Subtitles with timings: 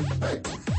[0.00, 0.73] All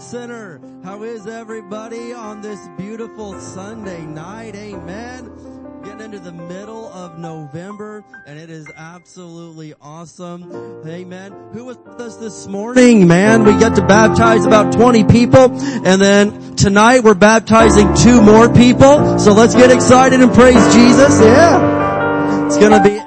[0.00, 0.60] Center.
[0.84, 4.54] How is everybody on this beautiful Sunday night?
[4.54, 5.30] Amen.
[5.84, 10.82] Getting into the middle of November and it is absolutely awesome.
[10.86, 11.32] Amen.
[11.52, 13.44] Who was with us this morning, man?
[13.44, 15.50] We got to baptize about 20 people
[15.86, 19.18] and then tonight we're baptizing two more people.
[19.18, 21.20] So let's get excited and praise Jesus.
[21.20, 22.46] Yeah.
[22.46, 23.01] It's gonna be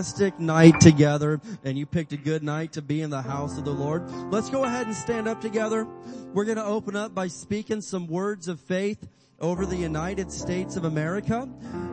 [0.00, 3.66] fantastic night together and you picked a good night to be in the house of
[3.66, 4.10] the Lord.
[4.32, 5.86] Let's go ahead and stand up together.
[6.32, 9.06] We're going to open up by speaking some words of faith
[9.40, 11.46] over the United States of America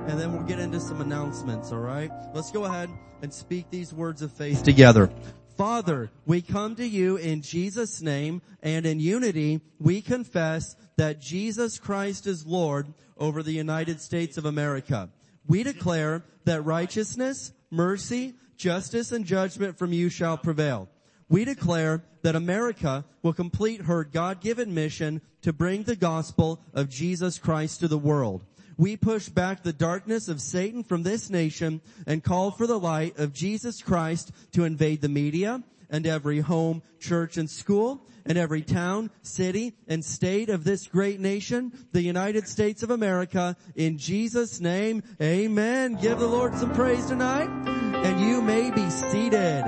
[0.07, 2.09] and then we'll get into some announcements, alright?
[2.33, 2.89] Let's go ahead
[3.21, 5.11] and speak these words of faith together.
[5.57, 11.77] Father, we come to you in Jesus' name and in unity we confess that Jesus
[11.77, 12.87] Christ is Lord
[13.17, 15.09] over the United States of America.
[15.45, 20.89] We declare that righteousness, mercy, justice, and judgment from you shall prevail.
[21.29, 27.37] We declare that America will complete her God-given mission to bring the gospel of Jesus
[27.37, 28.43] Christ to the world.
[28.77, 33.17] We push back the darkness of Satan from this nation and call for the light
[33.17, 38.61] of Jesus Christ to invade the media and every home, church, and school and every
[38.61, 43.55] town, city, and state of this great nation, the United States of America.
[43.75, 45.95] In Jesus' name, amen.
[46.01, 47.49] Give the Lord some praise tonight.
[47.49, 49.63] And you may be seated.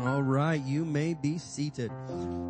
[0.00, 1.92] All right, you may be seated.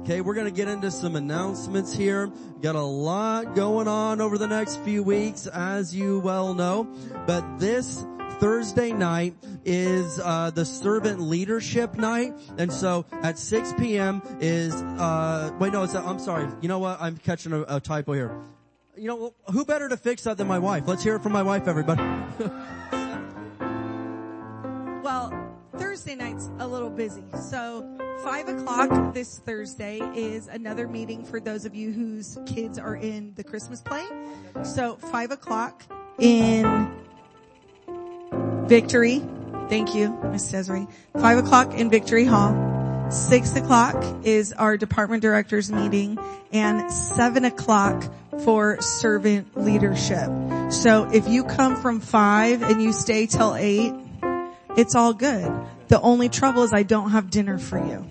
[0.02, 2.30] Okay, we're to get into some announcements here.
[2.60, 6.84] Got a lot going on over the next few weeks, as you well know.
[7.26, 8.06] But this
[8.40, 9.34] Thursday night
[9.64, 14.22] is uh, the servant leadership night, and so at 6 p.m.
[14.40, 16.48] is uh, wait no, it's i I'm sorry.
[16.60, 17.00] You know what?
[17.00, 18.34] I'm catching a, a typo here.
[18.96, 20.84] You know who better to fix that than my wife?
[20.86, 22.02] Let's hear it from my wife, everybody.
[25.02, 25.32] Well,
[25.78, 27.24] Thursday night's a little busy.
[27.50, 27.88] So
[28.22, 33.32] five o'clock this Thursday is another meeting for those of you whose kids are in
[33.34, 34.04] the Christmas play.
[34.62, 35.82] So five o'clock
[36.18, 36.92] in
[38.70, 39.20] Victory.
[39.68, 40.86] Thank you, Miss Desiree.
[41.14, 43.10] Five o'clock in Victory Hall.
[43.10, 46.16] Six o'clock is our department directors meeting
[46.52, 48.04] and seven o'clock
[48.44, 50.30] for servant leadership.
[50.70, 53.92] So if you come from five and you stay till eight,
[54.76, 55.52] it's all good.
[55.88, 58.06] The only trouble is I don't have dinner for you.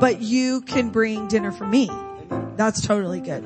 [0.00, 1.88] But you can bring dinner for me.
[2.56, 3.44] That's totally good.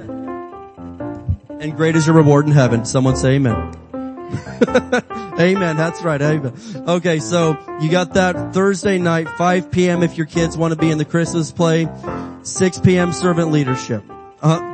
[1.60, 2.86] And great is your reward in heaven.
[2.86, 3.87] Someone say amen.
[5.40, 5.76] amen.
[5.76, 6.20] That's right.
[6.20, 6.52] Amen.
[6.88, 7.18] Okay.
[7.18, 10.02] So you got that Thursday night, 5 p.m.
[10.02, 11.88] if your kids want to be in the Christmas play,
[12.42, 13.12] 6 p.m.
[13.12, 14.04] servant leadership.
[14.40, 14.68] Uh,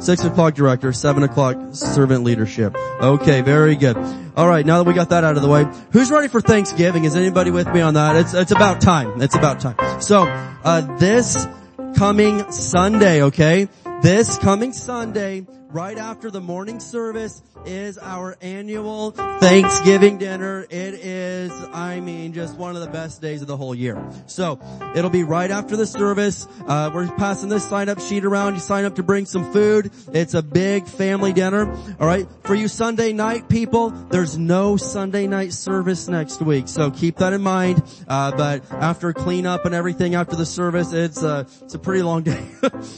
[0.00, 2.76] Six o'clock director, seven o'clock servant leadership.
[3.00, 3.96] Okay, very good.
[4.36, 7.04] All right, now that we got that out of the way, who's ready for Thanksgiving?
[7.04, 8.14] Is anybody with me on that?
[8.14, 9.20] It's it's about time.
[9.20, 10.00] It's about time.
[10.00, 11.48] So uh, this
[11.96, 13.68] coming Sunday, okay,
[14.02, 20.62] this coming Sunday right after the morning service is our annual Thanksgiving dinner.
[20.62, 24.02] It is, I mean, just one of the best days of the whole year.
[24.26, 24.58] So
[24.94, 26.46] it'll be right after the service.
[26.66, 28.54] Uh, we're passing this sign up sheet around.
[28.54, 29.90] You sign up to bring some food.
[30.12, 31.70] It's a big family dinner.
[32.00, 32.26] All right.
[32.44, 36.68] For you Sunday night people, there's no Sunday night service next week.
[36.68, 37.82] So keep that in mind.
[38.06, 42.22] Uh, but after cleanup and everything after the service, it's a, it's a pretty long
[42.24, 42.42] day.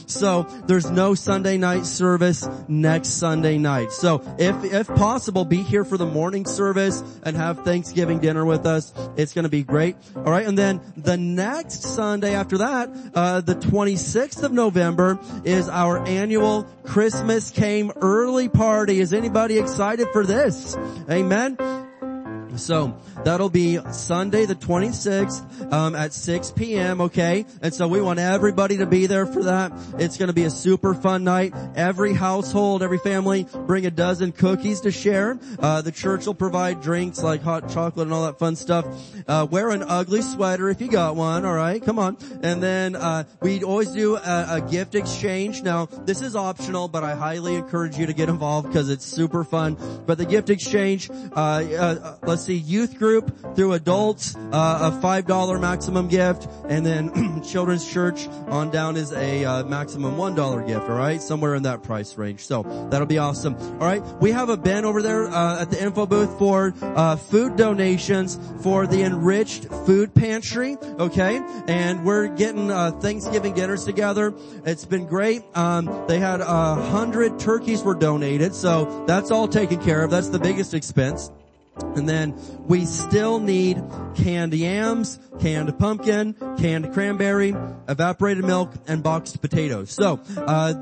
[0.07, 3.91] so there's no Sunday night service next Sunday night.
[3.91, 8.65] So if, if possible, be here for the morning service and have Thanksgiving dinner with
[8.65, 8.93] us.
[9.17, 9.95] It's going to be great.
[10.15, 10.45] All right.
[10.45, 16.63] And then the next Sunday after that, uh, the 26th of November is our annual
[16.83, 18.99] Christmas came early party.
[18.99, 20.75] Is anybody excited for this?
[21.09, 21.57] Amen.
[22.57, 27.01] So that'll be Sunday the 26th um, at 6 p.m.
[27.01, 29.71] Okay, and so we want everybody to be there for that.
[29.97, 31.53] It's going to be a super fun night.
[31.75, 35.39] Every household, every family, bring a dozen cookies to share.
[35.59, 38.85] Uh, the church will provide drinks like hot chocolate and all that fun stuff.
[39.27, 41.45] Uh, wear an ugly sweater if you got one.
[41.45, 42.17] All right, come on.
[42.43, 45.61] And then uh, we always do a, a gift exchange.
[45.61, 49.43] Now this is optional, but I highly encourage you to get involved because it's super
[49.43, 49.77] fun.
[50.05, 55.61] But the gift exchange, uh, uh, let's see, youth group through adults, uh, a $5
[55.61, 61.21] maximum gift, and then children's church on down is a uh, maximum $1 gift, alright?
[61.21, 62.41] Somewhere in that price range.
[62.41, 63.55] So, that'll be awesome.
[63.55, 67.55] Alright, we have a bin over there, uh, at the info booth for, uh, food
[67.55, 71.41] donations for the enriched food pantry, okay?
[71.67, 74.33] And we're getting, uh, Thanksgiving dinners together.
[74.65, 75.43] It's been great.
[75.55, 80.11] Um, they had a hundred turkeys were donated, so that's all taken care of.
[80.11, 81.31] That's the biggest expense.
[81.77, 82.35] And then
[82.67, 83.81] we still need
[84.15, 87.55] canned yams, canned pumpkin, canned cranberry,
[87.87, 89.91] evaporated milk, and boxed potatoes.
[89.91, 90.73] So, uh,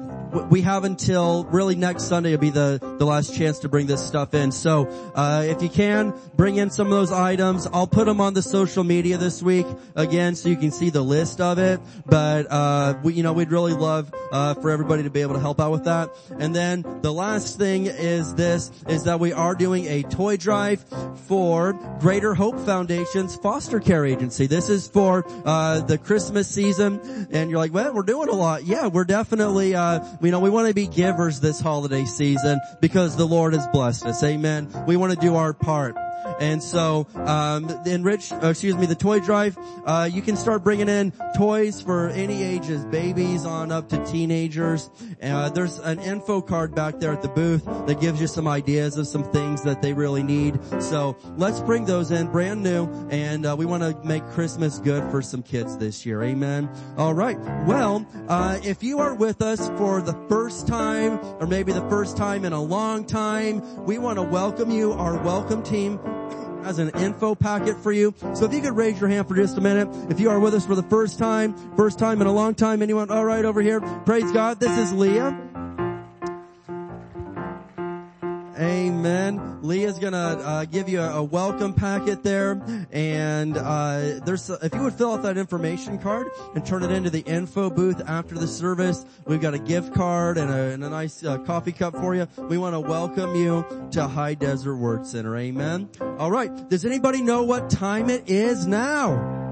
[0.49, 4.05] we have until really next Sunday will be the, the last chance to bring this
[4.05, 4.51] stuff in.
[4.51, 7.67] So, uh, if you can, bring in some of those items.
[7.71, 9.65] I'll put them on the social media this week
[9.95, 11.79] again so you can see the list of it.
[12.05, 15.39] But, uh, we, you know, we'd really love, uh, for everybody to be able to
[15.39, 16.09] help out with that.
[16.37, 20.85] And then the last thing is this, is that we are doing a toy drive
[21.27, 24.45] for Greater Hope Foundation's foster care agency.
[24.47, 27.27] This is for, uh, the Christmas season.
[27.31, 28.65] And you're like, well, we're doing a lot.
[28.65, 33.15] Yeah, we're definitely, uh, you know, we want to be givers this holiday season because
[33.15, 34.23] the Lord has blessed us.
[34.23, 34.69] Amen.
[34.85, 35.95] We want to do our part.
[36.39, 40.63] And so, um, the enrich, uh, excuse me, the toy drive, uh, you can start
[40.63, 44.89] bringing in toys for any ages, babies on up to teenagers.
[45.21, 48.97] Uh, there's an info card back there at the booth that gives you some ideas
[48.97, 50.59] of some things that they really need.
[50.81, 55.09] So let's bring those in, brand new, and uh, we want to make Christmas good
[55.11, 56.23] for some kids this year.
[56.23, 56.69] Amen.
[56.97, 57.37] All right.
[57.65, 62.17] Well, uh, if you are with us for the first time, or maybe the first
[62.17, 64.93] time in a long time, we want to welcome you.
[64.93, 65.99] Our welcome team
[66.63, 68.13] as an info packet for you.
[68.33, 69.87] So if you could raise your hand for just a minute.
[70.11, 72.81] If you are with us for the first time, first time in a long time,
[72.81, 73.81] anyone, all right over here.
[74.05, 74.59] Praise God.
[74.59, 75.58] This is Leah.
[78.59, 79.59] Amen.
[79.61, 82.61] Leah's gonna uh, give you a, a, welcome packet there,
[82.91, 87.09] and uh, there's if you would fill out that information card and turn it into
[87.09, 90.89] the info booth after the service, we've got a gift card and a, and a
[90.89, 92.27] nice uh, coffee cup for you.
[92.37, 95.37] We want to welcome you to High Desert Word Center.
[95.37, 95.89] Amen.
[96.17, 96.69] All right.
[96.69, 99.48] Does anybody know what time it is now?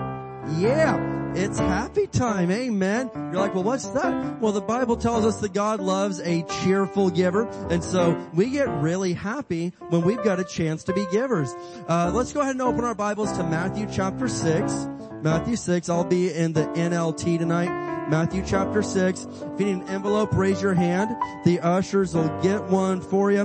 [0.55, 1.17] Yeah.
[1.35, 2.49] It's happy time.
[2.49, 3.11] Amen.
[3.13, 4.41] You're like, well, what's that?
[4.41, 7.47] Well, the Bible tells us that God loves a cheerful giver.
[7.69, 11.53] And so we get really happy when we've got a chance to be givers.
[11.87, 14.87] Uh, let's go ahead and open our Bibles to Matthew chapter 6.
[15.21, 15.89] Matthew 6.
[15.89, 17.86] I'll be in the NLT tonight.
[18.09, 19.25] Matthew chapter 6.
[19.25, 21.09] If you need an envelope, raise your hand.
[21.43, 23.41] The ushers will get one for you.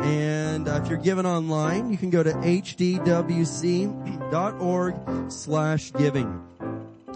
[0.00, 3.02] And uh, if you're giving online, you can go to hdwc.org
[5.32, 6.46] slash giving.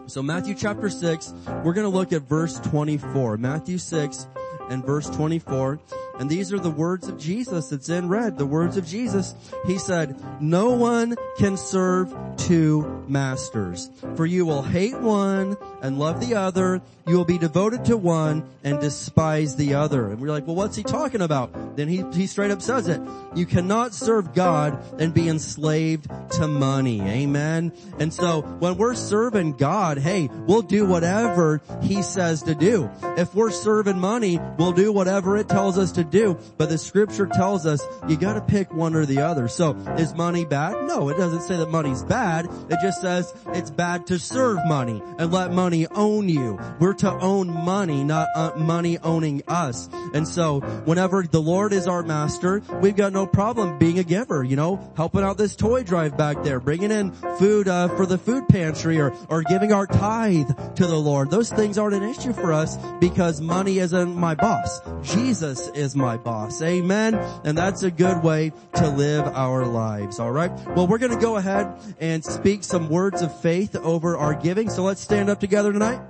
[0.06, 3.36] So Matthew chapter 6, we're going to look at verse 24.
[3.36, 4.26] Matthew 6
[4.70, 5.78] and verse 24.
[6.20, 7.72] And these are the words of Jesus.
[7.72, 8.36] It's in red.
[8.36, 9.34] The words of Jesus.
[9.66, 13.90] He said, no one can serve two masters.
[14.16, 16.82] For you will hate one and love the other.
[17.06, 20.10] You will be devoted to one and despise the other.
[20.10, 21.76] And we're like, well, what's he talking about?
[21.76, 23.00] Then he, he straight up says it.
[23.34, 27.00] You cannot serve God and be enslaved to money.
[27.00, 27.72] Amen.
[27.98, 32.90] And so when we're serving God, hey, we'll do whatever he says to do.
[33.16, 37.26] If we're serving money, we'll do whatever it tells us to do, but the scripture
[37.26, 39.48] tells us you gotta pick one or the other.
[39.48, 40.86] So is money bad?
[40.86, 42.46] No, it doesn't say that money's bad.
[42.68, 46.58] It just says it's bad to serve money and let money own you.
[46.78, 49.88] We're to own money, not uh, money owning us.
[50.14, 54.42] And so whenever the Lord is our master, we've got no problem being a giver,
[54.42, 58.18] you know, helping out this toy drive back there, bringing in food uh, for the
[58.18, 61.30] food pantry or, or giving our tithe to the Lord.
[61.30, 64.80] Those things aren't an issue for us because money isn't my boss.
[65.02, 66.60] Jesus is my boss.
[66.62, 67.14] Amen.
[67.44, 70.18] And that's a good way to live our lives.
[70.18, 70.50] All right.
[70.74, 74.70] Well, we're going to go ahead and speak some words of faith over our giving.
[74.70, 76.00] So let's stand up together tonight.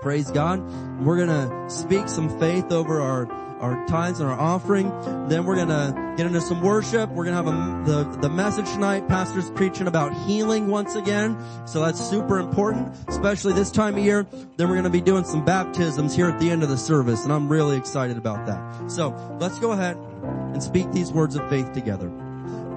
[0.00, 0.60] Praise God.
[1.00, 3.26] We're going to speak some faith over our
[3.60, 4.88] our tithes and our offering.
[5.28, 7.10] Then we're gonna get into some worship.
[7.10, 9.08] We're gonna have a, the, the message tonight.
[9.08, 11.36] Pastor's preaching about healing once again.
[11.66, 14.26] So that's super important, especially this time of year.
[14.56, 17.32] Then we're gonna be doing some baptisms here at the end of the service and
[17.32, 18.90] I'm really excited about that.
[18.90, 22.10] So let's go ahead and speak these words of faith together.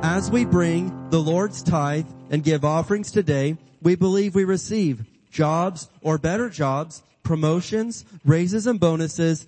[0.01, 5.89] As we bring the Lord's tithe and give offerings today, we believe we receive jobs
[6.01, 9.47] or better jobs, promotions, raises and bonuses,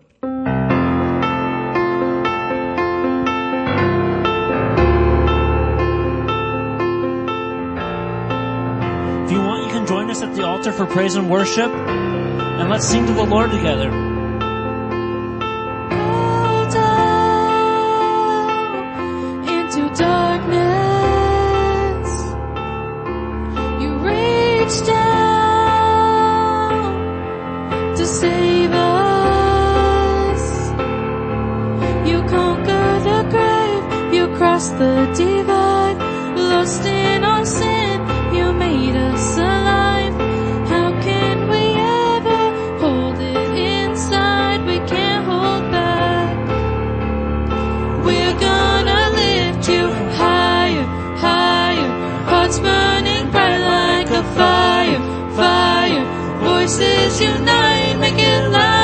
[0.23, 0.29] If you
[9.41, 13.07] want, you can join us at the altar for praise and worship, and let's sing
[13.07, 13.89] to the Lord together.
[16.69, 17.49] Down
[19.49, 20.51] into darkness.
[23.81, 25.15] You reach down
[27.95, 28.50] to save
[34.61, 35.97] The divide.
[36.37, 37.99] Lost in our sin.
[38.31, 40.13] You made us alive.
[40.69, 41.63] How can we
[42.05, 42.41] ever
[42.79, 44.63] hold it inside?
[44.67, 46.37] We can't hold back.
[48.05, 49.89] We're gonna lift you
[50.21, 50.85] higher,
[51.17, 51.91] higher.
[52.29, 55.01] Hearts burning bright like a fire,
[55.35, 56.05] fire.
[56.43, 58.80] Voices unite, make it louder,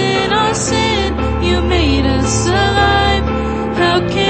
[0.00, 1.08] in our sin,
[1.42, 3.24] you made us alive.
[3.80, 4.29] How can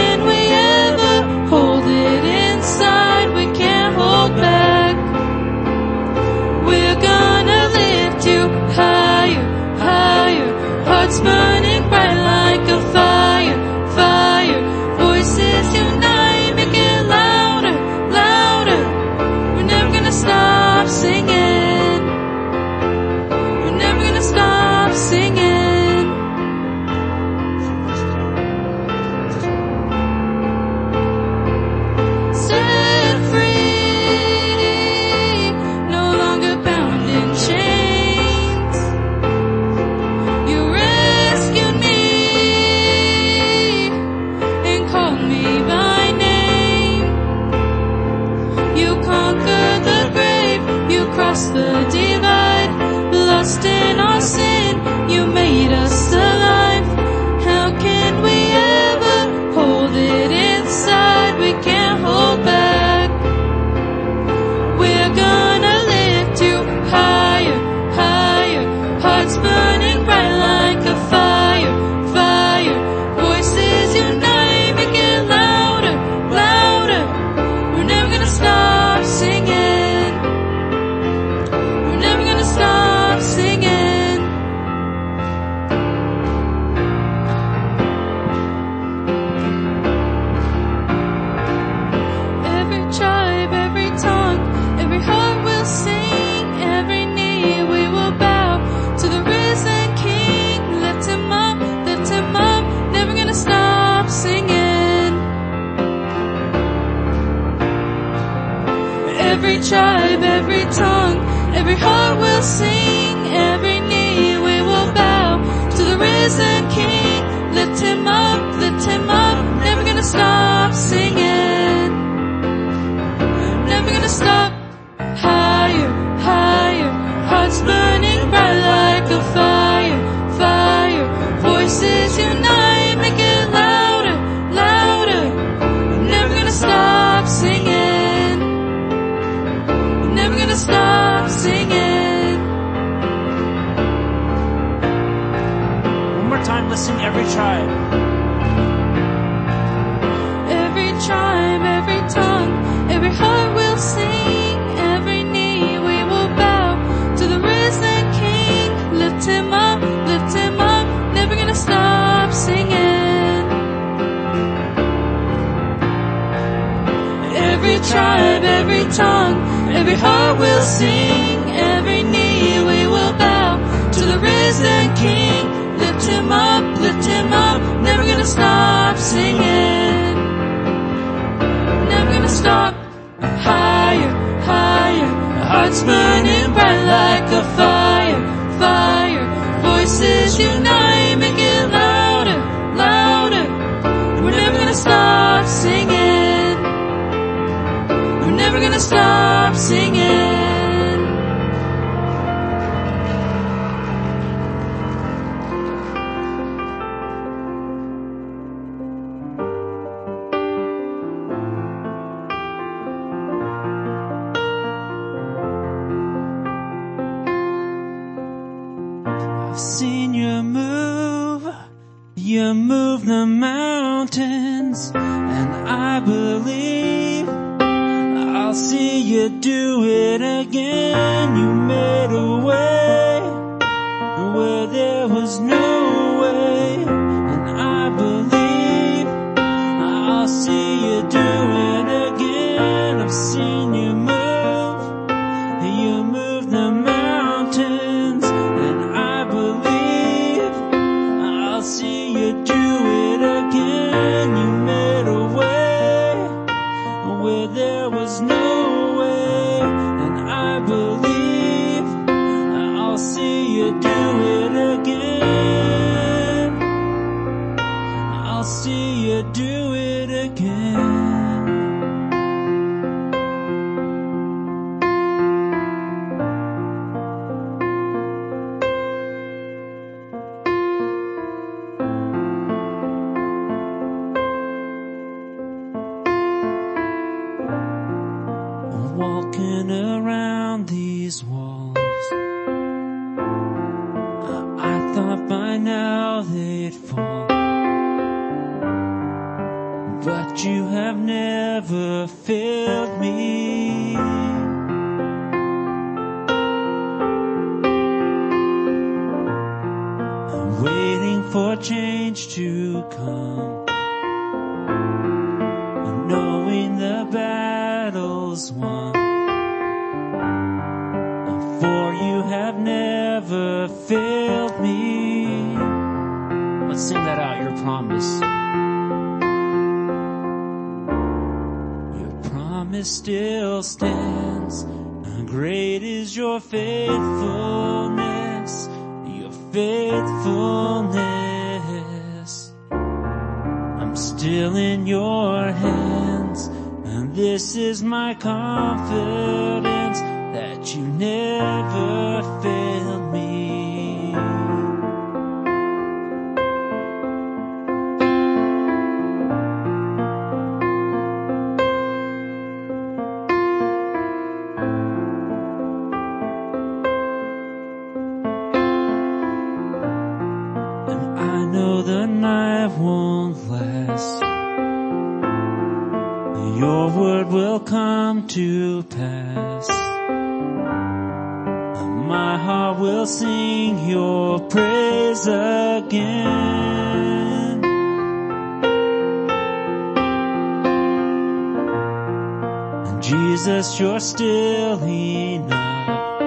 [393.20, 396.22] Jesus, you're still enough.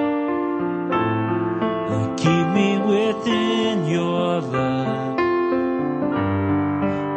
[1.92, 5.18] You keep me within your love.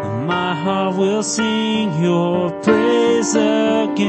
[0.06, 4.06] And my heart will sing your praise again.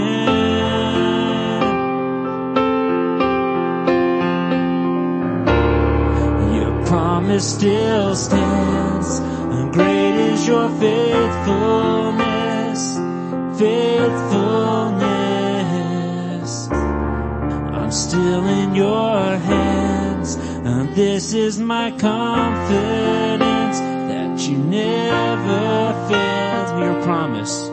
[6.58, 9.20] Your promise still stands.
[9.20, 12.98] And great is your faithfulness.
[13.60, 14.87] Faithful
[17.98, 26.84] still in your hands, and this is my confidence that you never failed.
[26.84, 27.70] Your promise,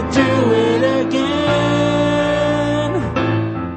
[0.00, 2.90] do it again.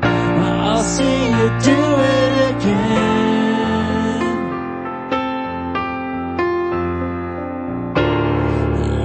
[0.04, 1.80] I'll see you do
[2.20, 4.24] it again.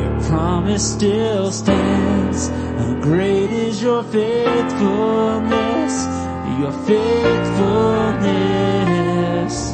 [0.01, 2.48] Your promise still stands.
[2.48, 5.94] And great is your faithfulness,
[6.61, 9.72] your faithfulness.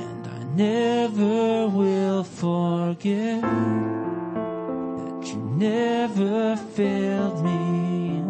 [0.00, 8.24] And I never will forget that you never failed me.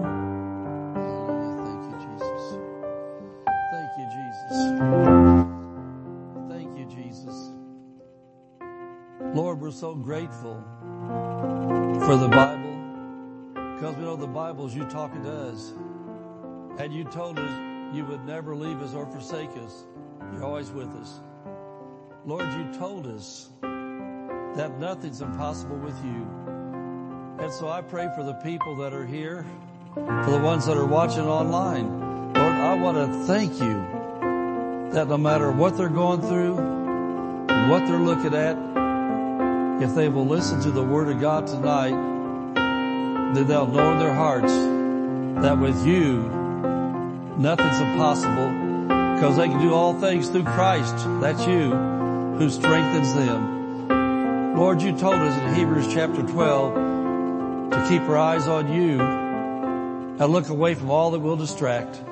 [1.64, 2.58] Thank you, Jesus.
[3.70, 4.56] Thank you, Jesus.
[6.48, 7.36] Thank you, Jesus.
[9.32, 10.60] Lord, we're so grateful
[12.04, 12.74] for the Bible
[13.76, 15.72] because we know the Bible is you talking to us.
[16.78, 17.50] And you told us
[17.94, 19.84] you would never leave us or forsake us.
[20.32, 21.20] You're always with us.
[22.24, 26.26] Lord, you told us that nothing's impossible with you.
[27.38, 29.46] And so I pray for the people that are here,
[29.94, 32.32] for the ones that are watching online.
[32.34, 33.86] Lord, I want to thank you
[34.92, 36.54] that no matter what they're going through,
[37.70, 38.56] what they're looking at,
[39.82, 41.92] if they will listen to the Word of God tonight,
[43.34, 44.52] then they'll know in their hearts
[45.42, 46.39] that with you,
[47.38, 48.50] Nothing's impossible
[49.14, 50.94] because they can do all things through Christ.
[51.20, 54.56] That's you who strengthens them.
[54.56, 60.32] Lord, you told us in Hebrews chapter 12 to keep our eyes on you and
[60.32, 62.02] look away from all that will distract.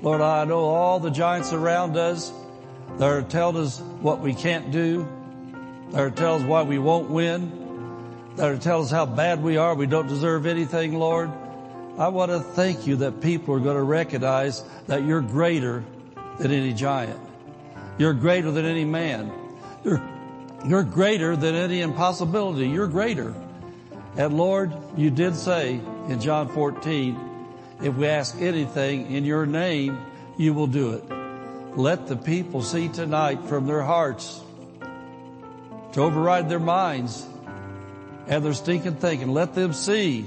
[0.00, 2.32] Lord, I know all the giants around us
[2.98, 5.08] that are telling us what we can't do,
[5.90, 7.52] that are telling us why we won't win,
[8.36, 11.30] that are telling us how bad we are, we don't deserve anything, Lord.
[11.98, 15.84] I want to thank you that people are going to recognize that you're greater
[16.38, 17.20] than any giant.
[17.98, 19.30] You're greater than any man.
[19.84, 20.02] You're,
[20.66, 22.66] you're greater than any impossibility.
[22.68, 23.34] You're greater.
[24.16, 27.18] And Lord, you did say in John 14,
[27.82, 29.98] if we ask anything in your name,
[30.38, 31.04] you will do it.
[31.76, 34.40] Let the people see tonight from their hearts
[35.92, 37.26] to override their minds
[38.28, 39.28] and their stinking thinking.
[39.28, 40.26] Let them see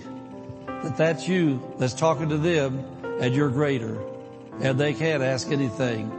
[0.86, 2.86] that that's you that's talking to them
[3.20, 4.00] and you're greater.
[4.62, 6.12] And they can't ask anything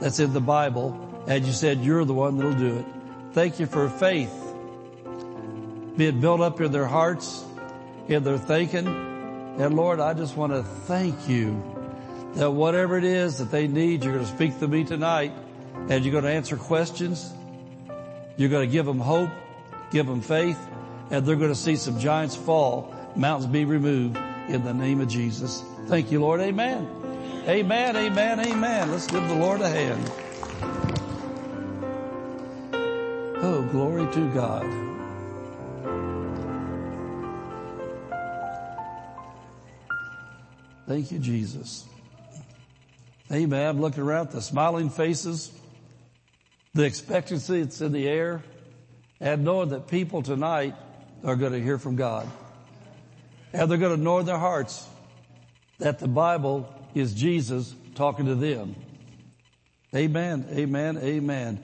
[0.00, 1.24] that's in the Bible.
[1.26, 2.86] And you said you're the one that'll do it.
[3.32, 4.32] Thank you for faith
[5.96, 7.44] being built up in their hearts,
[8.08, 8.86] in their thinking.
[8.86, 11.62] And Lord, I just want to thank you
[12.34, 15.32] that whatever it is that they need, you're going to speak to me tonight
[15.88, 17.32] and you're going to answer questions.
[18.36, 19.30] You're going to give them hope,
[19.90, 20.58] give them faith,
[21.10, 25.08] and they're going to see some giants fall, mountains be removed in the name of
[25.08, 25.62] Jesus.
[25.86, 26.40] Thank you, Lord.
[26.40, 26.88] Amen.
[27.46, 28.90] Amen, amen, amen.
[28.90, 30.12] Let's give the Lord a hand.
[33.44, 34.62] Oh, glory to God.
[40.86, 41.84] Thank you, Jesus.
[43.32, 43.66] Amen.
[43.66, 45.50] I'm looking around the smiling faces,
[46.74, 48.42] the expectancy that's in the air,
[49.20, 50.74] and knowing that people tonight
[51.24, 52.28] are going to hear from God.
[53.52, 54.86] And they're going to know their hearts
[55.78, 58.74] that the Bible is Jesus talking to them.
[59.94, 61.62] Amen, amen, amen.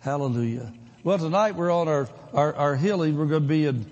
[0.00, 0.72] Hallelujah.
[1.04, 3.16] Well, tonight we're on our, our, our healing.
[3.16, 3.86] We're going to be in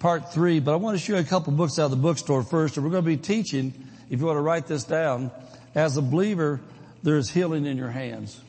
[0.00, 2.42] part three, but I want to show you a couple books out of the bookstore
[2.42, 3.72] first, and we're going to be teaching,
[4.10, 5.30] if you want to write this down,
[5.74, 6.60] as a believer,
[7.02, 8.40] there is healing in your hands.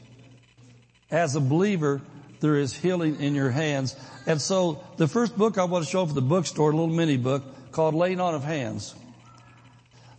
[1.11, 2.01] As a believer,
[2.39, 3.95] there is healing in your hands.
[4.25, 7.17] And so the first book I want to show for the bookstore, a little mini
[7.17, 7.43] book
[7.75, 8.95] called Laying On of Hands.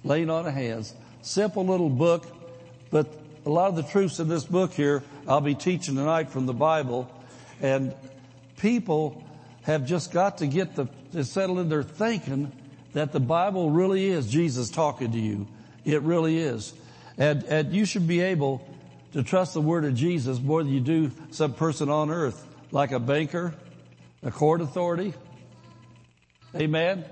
[0.05, 0.93] Laying On of Hands.
[1.23, 2.27] Simple little book,
[2.91, 3.09] but
[3.47, 6.53] a lot of the truths in this book here, I'll be teaching tonight from the
[6.53, 7.11] Bible.
[7.63, 7.95] And
[8.59, 9.25] people
[9.63, 12.53] have just got to get the, to settle in their thinking
[12.93, 15.49] that the Bible really is Jesus talking to you.
[15.87, 16.75] It really is.
[17.17, 18.69] And, and you should be able
[19.15, 22.93] to trust the word of Jesus more than you do some person on earth, like
[22.93, 23.55] a banker,
[24.23, 25.15] a court authority.
[26.55, 27.07] Amen.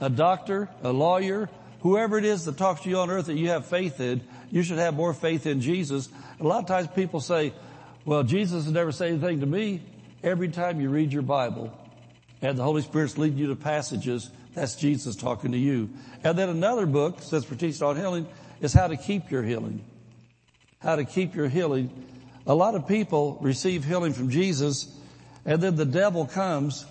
[0.00, 1.48] A doctor, a lawyer,
[1.80, 4.62] whoever it is that talks to you on earth that you have faith in, you
[4.62, 6.08] should have more faith in Jesus.
[6.40, 7.52] A lot of times people say,
[8.04, 9.82] well, Jesus has never said anything to me.
[10.22, 11.76] Every time you read your Bible
[12.42, 15.90] and the Holy Spirit's leading you to passages, that's Jesus talking to you.
[16.24, 18.26] And then another book, since we're teaching on healing,
[18.60, 19.84] is how to keep your healing.
[20.80, 21.90] How to keep your healing.
[22.46, 24.96] A lot of people receive healing from Jesus
[25.44, 26.84] and then the devil comes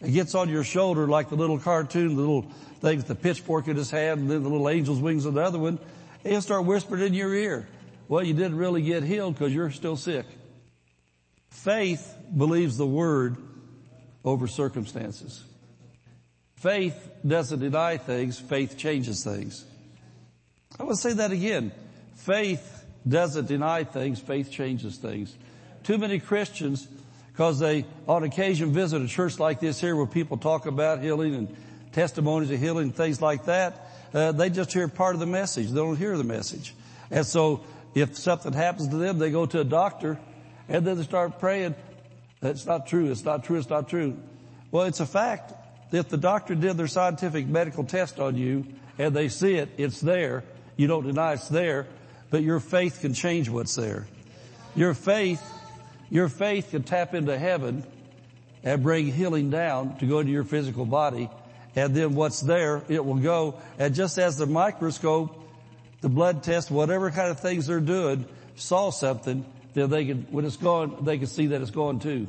[0.00, 2.42] and gets on your shoulder like the little cartoon, the little
[2.80, 5.42] thing with the pitchfork in his hand and then the little angel's wings on the
[5.42, 5.78] other one.
[6.22, 7.68] He'll start whispering in your ear.
[8.08, 10.26] Well, you didn't really get healed because you're still sick.
[11.50, 13.36] Faith believes the word
[14.24, 15.44] over circumstances.
[16.56, 19.64] Faith doesn't deny things, faith changes things.
[20.78, 21.72] I want to say that again.
[22.16, 25.34] Faith doesn't deny things, faith changes things.
[25.82, 26.86] Too many Christians,
[27.40, 31.34] because they on occasion visit a church like this here where people talk about healing
[31.34, 31.56] and
[31.90, 35.70] testimonies of healing and things like that, uh, they just hear part of the message.
[35.70, 36.74] They don't hear the message.
[37.10, 40.18] And so if something happens to them, they go to a doctor
[40.68, 41.74] and then they start praying.
[42.40, 43.10] That's not true.
[43.10, 43.56] It's not true.
[43.56, 44.18] It's not true.
[44.70, 45.54] Well, it's a fact.
[45.92, 48.66] If the doctor did their scientific medical test on you
[48.98, 50.44] and they see it, it's there.
[50.76, 51.86] You don't deny it's there,
[52.28, 54.06] but your faith can change what's there.
[54.76, 55.42] Your faith,
[56.10, 57.84] your faith can tap into heaven
[58.62, 61.30] and bring healing down to go into your physical body.
[61.76, 63.60] And then what's there, it will go.
[63.78, 65.36] And just as the microscope,
[66.00, 70.44] the blood test, whatever kind of things they're doing, saw something, then they can, when
[70.44, 72.26] it's gone, they can see that it's gone too.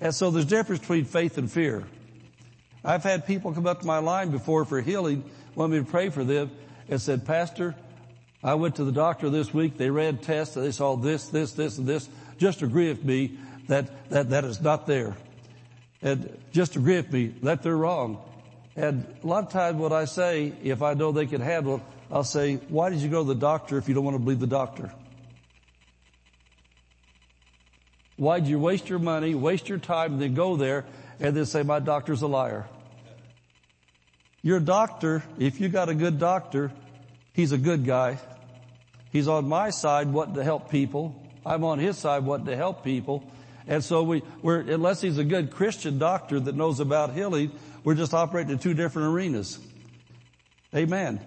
[0.00, 1.84] And so there's difference between faith and fear.
[2.84, 6.08] I've had people come up to my line before for healing, want me to pray
[6.08, 6.50] for them,
[6.88, 7.76] and said, Pastor,
[8.42, 9.76] I went to the doctor this week.
[9.76, 10.56] They ran tests.
[10.56, 12.08] They saw this, this, this, and this.
[12.38, 15.16] Just agree with me that, that, that is not there.
[16.00, 18.22] And just agree with me that they're wrong.
[18.74, 21.82] And a lot of times what I say, if I know they can handle it,
[22.10, 24.40] I'll say, why did you go to the doctor if you don't want to believe
[24.40, 24.92] the doctor?
[28.16, 30.84] Why did you waste your money, waste your time, and then go there
[31.20, 32.66] and then say, my doctor's a liar?
[34.42, 36.72] Your doctor, if you got a good doctor,
[37.32, 38.18] he's a good guy.
[39.12, 41.21] He's on my side wanting to help people.
[41.44, 43.24] I'm on his side wanting to help people.
[43.66, 47.52] And so we, we're, unless he's a good Christian doctor that knows about healing,
[47.84, 49.58] we're just operating in two different arenas.
[50.74, 51.20] Amen.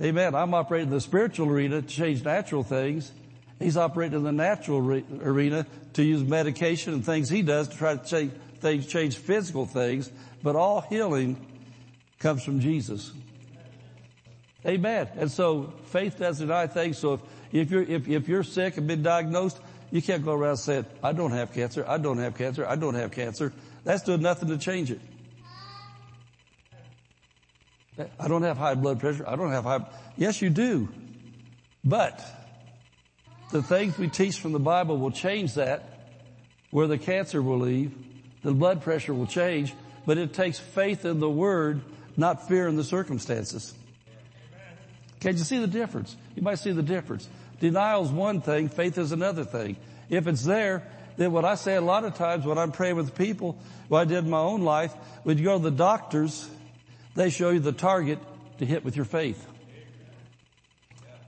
[0.00, 0.34] Amen.
[0.34, 3.10] I'm operating in the spiritual arena to change natural things.
[3.58, 7.76] He's operating in the natural re- arena to use medication and things he does to
[7.76, 10.10] try to change things, change physical things.
[10.42, 11.36] But all healing
[12.18, 13.12] comes from Jesus.
[14.66, 15.08] Amen.
[15.16, 16.98] And so faith doesn't deny things.
[16.98, 17.20] So if,
[17.52, 19.58] if you're, if, if you're sick and been diagnosed,
[19.90, 22.94] you can't go around saying, I don't have cancer, I don't have cancer, I don't
[22.94, 23.52] have cancer.
[23.84, 25.00] That's doing nothing to change it.
[28.18, 29.24] I don't have high blood pressure.
[29.26, 29.86] I don't have high.
[30.16, 30.88] Yes, you do.
[31.84, 32.22] But
[33.52, 35.96] the things we teach from the Bible will change that
[36.70, 37.94] where the cancer will leave.
[38.42, 39.72] The blood pressure will change,
[40.04, 41.80] but it takes faith in the word,
[42.16, 43.74] not fear in the circumstances.
[45.26, 46.16] Can you see the difference?
[46.36, 47.28] You might see the difference.
[47.58, 49.74] Denial is one thing, faith is another thing.
[50.08, 50.84] If it's there,
[51.16, 53.58] then what I say a lot of times when I'm praying with people,
[53.88, 56.48] what I did in my own life, when you go to the doctors,
[57.16, 58.20] they show you the target
[58.58, 59.44] to hit with your faith.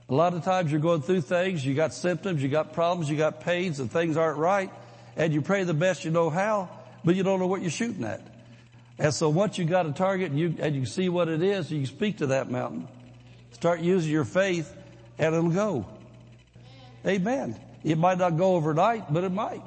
[0.07, 3.17] A lot of times you're going through things, you got symptoms, you got problems, you
[3.17, 4.71] got pains and things aren't right,
[5.17, 6.69] and you pray the best you know how,
[7.03, 8.21] but you don't know what you're shooting at.
[8.97, 11.69] And so once you got a target and you, and you see what it is,
[11.69, 12.87] you speak to that mountain.
[13.51, 14.73] Start using your faith
[15.17, 15.85] and it'll go.
[17.05, 17.59] Amen.
[17.83, 19.63] It might not go overnight, but it might.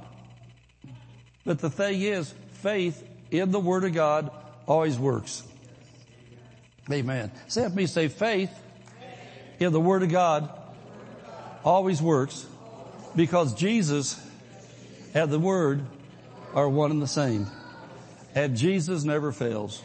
[1.44, 4.30] But the thing is, faith in the Word of God
[4.66, 5.42] always works.
[6.90, 7.30] Amen.
[7.48, 8.50] Say after me, say faith
[9.58, 10.50] in the Word of God
[11.64, 12.46] always works
[13.14, 14.20] because Jesus
[15.14, 15.84] and the Word
[16.54, 17.46] are one and the same.
[18.34, 19.82] And Jesus never fails.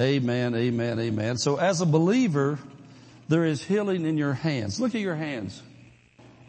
[0.00, 1.38] Amen, amen, amen.
[1.38, 2.58] So as a believer,
[3.28, 4.80] there is healing in your hands.
[4.80, 5.62] Look at your hands.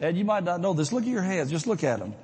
[0.00, 0.92] And you might not know this.
[0.92, 1.50] Look at your hands.
[1.50, 2.14] Just look at them.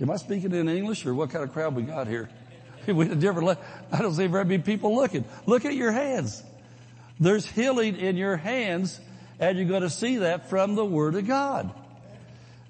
[0.00, 2.28] Am I speaking in English or what kind of crowd we got here?
[2.86, 3.58] we had a different,
[3.90, 5.24] I don't see very many people looking.
[5.46, 6.42] Look at your hands.
[7.18, 9.00] There's healing in your hands
[9.40, 11.72] and you're going to see that from the Word of God.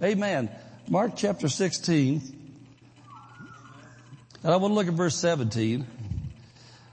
[0.02, 0.50] Amen.
[0.88, 2.34] Mark chapter 16.
[4.42, 5.86] And I want to look at verse 17.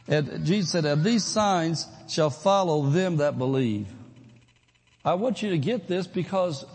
[0.08, 3.88] And Jesus said, and these signs shall follow them that believe.
[5.04, 6.65] I want you to get this because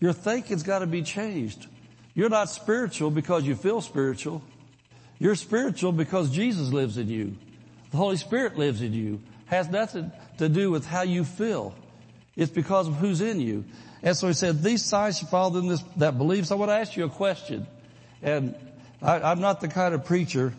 [0.00, 1.66] your thinking's got to be changed.
[2.14, 4.42] You're not spiritual because you feel spiritual.
[5.18, 7.36] You're spiritual because Jesus lives in you.
[7.90, 9.20] The Holy Spirit lives in you.
[9.46, 11.74] Has nothing to do with how you feel.
[12.36, 13.64] It's because of who's in you.
[14.02, 16.46] And so he said, these signs shall follow them that believe.
[16.46, 17.66] So I want to ask you a question.
[18.22, 18.54] And
[19.00, 20.52] I, I'm not the kind of preacher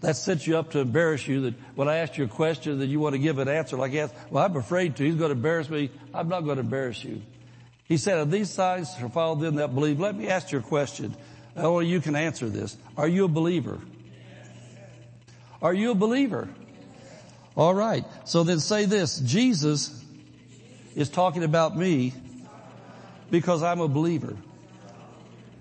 [0.00, 2.86] that sets you up to embarrass you that when I ask you a question that
[2.86, 5.36] you want to give an answer like yes, well I'm afraid to, he's going to
[5.36, 5.90] embarrass me.
[6.14, 7.20] I'm not going to embarrass you.
[7.84, 9.98] He said, "Of these signs shall follow them that believe.
[9.98, 11.14] Let me ask you a question.
[11.56, 12.76] Only you can answer this.
[12.96, 13.80] Are you a believer?
[15.60, 16.48] Are you a believer?
[17.56, 18.04] All right.
[18.24, 19.18] So then say this.
[19.18, 20.02] Jesus
[20.94, 22.14] is talking about me
[23.30, 24.36] because I'm a believer.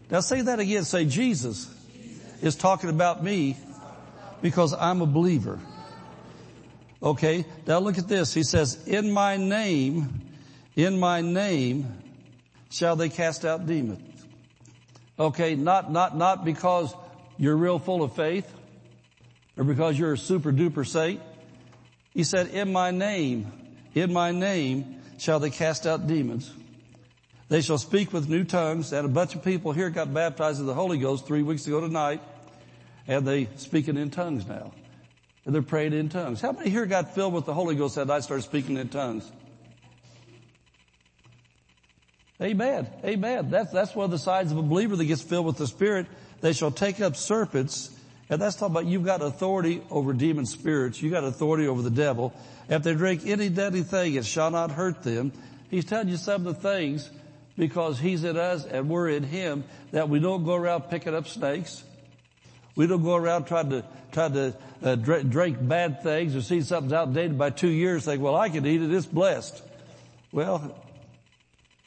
[0.09, 0.85] Now say that again.
[0.85, 1.73] Say Jesus
[2.41, 3.57] is talking about me
[4.41, 5.59] because I'm a believer.
[7.01, 7.45] Okay.
[7.65, 8.33] Now look at this.
[8.33, 10.21] He says, in my name,
[10.75, 12.01] in my name
[12.69, 14.25] shall they cast out demons.
[15.17, 15.55] Okay.
[15.55, 16.93] Not, not, not because
[17.37, 18.51] you're real full of faith
[19.57, 21.21] or because you're a super duper saint.
[22.13, 23.51] He said, in my name,
[23.93, 26.51] in my name shall they cast out demons.
[27.49, 30.65] They shall speak with new tongues and a bunch of people here got baptized in
[30.65, 32.21] the Holy Ghost three weeks ago tonight
[33.09, 34.71] and they speaking in tongues now.
[35.45, 36.39] And they're praying in tongues.
[36.39, 39.29] How many here got filled with the Holy Ghost that I started speaking in tongues?
[42.41, 42.87] Amen.
[43.03, 43.49] Amen.
[43.49, 46.07] That's, that's one of the signs of a believer that gets filled with the Spirit.
[46.39, 47.89] They shall take up serpents
[48.29, 51.01] and that's talking about you've got authority over demon spirits.
[51.01, 52.31] You've got authority over the devil.
[52.69, 55.33] If they drink any deadly thing, it shall not hurt them.
[55.71, 57.09] He's telling you some of the things
[57.57, 61.27] because he's in us and we're in him that we don't go around picking up
[61.27, 61.83] snakes.
[62.79, 66.93] We don't go around trying to, trying to uh, drink, bad things or see something's
[66.93, 68.89] outdated by two years think, well, I can eat it.
[68.89, 69.61] It's blessed.
[70.31, 70.73] Well,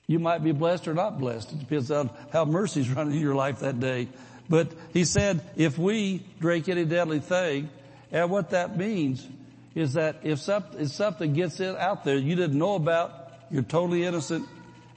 [0.06, 1.50] you might be blessed or not blessed.
[1.50, 4.08] It depends on how mercy's running in your life that day.
[4.50, 7.70] But he said, if we drink any deadly thing,
[8.10, 9.26] and what that means
[9.74, 13.62] is that if something, if something gets in, out there you didn't know about, you're
[13.62, 14.46] totally innocent,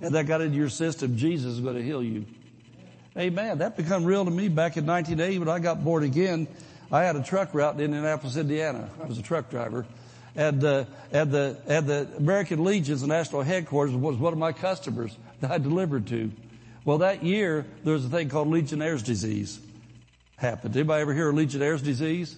[0.01, 2.25] and that got into your system, Jesus is going to heal you.
[3.17, 3.59] Amen.
[3.59, 6.47] That became real to me back in 1980 when I got born again.
[6.91, 8.89] I had a truck route in Indianapolis, Indiana.
[9.01, 9.85] I was a truck driver.
[10.35, 15.15] And, uh, and the, and the American Legion's national headquarters was one of my customers
[15.39, 16.29] that I delivered to.
[16.83, 19.61] Well, that year, there was a thing called Legionnaire's disease
[20.35, 20.75] happened.
[20.75, 22.35] Anybody ever hear of Legionnaire's disease?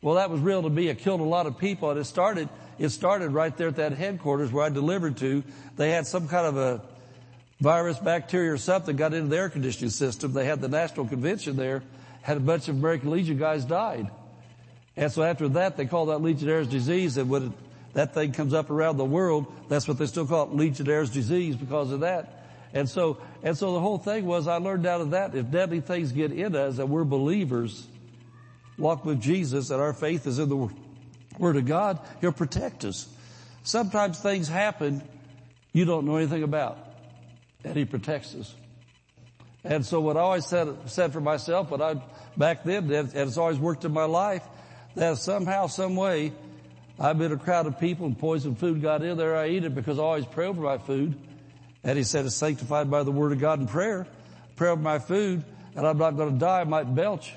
[0.00, 0.86] Well, that was real to me.
[0.86, 3.94] It killed a lot of people and it started, it started right there at that
[3.94, 5.42] headquarters where I delivered to.
[5.76, 6.82] They had some kind of a
[7.60, 10.32] virus, bacteria or something got into the air conditioning system.
[10.32, 11.82] They had the national convention there,
[12.22, 14.08] had a bunch of American Legion guys died.
[14.96, 17.54] And so after that, they called that Legionnaire's disease and when
[17.94, 21.56] that thing comes up around the world, that's what they still call it Legionnaire's disease
[21.56, 22.44] because of that.
[22.74, 25.80] And so, and so the whole thing was I learned out of that if deadly
[25.80, 27.86] things get in us and we're believers,
[28.76, 30.68] walk with Jesus and our faith is in the
[31.38, 33.08] Word of God, He'll protect us.
[33.62, 35.02] Sometimes things happen
[35.72, 36.87] you don't know anything about
[37.68, 38.54] and He protects us.
[39.64, 42.00] And so what I always said, said for myself, but I,
[42.36, 44.42] back then, and it's always worked in my life,
[44.94, 46.32] that somehow, some way,
[46.98, 49.74] I've been a crowd of people and poison food got in there, I eat it
[49.74, 51.14] because I always pray over my food.
[51.84, 54.06] And he said it's sanctified by the word of God and prayer.
[54.56, 55.44] Pray over my food
[55.76, 56.62] and I'm not going to die.
[56.62, 57.32] I might belch.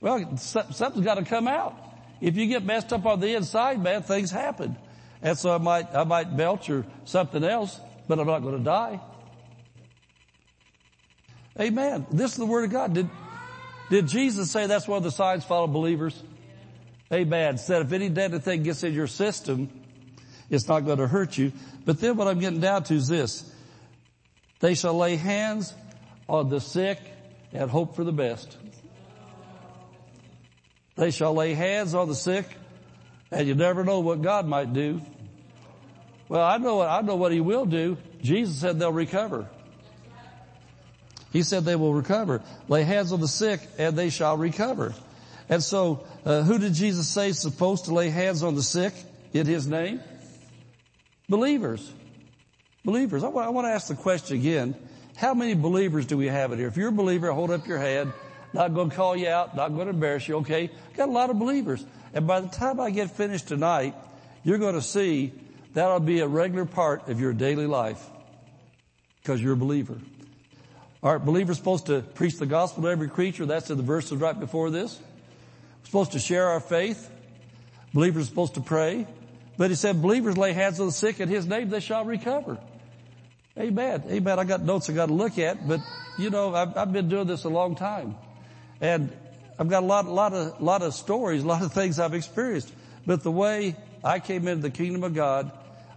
[0.00, 1.74] Well, something's got to come out.
[2.20, 4.76] If you get messed up on the inside, bad things happen.
[5.22, 8.64] And so I might, I might belch or something else, but I'm not going to
[8.64, 9.00] die.
[11.58, 12.06] Amen.
[12.10, 12.94] This is the word of God.
[12.94, 13.08] Did,
[13.88, 16.20] did Jesus say that's one of the signs follow believers?
[17.12, 17.58] Amen.
[17.58, 19.70] Said if any deadly thing gets in your system,
[20.50, 21.52] it's not going to hurt you.
[21.84, 23.50] But then what I'm getting down to is this.
[24.60, 25.74] They shall lay hands
[26.28, 26.98] on the sick
[27.52, 28.56] and hope for the best.
[30.96, 32.46] They shall lay hands on the sick
[33.30, 35.00] and you never know what God might do.
[36.28, 37.96] Well, I know, what I know what he will do.
[38.22, 39.48] Jesus said they'll recover.
[41.32, 42.42] He said they will recover.
[42.68, 44.94] Lay hands on the sick and they shall recover.
[45.48, 48.94] And so, uh, who did Jesus say is supposed to lay hands on the sick
[49.32, 50.00] in His name?
[51.28, 51.92] Believers.
[52.84, 53.24] Believers.
[53.24, 54.74] I want, want to ask the question again.
[55.16, 56.68] How many believers do we have in here?
[56.68, 58.12] If you're a believer, hold up your hand.
[58.52, 59.56] Not going to call you out.
[59.56, 60.36] Not going to embarrass you.
[60.36, 60.70] Okay.
[60.96, 61.84] Got a lot of believers.
[62.14, 63.94] And by the time I get finished tonight,
[64.44, 65.32] you're going to see
[65.74, 68.02] that'll be a regular part of your daily life
[69.20, 69.98] because you're a believer.
[71.02, 73.44] Are believers supposed to preach the gospel to every creature?
[73.44, 74.98] That's in the verses right before this.
[74.98, 77.10] We're supposed to share our faith.
[77.92, 79.06] Believers are supposed to pray.
[79.58, 82.58] But he said, believers lay hands on the sick in his name, they shall recover.
[83.58, 84.02] Amen.
[84.08, 84.38] Amen.
[84.38, 85.80] I got notes I got to look at, but
[86.18, 88.16] you know, I've, I've been doing this a long time.
[88.80, 89.12] And
[89.58, 92.72] I've got a lot, lot of, lot of stories, a lot of things I've experienced.
[93.06, 95.50] But the way I came into the kingdom of God,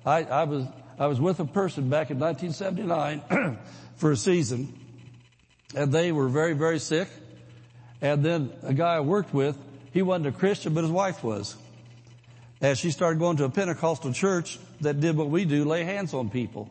[0.05, 0.65] I, I was,
[0.99, 3.57] I was with a person back in 1979
[3.95, 4.73] for a season
[5.75, 7.09] and they were very, very sick.
[8.01, 9.57] And then a guy I worked with,
[9.91, 11.55] he wasn't a Christian, but his wife was.
[12.61, 16.13] And she started going to a Pentecostal church that did what we do, lay hands
[16.13, 16.69] on people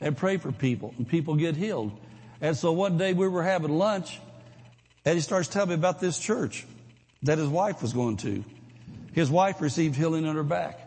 [0.00, 1.92] and pray for people and people get healed.
[2.40, 4.20] And so one day we were having lunch
[5.06, 6.66] and he starts telling me about this church
[7.22, 8.44] that his wife was going to.
[9.14, 10.80] His wife received healing in her back.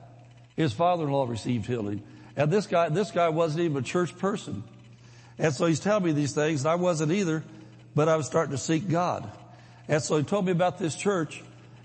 [0.57, 2.03] His father-in-law received healing.
[2.35, 4.63] And this guy, this guy wasn't even a church person.
[5.39, 7.43] And so he's telling me these things, and I wasn't either,
[7.95, 9.31] but I was starting to seek God.
[9.87, 11.41] And so he told me about this church,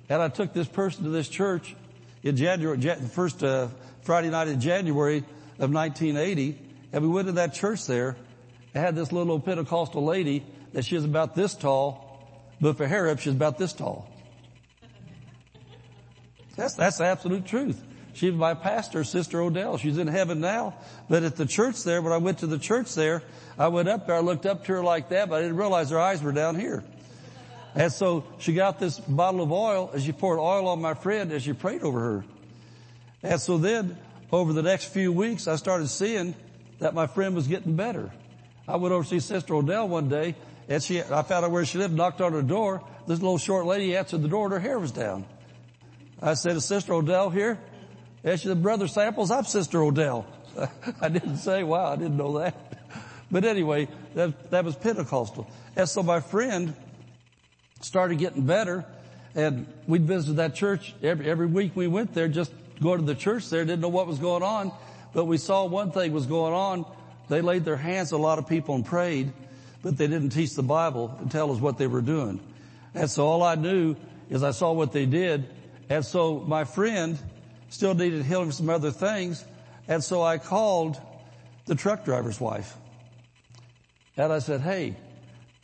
[0.08, 1.76] and I took this person to this church
[2.24, 3.68] in January, the first uh,
[4.02, 5.18] Friday night in January
[5.58, 6.58] of 1980,
[6.92, 8.16] and we went to that church there.
[8.74, 12.03] I had this little Pentecostal lady that she was about this tall,
[12.60, 14.08] but for hair up, she's about this tall.
[16.56, 17.82] That's, that's the absolute truth.
[18.14, 19.76] She's my pastor, Sister Odell.
[19.76, 20.74] She's in heaven now.
[21.08, 23.22] But at the church there, when I went to the church there,
[23.58, 25.90] I went up there, I looked up to her like that, but I didn't realize
[25.90, 26.84] her eyes were down here.
[27.74, 31.32] And so she got this bottle of oil and she poured oil on my friend
[31.32, 32.24] as she prayed over her.
[33.24, 33.98] And so then
[34.30, 36.36] over the next few weeks, I started seeing
[36.78, 38.12] that my friend was getting better.
[38.68, 40.36] I went over to see Sister Odell one day
[40.68, 42.82] and she, I found out where she lived, knocked on her door.
[43.06, 45.26] This little short lady answered the door and her hair was down.
[46.22, 47.58] I said, is Sister Odell here?
[48.22, 50.26] And she said, Brother Samples, I'm Sister Odell.
[51.00, 52.54] I didn't say, wow, I didn't know that.
[53.30, 55.50] But anyway, that, that was Pentecostal.
[55.74, 56.72] And so my friend
[57.80, 58.84] started getting better
[59.34, 63.14] and we'd visit that church every, every week we went there, just go to the
[63.14, 64.70] church there, didn't know what was going on,
[65.12, 66.86] but we saw one thing was going on.
[67.28, 69.32] They laid their hands on a lot of people and prayed,
[69.84, 72.40] but they didn't teach the Bible and tell us what they were doing.
[72.94, 73.96] And so all I knew
[74.30, 75.46] is I saw what they did.
[75.90, 77.18] And so my friend
[77.68, 79.44] still needed healing for some other things.
[79.86, 80.98] And so I called
[81.66, 82.74] the truck driver's wife.
[84.16, 84.96] And I said, hey,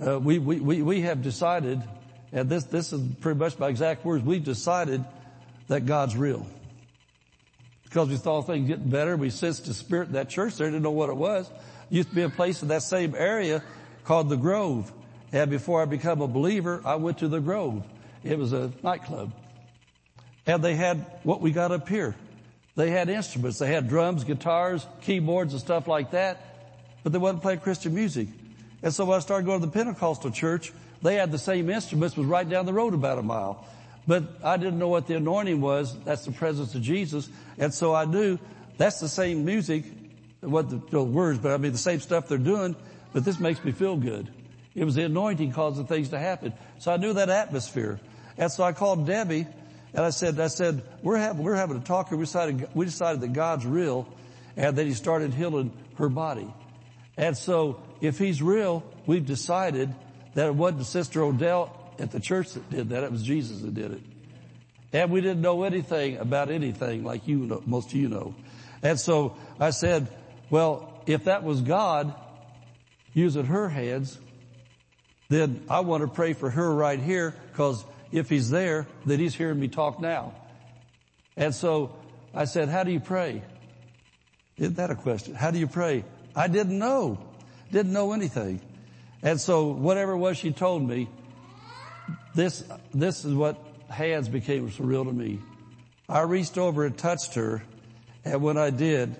[0.06, 1.82] uh, we, we, we, we have decided,
[2.30, 5.02] and this, this is pretty much my exact words, we've decided
[5.68, 6.46] that God's real.
[7.84, 10.82] Because we saw things getting better, we sensed the spirit in that church there, didn't
[10.82, 11.50] know what it was.
[11.88, 13.62] Used to be a place in that same area
[14.04, 14.92] called the Grove.
[15.32, 17.84] And before I became a believer, I went to the Grove.
[18.24, 19.32] It was a nightclub.
[20.46, 22.16] And they had what we got up here.
[22.76, 23.58] They had instruments.
[23.58, 26.42] They had drums, guitars, keyboards and stuff like that.
[27.02, 28.28] But they wasn't playing Christian music.
[28.82, 30.72] And so when I started going to the Pentecostal church,
[31.02, 33.66] they had the same instruments, was right down the road about a mile.
[34.06, 35.96] But I didn't know what the anointing was.
[36.04, 37.28] That's the presence of Jesus.
[37.58, 38.38] And so I knew
[38.76, 39.84] that's the same music,
[40.40, 42.74] what the, the words, but I mean the same stuff they're doing,
[43.12, 44.30] but this makes me feel good.
[44.74, 46.52] It was the anointing causing things to happen.
[46.78, 48.00] So I knew that atmosphere.
[48.38, 49.46] And so I called Debbie
[49.92, 52.84] and I said, I said, we're having, we're having a talk and we decided, we
[52.84, 54.06] decided that God's real
[54.56, 56.52] and that he started healing her body.
[57.16, 59.92] And so if he's real, we've decided
[60.34, 63.02] that it wasn't Sister Odell at the church that did that.
[63.02, 64.00] It was Jesus that did it.
[64.92, 68.34] And we didn't know anything about anything like you know, most of you know.
[68.82, 70.08] And so I said,
[70.48, 72.14] well, if that was God
[73.12, 74.18] using her hands,
[75.28, 79.34] then I want to pray for her right here because if he's there, then he's
[79.34, 80.34] hearing me talk now.
[81.36, 81.96] And so
[82.34, 83.42] I said, how do you pray?
[84.56, 85.34] Isn't that a question?
[85.34, 86.04] How do you pray?
[86.34, 87.18] I didn't know.
[87.72, 88.60] Didn't know anything.
[89.22, 91.08] And so whatever it was she told me,
[92.34, 93.58] this, this is what
[93.88, 95.40] hands became surreal to me.
[96.08, 97.62] I reached over and touched her,
[98.24, 99.14] and when I did,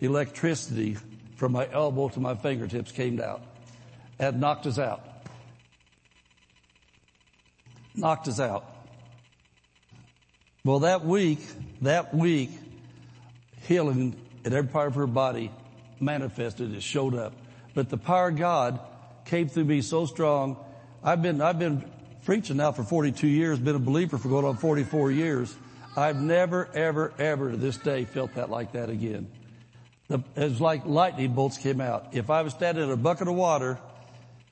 [0.00, 0.96] electricity
[1.36, 3.42] from my elbow to my fingertips came out
[4.18, 5.06] and knocked us out.
[7.94, 8.64] Knocked us out.
[10.64, 11.40] Well, that week,
[11.82, 12.50] that week,
[13.62, 14.14] healing
[14.44, 15.50] in every part of her body
[16.00, 17.32] manifested, it showed up.
[17.74, 18.80] But the power of God
[19.24, 20.56] came through me so strong.
[21.02, 21.84] I've been, I've been
[22.24, 25.54] preaching now for 42 years, been a believer for going on 44 years.
[25.96, 29.30] I've never, ever, ever to this day felt that like that again.
[30.12, 32.08] The, it was like lightning bolts came out.
[32.12, 33.78] If I was standing in a bucket of water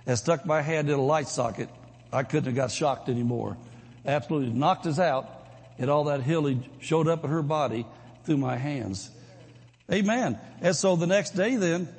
[0.06, 1.68] and stuck my hand in a light socket,
[2.10, 3.58] I couldn't have got shocked anymore.
[4.06, 5.28] Absolutely knocked us out
[5.78, 7.84] and all that healing showed up in her body
[8.24, 9.10] through my hands.
[9.92, 10.38] Amen.
[10.62, 11.90] And so the next day then,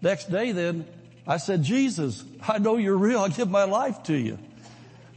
[0.00, 0.86] next day then,
[1.26, 3.20] I said, Jesus, I know you're real.
[3.20, 4.38] I give my life to you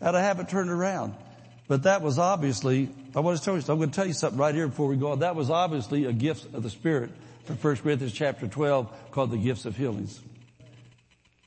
[0.01, 1.15] and I haven't turned around.
[1.69, 4.37] But that was obviously, I want to tell you, I'm going to tell you something
[4.37, 5.19] right here before we go on.
[5.19, 7.09] That was obviously a gift of the Spirit
[7.43, 10.21] from 1 Corinthians chapter 12 called the gifts of healings.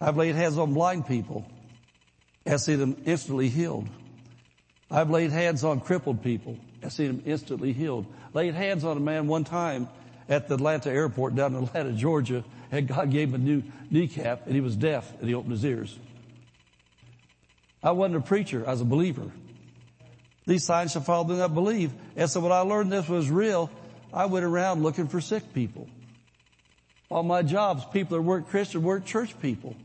[0.01, 1.47] I've laid hands on blind people
[2.45, 3.89] and seen them instantly healed.
[4.91, 8.07] I've laid hands on crippled people and seen them instantly healed.
[8.35, 9.89] Laid hands on a man one time
[10.29, 14.47] at the Atlanta airport down in Atlanta, Georgia, and God gave him a new kneecap
[14.47, 15.99] and he was deaf and he opened his ears.
[17.83, 18.67] I wasn't a preacher.
[18.67, 19.31] I was a believer.
[20.47, 21.93] These signs shall follow them that believe.
[22.17, 23.71] And so when I learned this was real,
[24.17, 25.87] I went around looking for sick people.
[27.11, 29.77] On my jobs, people that weren't Christian weren't church people.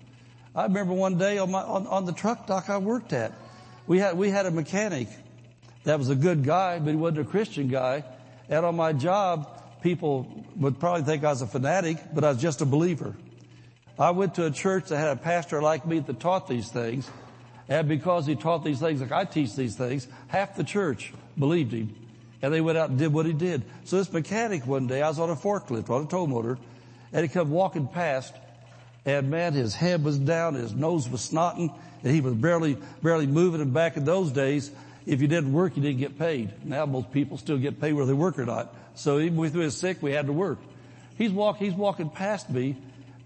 [0.56, 3.34] I remember one day on my, on, on the truck dock I worked at,
[3.88, 5.10] we had, we had a mechanic
[5.84, 8.06] that was a good guy, but he wasn't a Christian guy.
[8.48, 12.42] And on my job, people would probably think I was a fanatic, but I was
[12.42, 13.14] just a believer.
[14.00, 17.10] I went to a church that had a pastor like me that taught these things.
[17.68, 21.74] And because he taught these things like I teach these things, half the church believed
[21.74, 22.01] him.
[22.42, 23.64] And they went out and did what he did.
[23.86, 26.58] So this mechanic one day, I was on a forklift, on a tow motor,
[27.14, 28.34] and he come walking past,
[29.06, 31.74] and man, his head was down, his nose was snotting,
[32.04, 33.62] and he was barely, barely moving.
[33.62, 34.72] And back in those days,
[35.06, 36.52] if you didn't work, you didn't get paid.
[36.66, 38.74] Now most people still get paid whether they work or not.
[38.96, 40.60] So even if we was sick, we had to work.
[41.18, 42.78] He's walk, he's walking past me,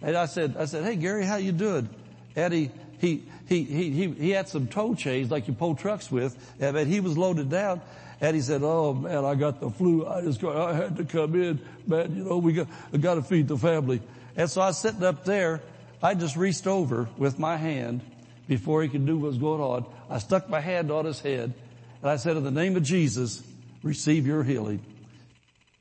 [0.01, 1.89] and I said, I said, hey Gary, how you doing?
[2.35, 6.11] And he, he, he, he, he, he had some tow chains like you pull trucks
[6.11, 7.81] with, and he was loaded down.
[8.21, 10.05] And he said, "Oh man, I got the flu.
[10.05, 12.15] I just I had to come in, man.
[12.15, 14.01] You know, we got, I got to feed the family."
[14.35, 15.61] And so I was sitting up there.
[16.01, 18.01] I just reached over with my hand
[18.47, 19.85] before he could do what was going on.
[20.09, 21.53] I stuck my hand on his head,
[22.01, 23.43] and I said, "In the name of Jesus,
[23.83, 24.79] receive your healing."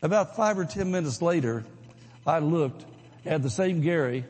[0.03, 1.65] About five or ten minutes later,
[2.27, 2.85] I looked
[3.25, 4.25] at the same Gary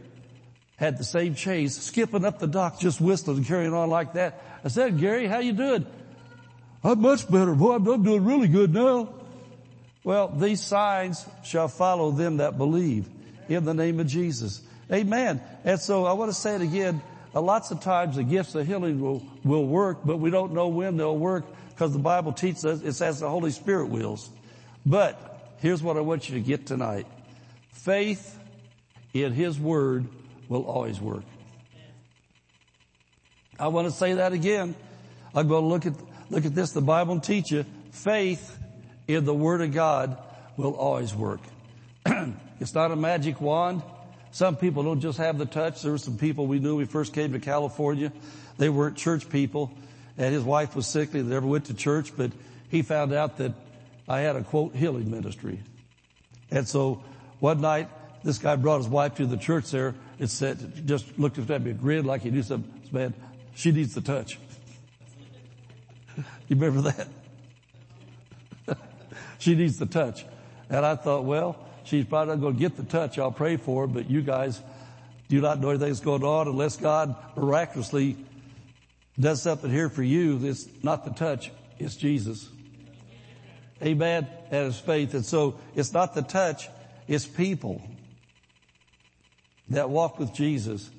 [0.77, 4.43] had the same chase, skipping up the dock, just whistling and carrying on like that.
[4.65, 5.87] I said, Gary, how you doing?
[6.85, 7.76] I'm much better, boy.
[7.76, 9.09] I'm, doing really good now.
[10.05, 13.09] Well, these signs shall follow them that believe
[13.49, 14.61] in the name of Jesus.
[14.93, 15.41] Amen.
[15.64, 17.01] And so I want to say it again.
[17.35, 20.68] uh, lots of times the gifts of healing will, will work, but we don't know
[20.68, 24.28] when they'll work because the Bible teaches us it's as the Holy Spirit wills.
[24.85, 27.07] But here's what I want you to get tonight.
[27.72, 28.39] Faith
[29.14, 30.07] in His Word
[30.51, 31.24] will always work.
[33.59, 34.74] I want to say that again.
[35.35, 35.95] I'm going to look at,
[36.31, 36.72] look at this.
[36.72, 38.59] The Bible will teach you faith
[39.07, 40.16] in the Word of God
[40.57, 41.41] will always work.
[42.61, 43.83] it's not a magic wand.
[44.31, 45.83] Some people don't just have the touch.
[45.83, 48.12] There were some people we knew we first came to California.
[48.59, 49.72] They weren't church people
[50.16, 51.22] and his wife was sickly.
[51.22, 52.33] They never went to church, but
[52.70, 53.53] he found out that
[54.09, 55.61] I had a quote healing ministry.
[56.51, 57.03] And so
[57.41, 57.89] one night,
[58.22, 61.72] this guy brought his wife to the church there and said, just looked at me,
[61.72, 62.72] grinned like he knew something.
[62.93, 63.14] Man,
[63.55, 64.39] she needs the touch.
[66.49, 66.93] you remember
[68.67, 68.79] that?
[69.39, 70.25] she needs the touch.
[70.71, 73.19] And I thought, well, She's probably not going to get the touch.
[73.19, 74.61] I'll pray for her, but you guys
[75.29, 78.17] do not know anything's going on unless God miraculously
[79.21, 80.41] does something here for you.
[80.43, 82.49] It's not the touch, it's Jesus.
[83.83, 84.27] Amen.
[84.51, 85.12] And his faith.
[85.15, 86.69] And so it's not the touch,
[87.07, 87.83] it's people
[89.69, 90.91] that walk with Jesus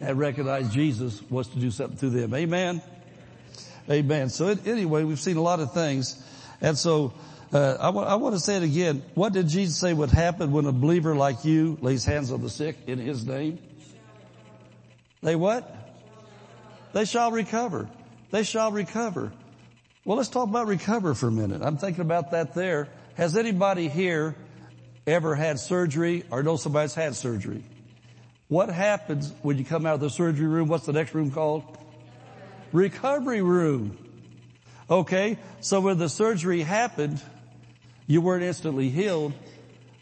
[0.00, 2.34] and recognize Jesus wants to do something through them.
[2.34, 2.82] Amen.
[3.90, 4.28] Amen.
[4.28, 6.22] So it, anyway, we've seen a lot of things.
[6.60, 7.14] And so
[7.52, 9.02] uh, I, w- I want to say it again.
[9.14, 12.50] What did Jesus say would happen when a believer like you lays hands on the
[12.50, 13.58] sick in His name?
[15.22, 15.74] They what?
[16.92, 17.88] They shall recover.
[18.30, 19.32] They shall recover.
[20.04, 21.62] Well, let's talk about recover for a minute.
[21.62, 22.88] I'm thinking about that there.
[23.14, 24.36] Has anybody here
[25.06, 27.64] ever had surgery or know somebody's had surgery?
[28.48, 30.68] What happens when you come out of the surgery room?
[30.68, 31.77] What's the next room called?
[32.72, 33.96] Recovery room.
[34.90, 37.22] Okay, so when the surgery happened,
[38.06, 39.34] you weren't instantly healed.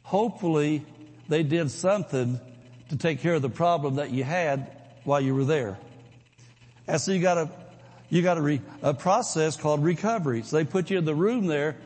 [0.03, 0.85] Hopefully
[1.29, 2.41] they did something
[2.89, 4.71] to take care of the problem that you had
[5.05, 5.79] while you were there.
[6.87, 7.51] And so you got a,
[8.09, 10.43] you got a, re, a process called recovery.
[10.43, 11.77] So they put you in the room there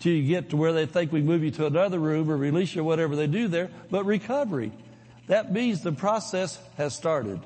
[0.00, 2.74] till you get to where they think we move you to another room or release
[2.74, 3.70] you, or whatever they do there.
[3.90, 4.72] But recovery,
[5.28, 7.40] that means the process has started.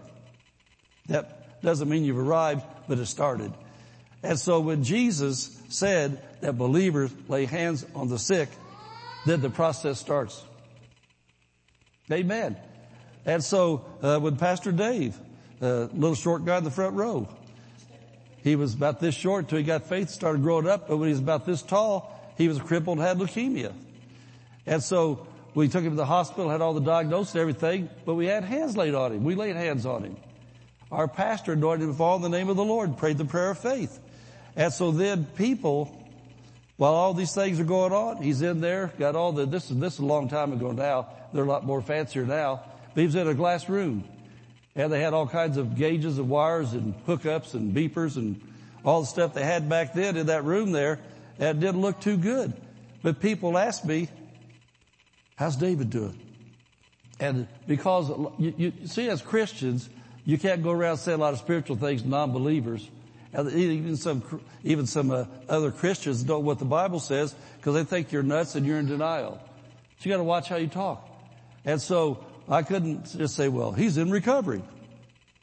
[1.06, 3.52] That doesn't mean you've arrived, but it started.
[4.22, 8.48] And so when Jesus said that believers lay hands on the sick,
[9.24, 10.42] then the process starts.
[12.10, 12.56] Amen.
[13.24, 15.16] And so uh, when Pastor Dave,
[15.60, 17.28] uh, little short guy in the front row,
[18.42, 21.12] he was about this short till he got faith, started growing up, but when he
[21.12, 23.72] was about this tall, he was crippled and had leukemia.
[24.66, 28.14] And so we took him to the hospital, had all the diagnosis and everything, but
[28.14, 29.24] we had hands laid on him.
[29.24, 30.16] We laid hands on him.
[30.90, 33.98] Our pastor anointed with all the name of the Lord, prayed the prayer of faith.
[34.54, 36.06] And so then people
[36.76, 39.78] while all these things are going on, he's in there, got all the, this is,
[39.78, 41.08] this is a long time ago now.
[41.32, 42.62] They're a lot more fancier now.
[42.94, 44.04] But he was in a glass room.
[44.74, 48.40] And they had all kinds of gauges and wires and hookups and beepers and
[48.84, 51.00] all the stuff they had back then in that room there.
[51.38, 52.52] And it didn't look too good.
[53.02, 54.08] But people asked me,
[55.36, 56.20] how's David doing?
[57.18, 59.88] And because you, you see as Christians,
[60.26, 62.90] you can't go around saying a lot of spiritual things to non-believers.
[63.32, 68.10] Even some, even some uh, other Christians don't what the Bible says because they think
[68.10, 69.40] you're nuts and you're in denial.
[69.98, 71.08] So you got to watch how you talk.
[71.64, 74.62] And so I couldn't just say, well, he's in recovery.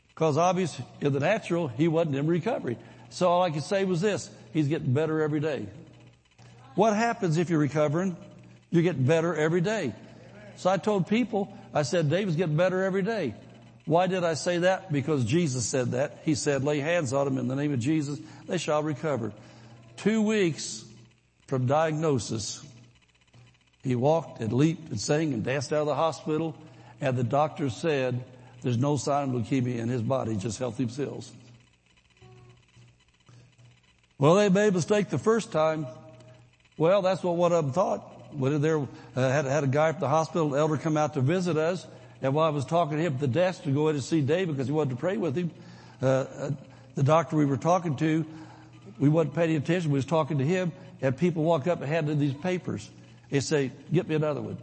[0.10, 2.78] Because obviously in the natural, he wasn't in recovery.
[3.10, 5.68] So all I could say was this, he's getting better every day.
[6.76, 8.18] What happens if you're recovering?
[8.70, 9.94] You get better every day.
[10.58, 13.36] So I told people, I said, David's getting better every day.
[13.86, 14.92] Why did I say that?
[14.92, 16.20] Because Jesus said that.
[16.24, 18.20] He said, lay hands on them in the name of Jesus.
[18.48, 19.34] They shall recover.
[19.98, 20.86] Two weeks
[21.48, 22.64] from diagnosis,
[23.84, 26.56] he walked and leaped and sang and danced out of the hospital.
[27.02, 28.24] And the doctor said,
[28.62, 31.32] there's no sign of leukemia in his body, just healthy cells.
[34.18, 35.86] Well, they made a mistake the first time.
[36.78, 38.10] Well, that's what one of them thought.
[38.34, 41.58] When they uh, had, had a guy from the hospital, elder come out to visit
[41.58, 41.86] us,
[42.24, 44.22] and while I was talking to him at the desk to go in and see
[44.22, 45.52] Dave because he wanted to pray with him,
[46.02, 46.52] uh, uh,
[46.96, 48.26] the doctor we were talking to,
[48.98, 49.92] we wasn't paying attention.
[49.92, 50.72] We was talking to him,
[51.02, 52.90] and people walk up and hand him these papers.
[53.30, 54.58] They say, "Get me another one."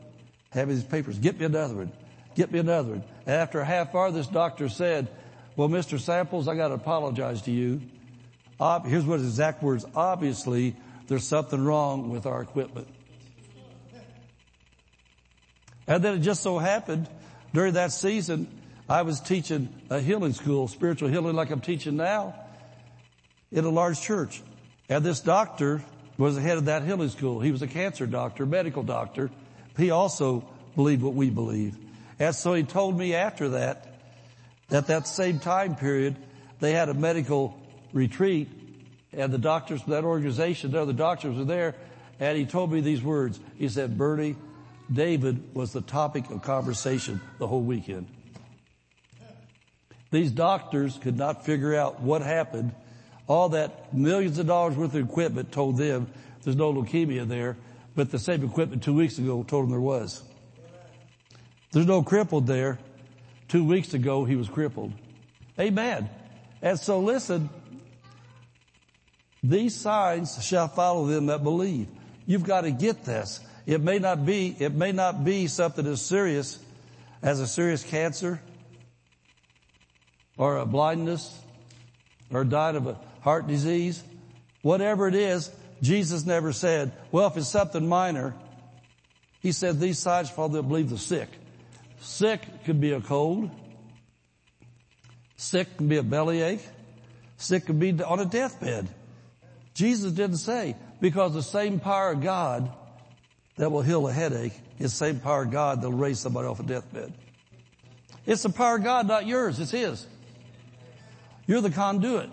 [0.51, 1.19] Have these papers.
[1.19, 1.93] Get me another one.
[2.35, 3.05] Get me another one.
[3.27, 5.09] And after a half hour, this doctor said,
[5.55, 6.01] "Well, Mr.
[6.01, 7.83] Samples, I got to apologize to you.
[8.59, 9.85] Ob- here's what his exact words.
[9.95, 10.77] Obviously,
[11.09, 12.89] there's something wrong with our equipment."
[15.87, 17.09] And then it just so happened
[17.53, 18.49] during that season,
[18.89, 22.35] I was teaching a healing school, spiritual healing like I'm teaching now,
[23.53, 24.43] in a large church.
[24.89, 25.83] And this doctor
[26.19, 27.41] was the head of that healing school.
[27.41, 29.31] He was a cancer doctor, medical doctor.
[29.77, 30.45] He also
[30.77, 31.77] believed what we believe.
[32.19, 33.87] And so he told me after that,
[34.71, 36.17] At that same time period,
[36.61, 37.59] they had a medical
[37.93, 38.49] retreat
[39.13, 41.75] and the doctors from that organization, the other doctors were there
[42.21, 43.41] and he told me these words.
[43.57, 44.37] He said, Bernie,
[44.93, 48.07] David was the topic of conversation the whole weekend.
[50.11, 52.72] These doctors could not figure out what happened.
[53.28, 56.09] All that millions of dollars worth of equipment told them
[56.43, 57.57] there's no leukemia there,
[57.95, 60.22] but the same equipment two weeks ago told them there was.
[61.72, 62.78] There's no crippled there.
[63.49, 64.93] Two weeks ago he was crippled.
[65.59, 66.11] Amen.
[66.62, 67.49] And so listen,
[69.43, 71.86] these signs shall follow them that believe.
[72.26, 73.41] You've got to get this.
[73.71, 76.59] It may not be, it may not be something as serious
[77.23, 78.43] as a serious cancer
[80.37, 81.41] or a blindness
[82.33, 84.03] or died of a heart disease.
[84.62, 85.53] Whatever it is,
[85.83, 88.35] Jesus never said, well, if it's something minor,
[89.39, 91.29] he said these signs that believe the sick.
[92.01, 93.53] Sick could be a cold.
[95.37, 96.66] Sick can be a bellyache.
[97.37, 98.89] Sick could be on a deathbed.
[99.75, 102.73] Jesus didn't say, because the same power of God
[103.57, 106.49] that will heal a headache is the same power of God that will raise somebody
[106.49, 107.13] off a deathbed.
[108.27, 109.59] It's the power of God, not yours.
[109.59, 110.07] It's His.
[111.47, 112.31] You're the conduit.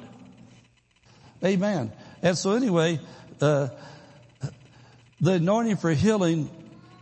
[1.43, 1.91] Amen.
[2.21, 2.99] And so anyway,
[3.41, 3.69] uh,
[5.19, 6.49] the anointing for healing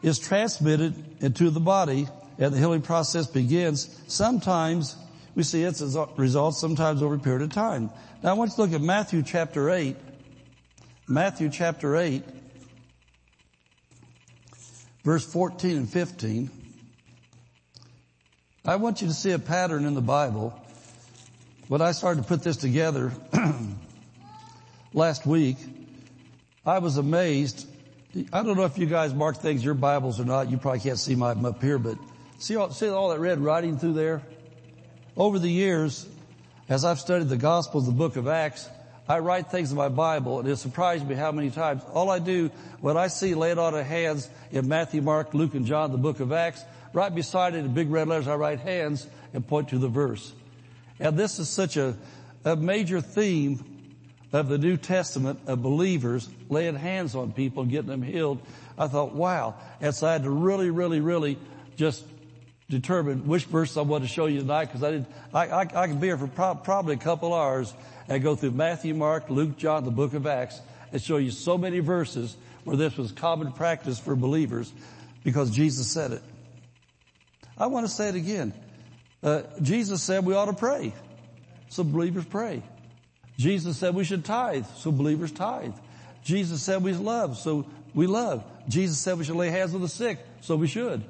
[0.01, 2.07] is transmitted into the body
[2.37, 4.01] and the healing process begins.
[4.07, 4.95] Sometimes
[5.35, 5.81] we see its
[6.17, 7.89] results, sometimes over a period of time.
[8.23, 9.95] Now I want you to look at Matthew chapter 8
[11.07, 12.23] Matthew chapter 8,
[15.05, 16.49] verse 14 and 15.
[18.65, 20.59] I want you to see a pattern in the Bible.
[21.67, 23.11] When I started to put this together
[24.93, 25.57] last week,
[26.65, 27.67] I was amazed.
[28.33, 30.49] I don't know if you guys mark things your Bibles or not.
[30.49, 31.97] You probably can't see mine up here, but
[32.39, 34.23] see all, see all that red writing through there?
[35.15, 36.07] Over the years,
[36.67, 38.67] as I've studied the Gospels, the book of Acts,
[39.07, 41.83] I write things in my Bible and it surprised me how many times.
[41.93, 42.49] All I do,
[42.81, 46.19] when I see laid on of hands in Matthew, Mark, Luke, and John, the book
[46.19, 49.77] of Acts, right beside it in big red letters, I write hands and point to
[49.77, 50.33] the verse.
[50.99, 51.95] And this is such a,
[52.43, 53.63] a major theme
[54.33, 58.39] of the New Testament of believers laying hands on people and getting them healed.
[58.77, 59.55] I thought, wow.
[59.81, 61.37] And so I had to really, really, really
[61.77, 62.03] just
[62.69, 65.87] determine which verse I want to show you tonight because I did I, I, I
[65.87, 67.71] could be here for pro- probably a couple hours
[68.07, 70.59] and go through Matthew, Mark, Luke, John, the book of Acts,
[70.91, 74.71] and show you so many verses where this was common practice for believers
[75.23, 76.23] because Jesus said it.
[77.57, 78.53] I want to say it again.
[79.23, 80.93] Uh, Jesus said we ought to pray.
[81.69, 82.61] So believers pray.
[83.37, 84.65] Jesus said we should tithe.
[84.77, 85.73] So believers tithe.
[86.23, 87.37] Jesus said we love.
[87.37, 88.43] So we love.
[88.67, 90.19] Jesus said we should lay hands on the sick.
[90.41, 91.03] So we should.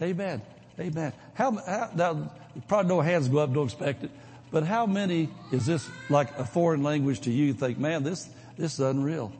[0.00, 0.42] Amen.
[0.78, 1.12] Amen.
[1.34, 2.32] How, how now,
[2.66, 4.10] probably no hands go up, don't expect it.
[4.52, 7.54] But how many is this like a foreign language to you?
[7.54, 8.28] Think, man, this,
[8.58, 9.32] this is unreal.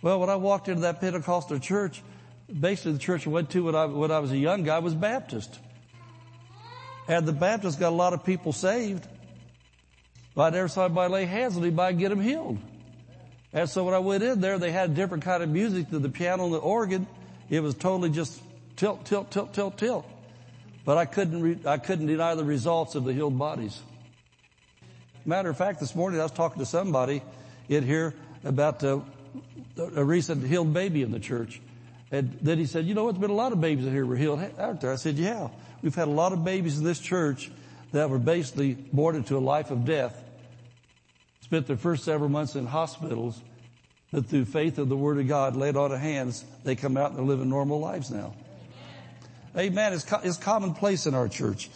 [0.00, 2.02] Well, when I walked into that Pentecostal church,
[2.48, 4.94] basically the church I went to when I, when I was a young guy was
[4.94, 5.58] Baptist.
[7.06, 9.06] And the Baptists got a lot of people saved.
[10.34, 12.58] But I never saw anybody lay hands on anybody and get them healed.
[13.52, 16.02] And so when I went in there, they had a different kind of music than
[16.02, 17.06] the piano and the organ.
[17.50, 18.40] It was totally just
[18.76, 20.06] tilt, tilt, tilt, tilt, tilt.
[20.84, 23.78] But I couldn't, re- I couldn't deny the results of the healed bodies.
[25.28, 27.20] Matter of fact, this morning I was talking to somebody
[27.68, 28.14] in here
[28.44, 29.00] about uh,
[29.94, 31.60] a recent healed baby in the church.
[32.10, 34.16] And then he said, you know, it's been a lot of babies in here were
[34.16, 34.90] healed out there.
[34.90, 35.48] I said, yeah,
[35.82, 37.50] we've had a lot of babies in this church
[37.92, 40.18] that were basically born into a life of death,
[41.42, 43.38] spent their first several months in hospitals,
[44.10, 47.10] but through faith of the Word of God laid on of hands, they come out
[47.10, 48.32] and they're living normal lives now.
[49.54, 49.92] Amen.
[49.92, 51.68] It's, co- it's commonplace in our church.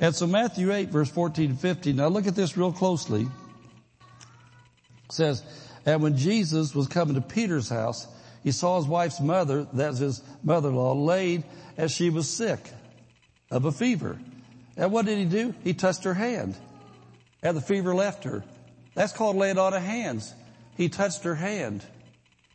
[0.00, 3.22] And so Matthew 8 verse 14 and 15, now look at this real closely.
[3.22, 5.42] It says,
[5.86, 8.06] and when Jesus was coming to Peter's house,
[8.42, 11.44] he saw his wife's mother, that's his mother-in-law, laid
[11.76, 12.60] as she was sick
[13.50, 14.18] of a fever.
[14.76, 15.54] And what did he do?
[15.62, 16.56] He touched her hand.
[17.42, 18.42] And the fever left her.
[18.94, 20.34] That's called laying on of hands.
[20.76, 21.84] He touched her hand.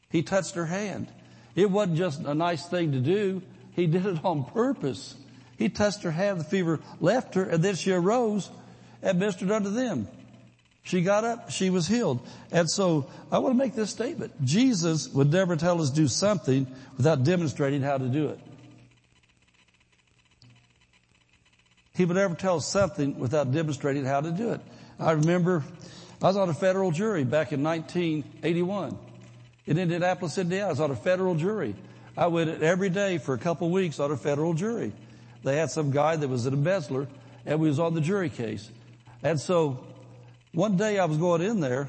[0.10, 1.08] He touched her hand.
[1.56, 3.42] It wasn't just a nice thing to do.
[3.74, 5.16] He did it on purpose.
[5.58, 8.50] He touched her hand, the fever left her, and then she arose
[9.02, 10.08] and ministered unto them.
[10.84, 12.20] She got up, she was healed.
[12.52, 14.44] And so I want to make this statement.
[14.44, 18.40] Jesus would never tell us do something without demonstrating how to do it.
[21.96, 24.62] He would never tell us something without demonstrating how to do it.
[25.00, 25.64] I remember
[26.22, 28.98] I was on a federal jury back in 1981
[29.66, 30.68] in Indianapolis, Indiana.
[30.68, 31.74] I was on a federal jury.
[32.18, 34.94] I went every day for a couple of weeks on a federal jury.
[35.46, 37.08] They had some guy that was an embezzler
[37.46, 38.70] and we was on the jury case.
[39.24, 39.86] And so
[40.54, 41.88] one day I was going in there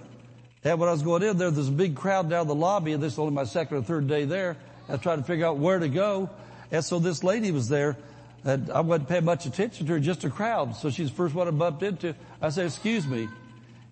[0.63, 3.03] and when I was going in there, there's a big crowd down the lobby and
[3.03, 4.57] this is only my second or third day there.
[4.89, 6.31] I trying to figure out where to go.
[6.71, 7.97] And so this lady was there
[8.45, 10.77] and I wasn't paying much attention to her, just a crowd.
[10.77, 12.15] So she's the first one I bumped into.
[12.41, 13.29] I said, excuse me,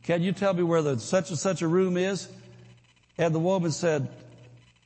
[0.03, 2.29] can you tell me where the such and such a room is?
[3.17, 4.09] And the woman said,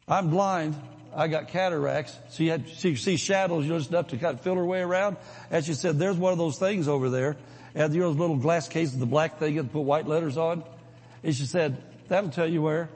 [0.06, 0.76] I'm blind.
[1.18, 2.16] I got cataracts.
[2.30, 4.80] She had, she see shadows, you know, just enough to kind of feel her way
[4.80, 5.16] around.
[5.50, 7.36] And she said, there's one of those things over there.
[7.74, 10.62] And you know, those little glass cases, the black thing you put white letters on.
[11.24, 12.88] And she said, that'll tell you where.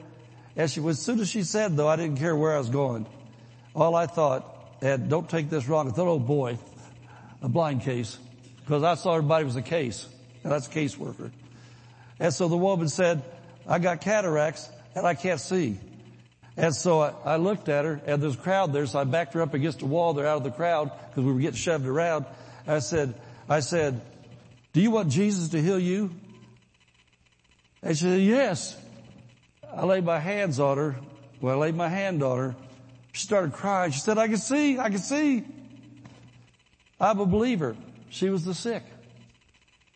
[0.54, 2.70] And she, was as soon as she said though, I didn't care where I was
[2.70, 3.06] going.
[3.74, 6.58] All I thought, and don't take this wrong, I thought, oh boy,
[7.42, 8.18] a blind case.
[8.60, 10.06] Because I saw everybody was a case.
[10.44, 11.32] And that's a caseworker.
[12.20, 13.20] And so the woman said,
[13.66, 15.76] I got cataracts and I can't see.
[16.56, 19.32] And so I, I, looked at her and there's a crowd there, so I backed
[19.34, 21.86] her up against a wall there out of the crowd because we were getting shoved
[21.86, 22.26] around.
[22.66, 23.14] I said,
[23.48, 24.02] I said,
[24.72, 26.10] do you want Jesus to heal you?
[27.82, 28.76] And she said, yes.
[29.74, 30.96] I laid my hands on her.
[31.40, 32.56] Well, I laid my hand on her.
[33.12, 33.92] She started crying.
[33.92, 35.44] She said, I can see, I can see.
[37.00, 37.76] I'm a believer.
[38.10, 38.84] She was the sick.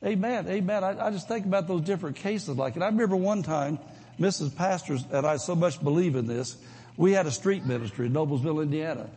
[0.04, 0.84] Amen, amen.
[0.84, 2.82] I, I just think about those different cases like it.
[2.82, 3.78] I remember one time,
[4.18, 4.54] Mrs.
[4.54, 6.56] Pastors and I so much believe in this,
[6.96, 9.10] we had a street ministry in Noblesville, Indiana.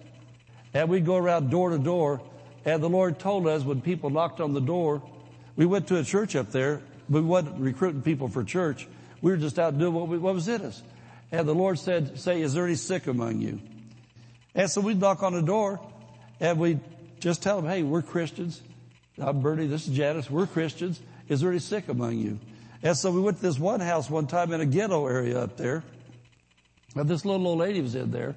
[0.74, 2.22] And we'd go around door to door,
[2.66, 5.02] and the Lord told us when people knocked on the door,
[5.56, 8.88] we went to a church up there, but we wasn't recruiting people for church.
[9.22, 10.82] We were just out doing what, we, what was in us.
[11.32, 13.60] And the Lord said, say, is there any sick among you?
[14.56, 15.80] And so we'd knock on the door,
[16.40, 16.80] and we'd
[17.20, 18.62] just tell them, hey, we're Christians.
[19.18, 21.00] I'm Bernie, this is Janice, we're Christians.
[21.28, 22.40] Is there any sick among you?
[22.82, 25.58] And so we went to this one house one time in a ghetto area up
[25.58, 25.84] there.
[26.96, 28.36] And this little old lady was in there.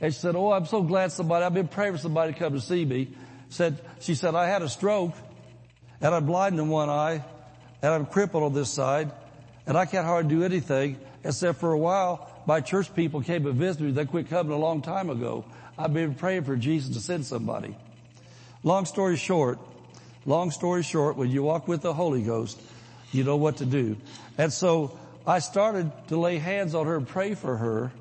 [0.00, 2.54] And she said, oh, I'm so glad somebody, I've been praying for somebody to come
[2.54, 3.08] to see me.
[3.48, 5.14] Said, she said, I had a stroke
[6.00, 7.24] and I'm blind in one eye
[7.82, 9.12] and I'm crippled on this side
[9.66, 13.54] and I can't hardly do anything except for a while my church people came and
[13.54, 13.92] visited me.
[13.92, 15.44] They quit coming a long time ago.
[15.78, 17.76] I've been praying for Jesus to send somebody.
[18.62, 19.58] Long story short,
[20.26, 22.60] long story short, when you walk with the Holy Ghost,
[23.14, 23.96] you know what to do.
[24.38, 27.92] And so I started to lay hands on her and pray for her.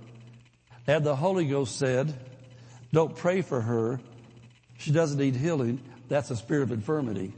[0.87, 2.13] And the Holy Ghost said,
[2.91, 3.99] don't pray for her.
[4.77, 5.79] She doesn't need healing.
[6.09, 7.33] That's a spirit of infirmity.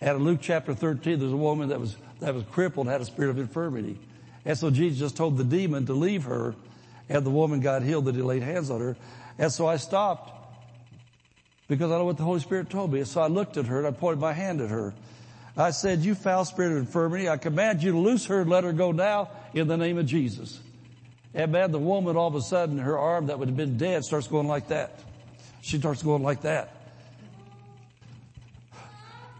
[0.00, 3.04] And in Luke chapter 13, there's a woman that was, that was crippled, had a
[3.04, 3.98] spirit of infirmity.
[4.44, 6.54] And so Jesus just told the demon to leave her
[7.08, 8.96] and the woman got healed that he laid hands on her.
[9.38, 10.32] And so I stopped
[11.68, 13.04] because I know what the Holy Spirit told me.
[13.04, 14.94] So I looked at her and I pointed my hand at her.
[15.56, 18.64] I said, you foul spirit of infirmity, I command you to loose her and let
[18.64, 20.58] her go now in the name of Jesus.
[21.32, 24.04] And man, the woman all of a sudden, her arm that would have been dead
[24.04, 24.98] starts going like that.
[25.62, 26.74] She starts going like that.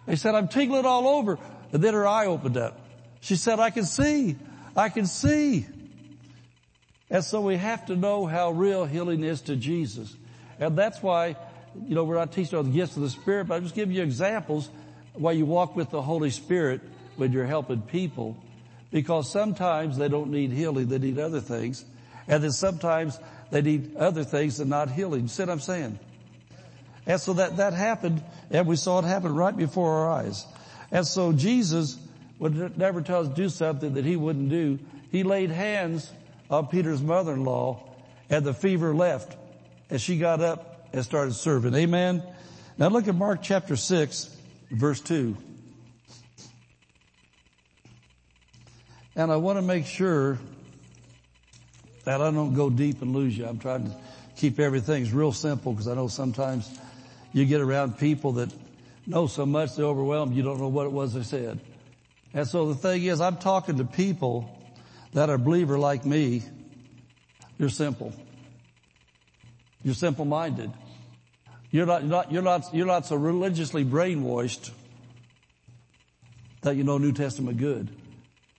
[0.06, 1.38] They said, I'm tingling all over.
[1.72, 2.78] And then her eye opened up.
[3.20, 4.36] She said, I can see.
[4.76, 5.66] I can see.
[7.10, 10.14] And so we have to know how real healing is to Jesus.
[10.60, 11.36] And that's why
[11.74, 13.94] you know, we're not teaching on the gifts of the Spirit, but I'm just giving
[13.94, 14.70] you examples
[15.14, 16.80] why you walk with the Holy Spirit
[17.16, 18.36] when you're helping people.
[18.90, 21.84] Because sometimes they don't need healing, they need other things.
[22.28, 23.18] And then sometimes
[23.50, 25.22] they need other things and not healing.
[25.22, 25.98] You see what I'm saying?
[27.06, 30.46] And so that, that happened, and we saw it happen right before our eyes.
[30.90, 31.98] And so Jesus
[32.38, 34.78] would never tell us to do something that he wouldn't do.
[35.10, 36.10] He laid hands
[36.50, 37.82] on Peter's mother-in-law,
[38.30, 39.36] and the fever left.
[39.90, 41.74] And she got up and started serving.
[41.74, 42.22] Amen.
[42.78, 44.33] Now look at Mark chapter 6
[44.70, 45.36] verse 2.
[49.16, 50.38] And I want to make sure
[52.04, 53.46] that I don't go deep and lose you.
[53.46, 53.96] I'm trying to
[54.36, 56.78] keep everything real simple because I know sometimes
[57.32, 58.52] you get around people that
[59.06, 61.60] know so much they're overwhelmed you don't know what it was they said.
[62.32, 64.50] And so the thing is I'm talking to people
[65.12, 66.42] that are believer like me.
[67.58, 68.12] You're simple.
[69.84, 70.72] You're simple minded.
[71.74, 74.70] You're not, you're not, you're not, you're not so religiously brainwashed
[76.60, 77.88] that you know New Testament good.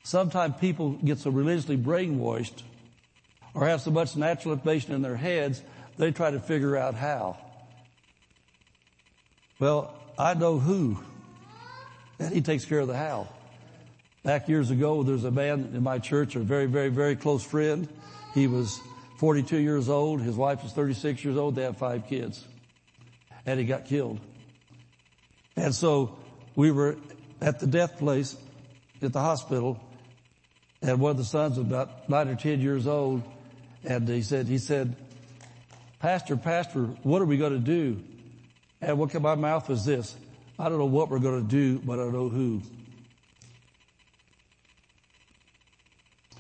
[0.04, 2.62] Sometimes people get so religiously brainwashed
[3.54, 5.62] or have so much natural information in their heads,
[5.98, 7.38] they try to figure out how.
[9.60, 11.00] Well, I know who,
[12.20, 13.30] and he takes care of the how.
[14.24, 17.88] Back years ago, there's a man in my church, a very, very, very close friend.
[18.34, 18.78] He was
[19.20, 20.20] 42 years old.
[20.20, 21.56] His wife was 36 years old.
[21.56, 22.44] They have five kids
[23.46, 24.20] and he got killed.
[25.56, 26.18] And so
[26.56, 26.98] we were
[27.42, 28.36] at the death place
[29.02, 29.80] at the hospital
[30.82, 33.24] and one of the sons was about nine or ten years old
[33.84, 34.96] and he said, he said,
[36.00, 38.04] Pastor, Pastor, what are we going to do?
[38.82, 40.16] And what came out of my mouth was this.
[40.60, 42.62] I don't know what we're going to do, but I know who.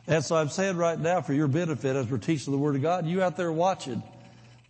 [0.08, 2.82] And so I'm saying right now for your benefit as we're teaching the Word of
[2.82, 4.04] God, you out there watching,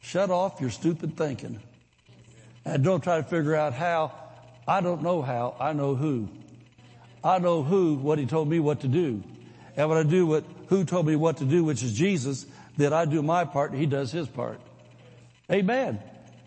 [0.02, 1.60] shut off your stupid thinking.
[2.66, 4.12] And don't try to figure out how.
[4.68, 5.56] I don't know how.
[5.60, 6.28] I know who.
[7.24, 9.24] I know who, what He told me what to do.
[9.78, 12.46] And when I do what, who told me what to do, which is Jesus,
[12.78, 14.60] then I do my part and He does His part.
[15.52, 16.00] Amen.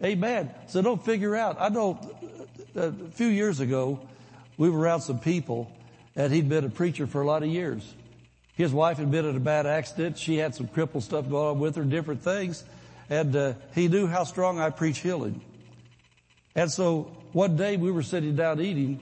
[0.03, 0.51] Amen.
[0.67, 1.57] So don't figure out.
[1.61, 1.99] I know
[2.75, 4.01] a few years ago,
[4.57, 5.71] we were around some people
[6.17, 7.95] and he'd been a preacher for a lot of years.
[8.57, 10.19] His wife had been in a bad accident.
[10.19, 12.65] She had some crippled stuff going on with her, different things.
[13.09, 15.41] And uh, he knew how strong I preach healing.
[16.59, 17.03] And so
[17.33, 19.01] one day we were sitting down eating,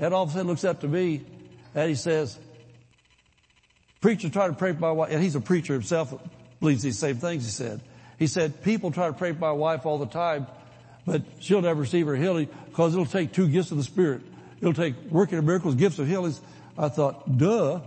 [0.00, 1.24] and all of a sudden looks up to me,
[1.72, 2.36] and he says,
[4.00, 6.12] "Preacher try to pray for my wife." And he's a preacher himself,
[6.58, 7.44] believes these same things.
[7.44, 7.80] He said,
[8.18, 10.48] "He said people try to pray for my wife all the time,
[11.06, 14.22] but she'll never receive her healing because it'll take two gifts of the Spirit.
[14.60, 16.40] It'll take working of miracles, gifts of healings."
[16.76, 17.82] I thought, "Duh."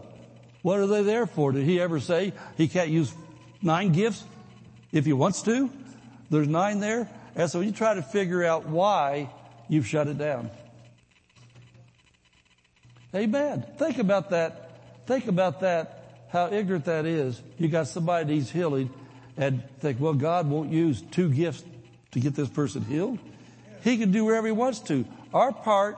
[0.61, 1.51] What are they there for?
[1.51, 3.13] Did he ever say he can't use
[3.61, 4.23] nine gifts
[4.93, 5.69] if he wants to?
[6.29, 7.09] There's nine there.
[7.37, 9.29] And so you try to figure out why
[9.69, 10.49] you've shut it down.
[13.15, 13.63] Amen.
[13.77, 15.05] Think about that.
[15.05, 17.41] Think about that, how ignorant that is.
[17.57, 18.89] You got somebody needs healing
[19.37, 21.63] and think, well, God won't use two gifts
[22.11, 23.19] to get this person healed.
[23.83, 25.05] He can do whatever he wants to.
[25.33, 25.97] Our part,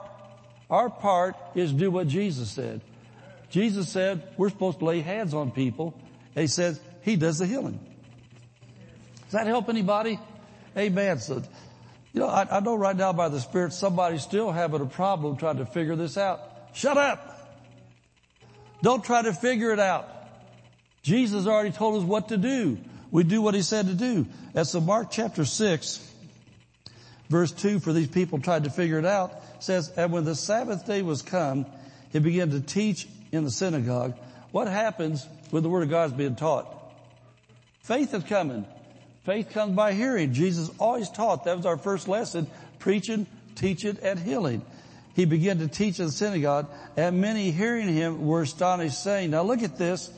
[0.68, 2.82] our part is do what Jesus said.
[3.48, 5.98] Jesus said we're supposed to lay hands on people.
[6.36, 7.80] And he says he does the healing.
[9.24, 10.20] Does that help anybody?
[10.76, 11.18] Amen.
[11.18, 11.42] So,
[12.12, 15.36] you know, I, I know right now by the Spirit somebody's still having a problem
[15.36, 16.40] trying to figure this out.
[16.74, 17.26] Shut up.
[18.82, 20.08] Don't try to figure it out.
[21.02, 22.78] Jesus already told us what to do.
[23.10, 24.26] We do what he said to do.
[24.52, 26.12] That's so Mark chapter 6,
[27.28, 30.86] verse 2 for these people tried to figure it out says, and when the Sabbath
[30.86, 31.66] day was come,
[32.12, 34.14] he began to teach in the synagogue.
[34.52, 36.66] What happens when the word of God is being taught?
[37.82, 38.66] Faith is coming.
[39.24, 40.32] Faith comes by hearing.
[40.32, 41.44] Jesus always taught.
[41.44, 42.46] That was our first lesson.
[42.78, 44.62] Preaching, teaching, and healing.
[45.14, 49.42] He began to teach in the synagogue and many hearing him were astonished saying, now
[49.42, 50.10] look at this.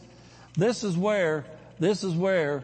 [0.56, 1.44] This is where,
[1.80, 2.62] this is where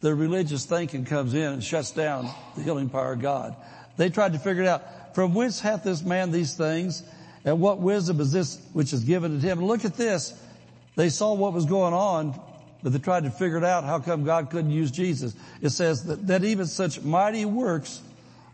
[0.00, 3.56] the religious thinking comes in and shuts down the healing power of God.
[3.96, 5.14] They tried to figure it out.
[5.14, 7.02] From whence hath this man these things?
[7.44, 9.64] And what wisdom is this which is given to him?
[9.64, 10.38] look at this.
[10.96, 12.38] They saw what was going on,
[12.82, 13.84] but they tried to figure it out.
[13.84, 15.34] How come God couldn't use Jesus?
[15.60, 18.00] It says that, that even such mighty works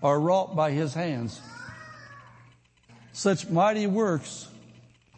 [0.02, 1.40] are wrought by his hands.
[3.12, 4.48] Such mighty works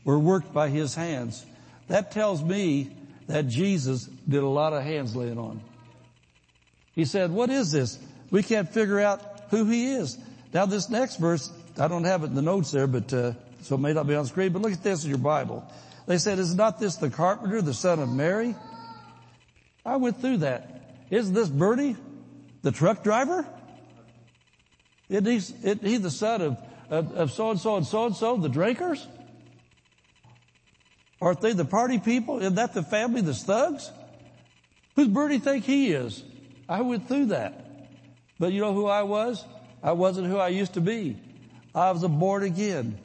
[0.05, 1.45] were worked by his hands.
[1.89, 2.91] That tells me
[3.27, 5.61] that Jesus did a lot of hands laying on.
[6.95, 7.99] He said, what is this?
[8.31, 10.19] We can't figure out who he is.
[10.53, 13.33] Now this next verse, I don't have it in the notes there, but, uh,
[13.63, 15.69] so it may not be on screen, but look at this in your Bible.
[16.07, 18.55] They said, is not this the carpenter, the son of Mary?
[19.87, 21.07] I went through that.
[21.11, 21.97] Isn't this Bertie,
[22.63, 23.47] the truck driver?
[25.09, 26.59] Isn't he, the son of,
[26.91, 29.07] of, of so-and-so and so-and-so, the drinkers?
[31.23, 32.41] Aren't they the party people?
[32.41, 33.91] Isn't that the family, the thugs?
[34.97, 36.25] Who's Bertie think he is?
[36.69, 37.63] I went through that.
[38.41, 39.45] But you know who I was?
[39.83, 41.17] I wasn't who I used to be.
[41.75, 42.99] I was a born again.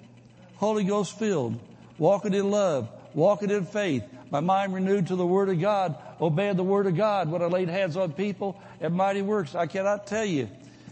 [0.55, 1.59] Holy Ghost filled,
[1.99, 6.55] walking in love, walking in faith, my mind renewed to the Word of God, obeying
[6.55, 9.55] the Word of God when I laid hands on people and mighty works.
[9.55, 10.49] I cannot tell you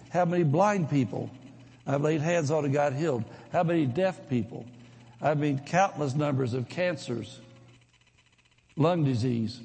[0.09, 1.29] how many blind people
[1.85, 3.23] I've laid hands on and got healed.
[3.51, 4.65] How many deaf people.
[5.21, 7.39] I mean, countless numbers of cancers,
[8.75, 9.59] lung disease,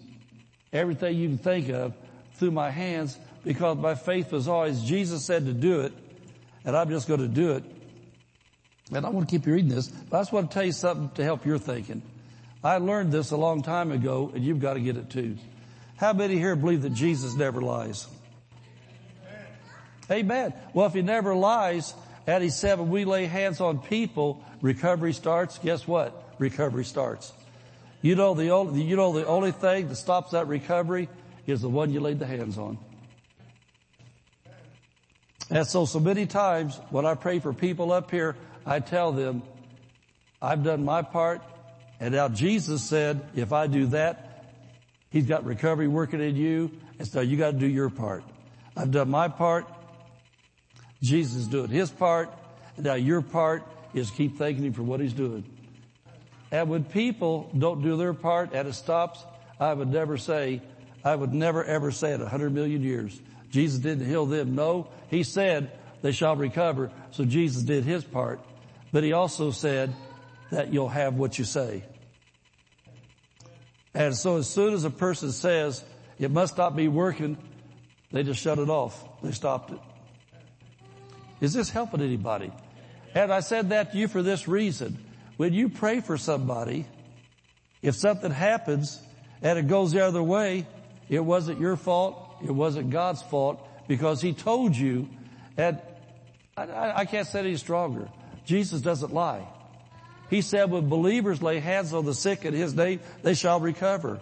[0.72, 1.94] everything you can think of
[2.34, 5.92] through my hands because my faith was always, Jesus said to do it
[6.64, 7.64] and I'm just going to do it
[8.92, 10.72] and I want to keep you reading this, but I just want to tell you
[10.72, 12.02] something to help your thinking.
[12.62, 15.36] I learned this a long time ago, and you've got to get it too.
[15.96, 18.06] How many here believe that Jesus never lies?
[20.10, 20.52] Amen.
[20.72, 21.94] Well, if he never lies,
[22.26, 25.58] at said when we lay hands on people, recovery starts.
[25.58, 26.34] Guess what?
[26.38, 27.32] Recovery starts.
[28.02, 31.08] You know the only, you know the only thing that stops that recovery
[31.46, 32.78] is the one you laid the hands on.
[35.50, 38.36] And so, so many times when I pray for people up here,
[38.66, 39.42] I tell them,
[40.40, 41.42] I've done my part,
[42.00, 44.23] and now Jesus said, if I do that,
[45.14, 48.24] He's got recovery working in you, and so you gotta do your part.
[48.76, 49.64] I've done my part,
[51.00, 52.30] Jesus is doing His part,
[52.76, 53.62] now your part
[53.94, 55.44] is keep thanking Him for what He's doing.
[56.50, 59.24] And when people don't do their part and it stops,
[59.60, 60.60] I would never say,
[61.04, 63.16] I would never ever say it a hundred million years.
[63.52, 64.56] Jesus didn't heal them.
[64.56, 65.70] No, He said,
[66.02, 66.90] they shall recover.
[67.12, 68.40] So Jesus did his part,
[68.90, 69.94] but he also said
[70.50, 71.84] that you'll have what you say.
[73.94, 75.84] And so as soon as a person says
[76.18, 77.38] it must not be working,
[78.10, 79.02] they just shut it off.
[79.22, 79.80] They stopped it.
[81.40, 82.52] Is this helping anybody?
[83.14, 84.98] And I said that to you for this reason.
[85.36, 86.86] When you pray for somebody,
[87.82, 89.00] if something happens
[89.42, 90.66] and it goes the other way,
[91.08, 92.36] it wasn't your fault.
[92.42, 95.08] It wasn't God's fault because He told you.
[95.56, 95.80] And
[96.56, 98.08] I, I can't say any stronger.
[98.44, 99.46] Jesus doesn't lie.
[100.30, 104.20] He said when believers lay hands on the sick in His name, they shall recover.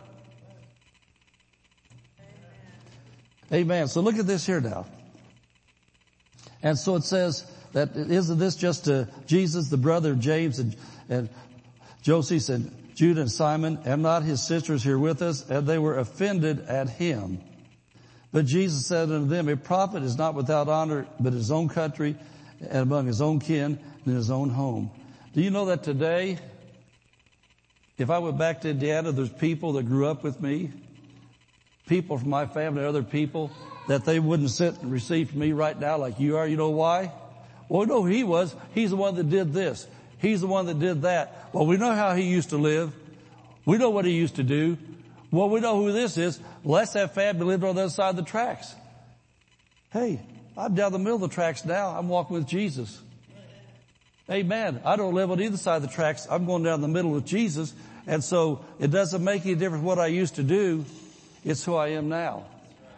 [3.52, 3.88] Amen.
[3.88, 4.86] So look at this here now.
[6.62, 10.76] And so it says that isn't this just uh, Jesus, the brother of James and,
[11.08, 11.28] and
[12.02, 15.48] Joseph and Judah and Simon, and not his sisters here with us?
[15.48, 17.40] And they were offended at him.
[18.32, 21.68] But Jesus said unto them, a prophet is not without honor, but in his own
[21.68, 22.16] country
[22.60, 24.90] and among his own kin and in his own home.
[25.34, 26.38] Do you know that today,
[27.96, 30.70] if I went back to Indiana, there's people that grew up with me,
[31.86, 33.50] people from my family, other people,
[33.88, 36.46] that they wouldn't sit and receive from me right now like you are.
[36.46, 37.12] You know why?
[37.70, 38.54] Well, no, he was.
[38.74, 39.86] He's the one that did this.
[40.18, 41.48] He's the one that did that.
[41.54, 42.92] Well, we know how he used to live.
[43.64, 44.76] We know what he used to do.
[45.30, 46.38] Well, we know who this is.
[46.62, 48.74] Let's have family lived on the other side of the tracks.
[49.90, 50.20] Hey,
[50.58, 51.88] I'm down the middle of the tracks now.
[51.88, 53.00] I'm walking with Jesus.
[54.32, 54.80] Amen.
[54.82, 56.26] I don't live on either side of the tracks.
[56.30, 57.74] I'm going down the middle with Jesus.
[58.06, 60.86] And so it doesn't make any difference what I used to do.
[61.44, 62.46] It's who I am now.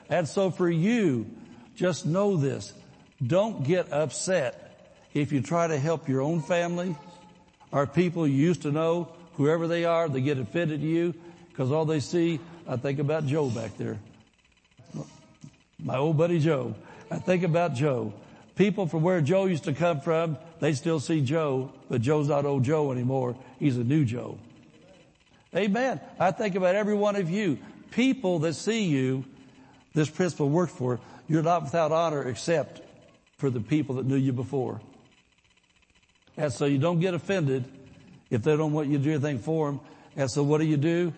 [0.08, 1.26] And so for you,
[1.74, 2.72] just know this.
[3.26, 4.60] Don't get upset
[5.12, 6.94] if you try to help your own family
[7.72, 11.14] or people you used to know, whoever they are, they get offended to you
[11.48, 13.98] because all they see, I think about Joe back there.
[15.82, 16.76] My old buddy Joe.
[17.10, 18.12] I think about Joe.
[18.56, 22.44] People from where Joe used to come from, they still see Joe, but Joe's not
[22.44, 23.36] old Joe anymore.
[23.58, 24.38] He's a new Joe.
[25.54, 26.00] Amen.
[26.18, 27.58] I think about every one of you.
[27.90, 29.24] People that see you
[29.92, 31.00] this principle works for.
[31.28, 32.82] You're not without honor except
[33.38, 34.80] for the people that knew you before.
[36.36, 37.64] And so you don't get offended
[38.30, 39.80] if they don't want you to do anything for them.
[40.16, 41.12] And so what do you do?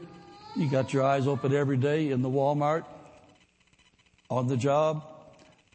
[0.55, 2.85] You got your eyes open every day in the Walmart,
[4.31, 5.05] on the job,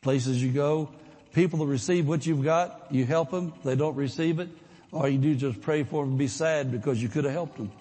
[0.01, 0.89] places you go.
[1.33, 3.53] People that receive what you've got, you help them.
[3.63, 4.49] They don't receive it.
[4.91, 7.33] All you do is just pray for them and be sad because you could have
[7.33, 7.71] helped them.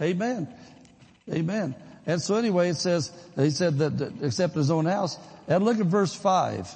[0.00, 0.48] Amen.
[1.32, 1.74] Amen.
[2.06, 5.18] And so anyway, it says, he said that, except his own house.
[5.48, 6.68] And look at verse five.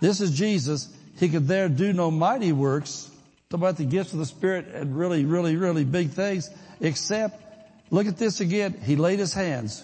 [0.00, 0.88] This is Jesus.
[1.18, 3.10] He could there do no mighty works.
[3.48, 6.50] Talk about the gifts of the Spirit and really, really, really big things.
[6.80, 7.42] Except,
[7.90, 8.80] look at this again.
[8.84, 9.82] He laid his hands.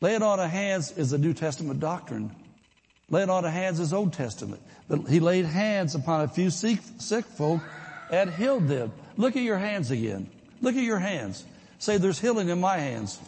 [0.00, 2.34] Laying on of hands is a New Testament doctrine.
[3.10, 4.62] Laying on of hands is Old Testament.
[4.88, 7.60] But he laid hands upon a few sick, sick folk
[8.10, 8.92] and healed them.
[9.16, 10.28] Look at your hands again.
[10.60, 11.44] Look at your hands.
[11.78, 13.18] Say, there's healing in my hands.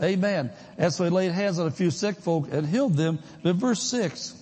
[0.00, 0.50] Amen.
[0.76, 3.18] And so he laid hands on a few sick folk and healed them.
[3.42, 4.40] But verse six,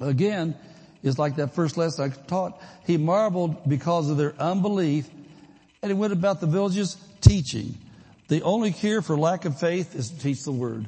[0.00, 0.54] again,
[1.02, 2.60] is like that first lesson I taught.
[2.86, 5.08] He marveled because of their unbelief
[5.82, 7.74] and he went about the villages teaching.
[8.28, 10.86] The only cure for lack of faith is to teach the word.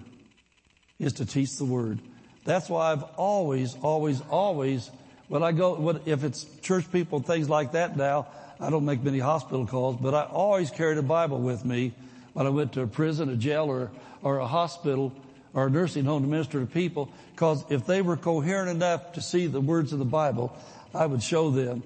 [0.98, 2.00] Is to teach the word.
[2.44, 4.90] That's why I've always, always, always,
[5.28, 8.28] when I go, if it's church people, things like that now,
[8.60, 11.92] I don't make many hospital calls, but I always carried a Bible with me
[12.32, 13.90] when I went to a prison, a jail, or,
[14.22, 15.12] or a hospital,
[15.54, 19.20] or a nursing home to minister to people, because if they were coherent enough to
[19.20, 20.56] see the words of the Bible,
[20.94, 21.82] I would show them.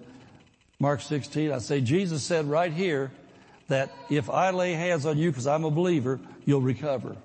[0.78, 3.10] Mark 16, I say, Jesus said right here
[3.68, 7.16] that if I lay hands on you because I'm a believer, you'll recover.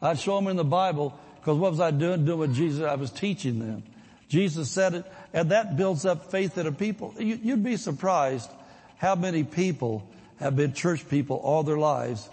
[0.00, 2.24] I'd show them in the Bible because what was I doing?
[2.24, 3.82] Doing what Jesus, I was teaching them.
[4.28, 7.14] Jesus said it, and that builds up faith in a people.
[7.18, 8.50] You'd be surprised
[8.96, 10.08] how many people
[10.38, 12.28] have been church people all their lives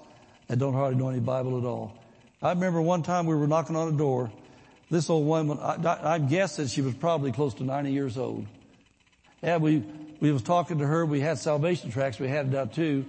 [0.49, 1.94] and don't hardly know any Bible at all.
[2.41, 4.31] I remember one time we were knocking on a door.
[4.90, 8.45] This old woman, I, am guessing she was probably close to 90 years old.
[9.41, 9.84] And we,
[10.19, 11.06] we was talking to her.
[11.06, 12.19] We had salvation tracks.
[12.19, 13.06] We had it out too.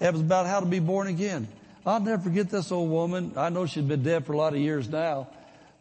[0.00, 1.48] It was about how to be born again.
[1.86, 3.32] I'll never forget this old woman.
[3.36, 5.28] I know she'd been dead for a lot of years now,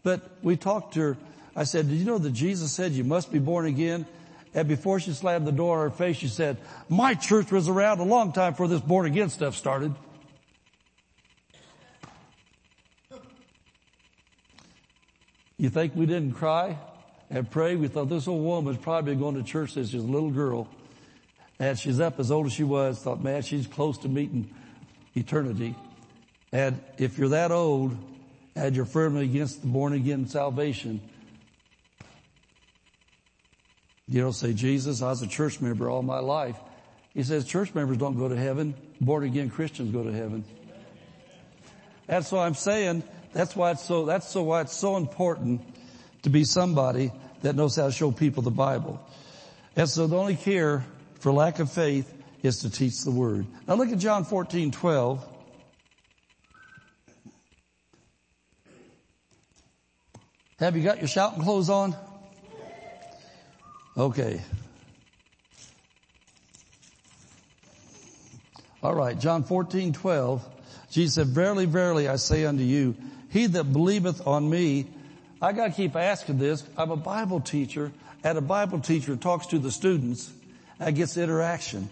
[0.03, 1.17] but we talked to her
[1.55, 4.05] I said, did you know that Jesus said you must be born again?
[4.53, 6.57] And before she slammed the door on her face, she said,
[6.89, 9.93] my church was around a long time before this born again stuff started.
[15.57, 16.77] You think we didn't cry
[17.29, 17.77] and pray?
[17.77, 20.31] We thought this old woman was probably going to church since she was a little
[20.31, 20.67] girl.
[21.57, 22.99] And she's up as old as she was.
[22.99, 24.53] Thought, man, she's close to meeting
[25.15, 25.75] eternity.
[26.55, 27.97] And if you're that old
[28.55, 31.01] and you're firmly against the born again salvation,
[34.07, 36.55] you don't say, Jesus, I was a church member all my life.
[37.13, 38.73] He says church members don't go to heaven.
[39.01, 40.45] Born again Christians go to heaven.
[42.07, 43.03] That's why I'm saying
[43.33, 45.59] that's why it's so, that's so why it's so important
[46.21, 47.11] to be somebody
[47.41, 49.05] that knows how to show people the Bible.
[49.75, 50.85] And so the only cure
[51.19, 52.13] for lack of faith
[52.43, 53.45] is to teach the word.
[53.67, 55.31] Now look at John 14, 12.
[60.57, 61.93] Have you got your shouting clothes on?
[63.97, 64.41] Okay.
[68.81, 70.47] All right, John 14, 12.
[70.91, 72.95] Jesus said, Verily, verily, I say unto you,
[73.31, 74.85] he that believeth on me,
[75.41, 76.63] I gotta keep asking this.
[76.77, 77.91] I'm a Bible teacher,
[78.23, 80.31] and a Bible teacher talks to the students,
[80.79, 81.89] and gets interaction.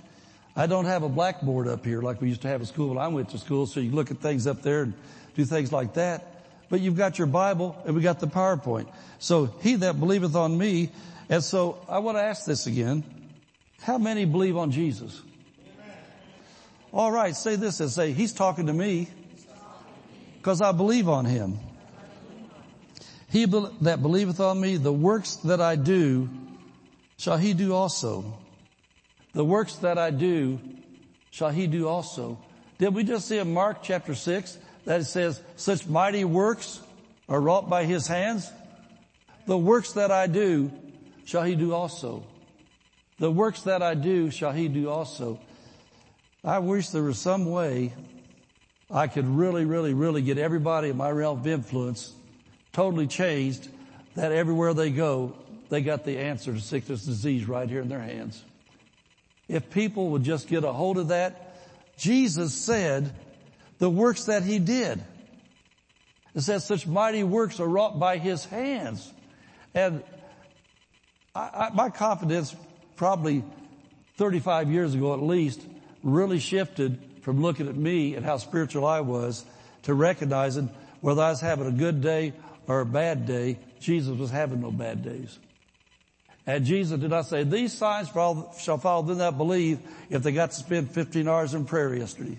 [0.55, 2.97] I don't have a blackboard up here like we used to have at school when
[2.97, 4.93] I went to school, so you look at things up there and
[5.35, 6.32] do things like that.
[6.73, 8.87] But you've got your Bible and we got the PowerPoint.
[9.19, 10.89] So he that believeth on me,
[11.29, 13.03] and so I want to ask this again.
[13.83, 15.21] How many believe on Jesus?
[16.91, 19.07] All right, say this and say, He's talking to me
[20.37, 21.59] because I believe on Him.
[23.29, 26.27] He that believeth on me, the works that I do,
[27.17, 28.33] shall he do also.
[29.33, 30.59] The works that I do,
[31.29, 32.39] shall he do also.
[32.79, 36.81] Did we just see in Mark chapter 6 that it says, such mighty works
[37.29, 38.49] are wrought by his hands?
[39.45, 40.71] The works that I do,
[41.25, 42.23] shall he do also.
[43.19, 45.39] The works that I do shall he do also.
[46.43, 47.93] I wish there was some way
[48.91, 52.13] I could really, really, really get everybody in my realm of influence
[52.73, 53.69] totally changed
[54.15, 55.33] that everywhere they go,
[55.69, 58.43] they got the answer to sickness disease right here in their hands.
[59.47, 61.55] If people would just get a hold of that,
[61.97, 63.13] Jesus said
[63.79, 65.03] the works that he did.
[66.35, 69.11] It says such mighty works are wrought by his hands.
[69.73, 70.03] And
[71.35, 72.55] I, I, my confidence
[72.95, 73.43] probably
[74.17, 75.61] 35 years ago at least
[76.01, 79.45] really shifted from looking at me and how spiritual I was
[79.83, 80.69] to recognizing
[81.01, 82.33] whether I was having a good day
[82.67, 85.37] or a bad day, Jesus was having no bad days.
[86.45, 89.79] And Jesus did not say, these signs shall follow them that believe
[90.09, 92.37] if they got to spend 15 hours in prayer yesterday.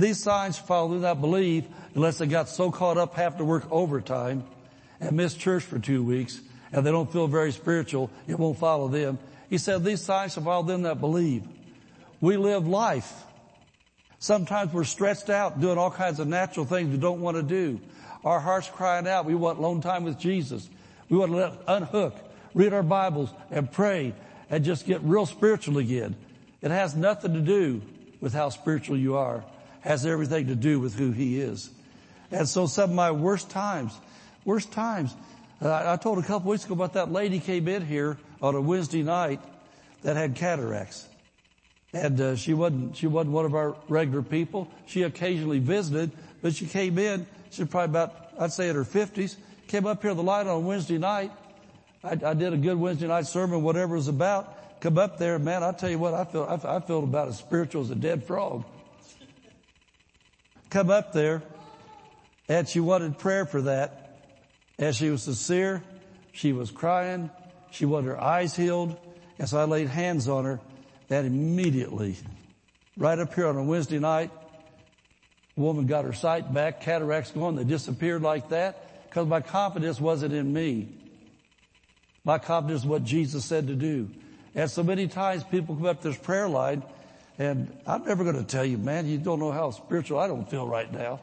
[0.00, 3.70] These signs follow them that believe unless they got so caught up have to work
[3.70, 4.44] overtime
[4.98, 6.40] and miss church for two weeks
[6.72, 9.18] and they don't feel very spiritual, it won't follow them.
[9.50, 11.42] He said, these signs shall follow them that believe.
[12.20, 13.12] We live life.
[14.18, 17.78] Sometimes we're stretched out doing all kinds of natural things we don't want to do.
[18.24, 19.26] Our hearts crying out.
[19.26, 20.68] We want alone time with Jesus.
[21.10, 22.16] We want to let unhook,
[22.54, 24.14] read our Bibles and pray
[24.48, 26.16] and just get real spiritual again.
[26.62, 27.82] It has nothing to do
[28.20, 29.44] with how spiritual you are.
[29.80, 31.70] Has everything to do with who He is.
[32.30, 33.92] And so some of my worst times,
[34.44, 35.14] worst times,
[35.62, 38.60] uh, I told a couple weeks ago about that lady came in here on a
[38.60, 39.40] Wednesday night
[40.02, 41.06] that had cataracts.
[41.92, 44.68] And uh, she wasn't she wasn't one of our regular people.
[44.86, 47.26] She occasionally visited, but she came in.
[47.50, 49.36] She's probably about I'd say in her fifties.
[49.66, 51.32] Came up here the light on Wednesday night.
[52.02, 54.80] I, I, did a good Wednesday night sermon, whatever it was about.
[54.80, 55.62] Come up there, man.
[55.62, 58.24] I tell you what, I feel I, I felt about as spiritual as a dead
[58.24, 58.64] frog.
[60.70, 61.42] Come up there,
[62.48, 64.22] and she wanted prayer for that.
[64.78, 65.82] And she was sincere.
[66.32, 67.30] She was crying.
[67.70, 68.96] She wanted her eyes healed.
[69.38, 70.60] And so I laid hands on her
[71.08, 72.16] that immediately,
[72.96, 74.30] right up here on a Wednesday night,
[75.56, 80.32] woman got her sight back, cataracts gone, they disappeared like that because my confidence wasn't
[80.32, 80.88] in me.
[82.24, 84.08] My confidence is what Jesus said to do.
[84.54, 86.82] And so many times people come up this prayer line
[87.38, 90.48] and I'm never going to tell you, man, you don't know how spiritual I don't
[90.48, 91.20] feel right now.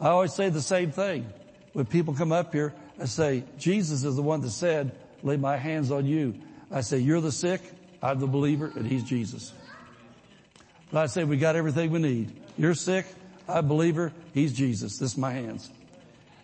[0.00, 1.26] I always say the same thing.
[1.72, 4.92] When people come up here and say, Jesus is the one that said,
[5.22, 6.34] lay my hands on you.
[6.70, 7.60] I say, you're the sick.
[8.02, 9.52] I'm the believer and he's Jesus.
[10.92, 12.32] But I say we got everything we need.
[12.56, 13.06] You're sick.
[13.48, 14.12] A believer.
[14.34, 14.98] He's Jesus.
[14.98, 15.70] This is my hands.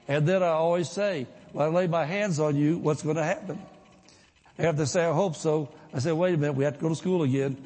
[0.09, 3.25] And then I always say, when I lay my hands on you, what's going to
[3.25, 3.59] happen?
[4.57, 6.95] They say, I hope so, I say, wait a minute, we have to go to
[6.95, 7.57] school again.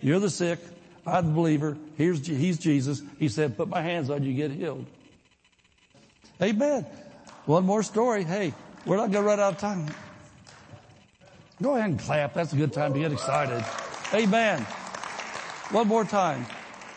[0.00, 0.58] You're the sick.
[1.06, 1.76] I'm the believer.
[1.96, 3.02] Here's, he's Jesus.
[3.18, 4.84] He said, put my hands on you, get healed.
[6.40, 6.84] Amen.
[7.46, 8.24] One more story.
[8.24, 8.52] Hey,
[8.84, 9.86] we're not going to run out of time.
[11.60, 12.34] Go ahead and clap.
[12.34, 13.64] That's a good time to get excited.
[14.14, 14.60] Amen.
[15.70, 16.46] One more time.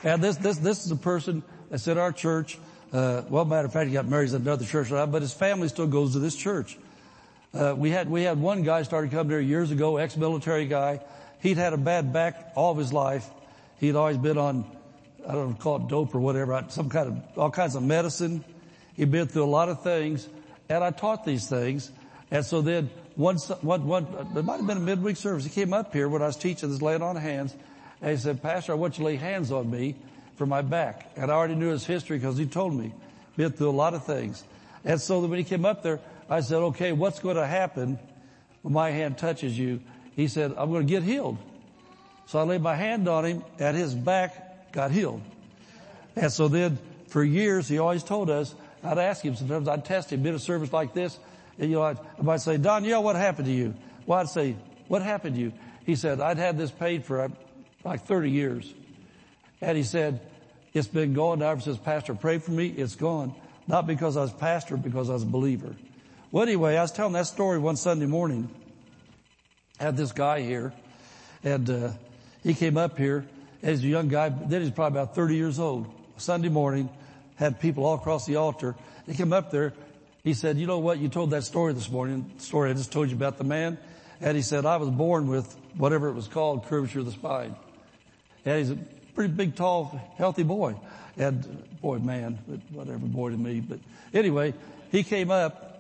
[0.04, 2.60] And this, this, this is a person that's in our church.
[2.94, 5.88] Uh, well, matter of fact, he got married at another church, but his family still
[5.88, 6.78] goes to this church.
[7.54, 11.00] Uh, we had, we had one guy started coming here years ago, ex-military guy.
[11.42, 13.30] He'd had a bad back all of his life.
[13.80, 14.66] He'd always been on
[15.28, 18.44] I don't know, call it dope or whatever, some kind of, all kinds of medicine.
[18.96, 20.28] He'd been through a lot of things
[20.70, 21.92] and I taught these things.
[22.32, 25.44] And so then one, one, one, it might have been a midweek service.
[25.44, 27.56] He came up here when I was teaching this laying on hands
[28.02, 29.96] and he said, Pastor, I want you to lay hands on me
[30.38, 31.12] for my back.
[31.16, 32.94] And I already knew his history because he told me.
[33.38, 34.44] Been through a lot of things.
[34.84, 36.00] And so when he came up there,
[36.30, 38.00] I said, okay, what's going to happen
[38.62, 39.82] when my hand touches you?
[40.16, 41.38] He said, I'm going to get healed.
[42.28, 45.22] So I laid my hand on him and his back got healed.
[46.16, 46.78] And so then
[47.08, 50.40] for years, he always told us, I'd ask him sometimes, I'd test him, in a
[50.40, 51.20] service like this,
[51.60, 53.76] and you know, I'd, I might say, Danielle, what happened to you?
[54.06, 54.56] Well, I'd say,
[54.88, 55.54] what happened to you?
[55.86, 57.30] He said, I'd had this paid for uh,
[57.84, 58.74] like 30 years.
[59.62, 60.20] And he said,
[60.74, 62.68] it's been going ever since pastor prayed for me.
[62.68, 63.36] It's gone.
[63.68, 65.76] Not because I was pastor, because I was a believer.
[66.32, 68.50] Well, anyway, I was telling that story one Sunday morning.
[69.82, 70.74] Had this guy here
[71.44, 71.90] and, uh,
[72.44, 73.26] he came up here
[73.64, 74.30] as a young guy.
[74.30, 75.92] Then he's probably about 30 years old.
[76.18, 76.88] Sunday morning,
[77.36, 78.76] had people all across the altar.
[79.08, 79.74] He came up there.
[80.24, 81.00] He said, you know what?
[81.00, 83.80] You told that story this morning, story I just told you about the man.
[84.20, 87.56] And he said, I was born with whatever it was called, curvature of the spine.
[88.46, 88.78] And he's a
[89.16, 90.76] pretty big, tall, healthy boy.
[91.18, 93.62] And boy, man, but whatever, boy to me.
[93.62, 93.80] But
[94.14, 94.54] anyway,
[94.92, 95.72] he came up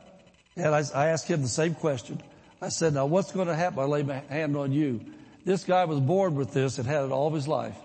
[0.55, 2.19] and I, I asked him the same question.
[2.61, 3.79] I said, now what's going to happen?
[3.79, 5.01] I lay my hand on you.
[5.43, 7.75] This guy was born with this and had it all his life.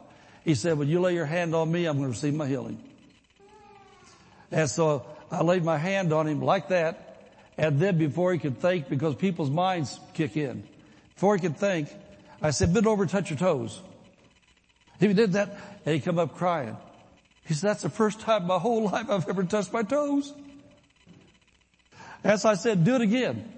[0.45, 2.79] He said, when you lay your hand on me, I'm going to receive my healing.
[4.53, 7.31] And so I laid my hand on him like that.
[7.57, 10.63] And then before he could think, because people's minds kick in,
[11.15, 11.89] before he could think,
[12.43, 13.81] I said, bend over touch your toes.
[15.01, 16.77] He did that and he come up crying.
[17.47, 20.35] He said, that's the first time in my whole life I've ever touched my toes.
[22.23, 23.56] As I said, do it again.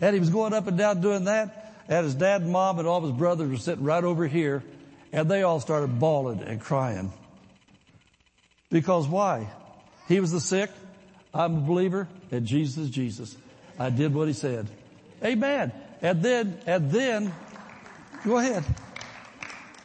[0.00, 1.74] And he was going up and down doing that.
[1.88, 4.62] And his dad and mom and all his brothers were sitting right over here
[5.12, 7.12] and they all started bawling and crying.
[8.70, 9.48] Because why?
[10.06, 10.70] He was the sick.
[11.32, 13.36] I'm a believer and Jesus is Jesus.
[13.78, 14.68] I did what he said.
[15.24, 15.72] Amen.
[16.02, 17.34] And then, and then,
[18.24, 18.64] go ahead.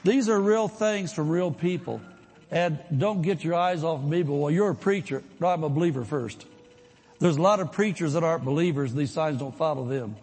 [0.03, 2.01] These are real things from real people.
[2.51, 5.23] And don't get your eyes off me, but well, you're a preacher.
[5.39, 6.45] No, I'm a believer first.
[7.23, 10.17] There's a lot of preachers that aren't believers these signs don't follow them.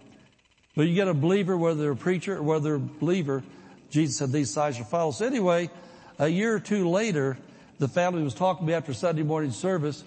[0.77, 3.43] But you get a believer, whether they're a preacher or whether they're a believer,
[3.89, 5.11] Jesus said these signs shall follow.
[5.11, 5.71] So anyway,
[6.19, 7.39] a year or two later,
[7.79, 10.05] the family was talking to me after Sunday morning service,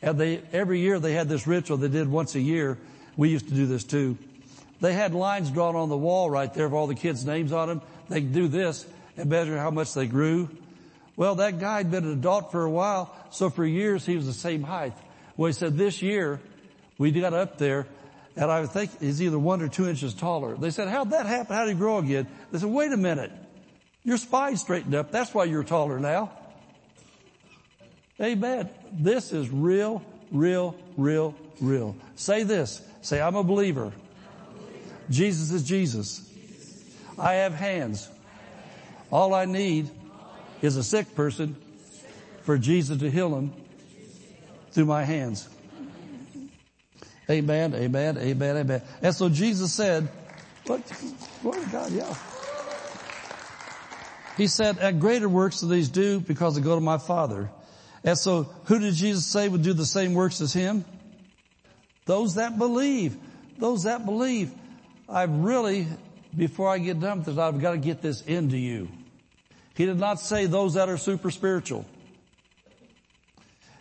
[0.00, 2.78] and they, every year they had this ritual they did once a year.
[3.16, 4.16] We used to do this too.
[4.80, 7.66] They had lines drawn on the wall right there of all the kids' names on
[7.66, 7.82] them.
[8.08, 8.86] They could do this
[9.16, 10.48] and measure how much they grew.
[11.16, 14.26] Well, that guy had been an adult for a while, so for years he was
[14.26, 14.94] the same height.
[15.38, 16.40] Well, he said this year
[16.98, 17.86] we got up there
[18.36, 20.56] and I think he's either one or two inches taller.
[20.56, 21.56] They said, how'd that happen?
[21.56, 22.26] How did he grow again?
[22.50, 23.30] They said, wait a minute.
[24.04, 25.12] Your spine straightened up.
[25.12, 26.32] That's why you're taller now.
[28.20, 28.68] Amen.
[28.92, 30.02] This is real,
[30.32, 31.96] real, real, real.
[32.16, 32.82] Say this.
[33.02, 33.92] Say, I'm a believer.
[35.08, 36.28] Jesus is Jesus.
[37.16, 38.08] I have hands.
[39.12, 39.88] All I need
[40.62, 41.54] is a sick person
[42.42, 43.52] for Jesus to heal him
[44.72, 45.48] through my hands.
[47.30, 48.82] Amen, amen, amen, amen.
[49.02, 50.08] And so Jesus said,
[50.66, 50.80] what,
[51.42, 52.14] glory to God, yeah.
[54.38, 57.50] He said, and greater works do these do because they go to my Father.
[58.04, 60.84] And so who did Jesus say would do the same works as him?
[62.06, 63.16] Those that believe.
[63.58, 64.52] Those that believe.
[65.08, 65.86] I really,
[66.36, 68.88] before I get done with this, I've got to get this into you.
[69.74, 71.84] He did not say those that are super spiritual.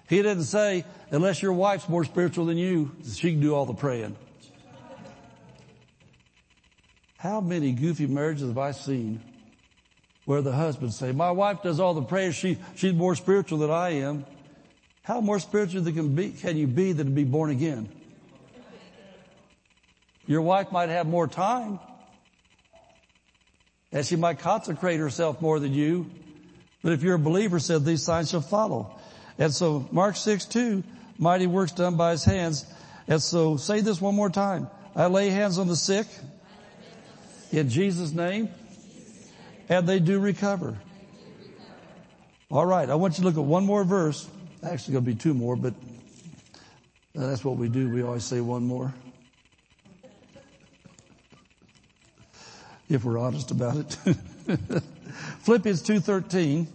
[0.08, 3.74] He didn't say, unless your wife's more spiritual than you, she can do all the
[3.74, 4.16] praying.
[7.18, 9.22] How many goofy marriages have I seen
[10.26, 13.72] where the husband say, my wife does all the prayers, she, she's more spiritual than
[13.72, 14.26] I am.
[15.04, 17.90] How more spiritual can, be, can you be than to be born again?
[20.26, 21.80] Your wife might have more time
[23.92, 26.10] and she might consecrate herself more than you.
[26.84, 29.00] But if you're a believer, said these signs shall follow.
[29.38, 30.84] And so Mark 6, 2,
[31.18, 32.65] mighty works done by his hands.
[33.07, 34.68] And so say this one more time.
[34.95, 36.07] I lay hands on the sick
[37.51, 38.49] in Jesus name
[39.69, 40.77] and they do recover.
[42.49, 44.27] All right, I want you to look at one more verse.
[44.64, 45.73] Actually, going to be two more, but
[47.14, 47.89] that's what we do.
[47.89, 48.93] We always say one more.
[52.89, 53.93] If we're honest about it.
[55.41, 56.68] Philippians 2.13.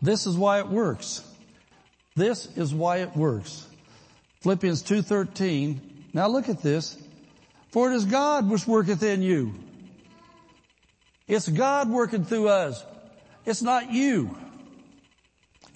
[0.00, 1.22] This is why it works.
[2.16, 3.66] This is why it works.
[4.40, 5.78] Philippians 2.13.
[6.12, 6.96] Now look at this.
[7.70, 9.54] For it is God which worketh in you
[11.28, 12.82] it's God working through us.
[13.44, 14.36] It's not you.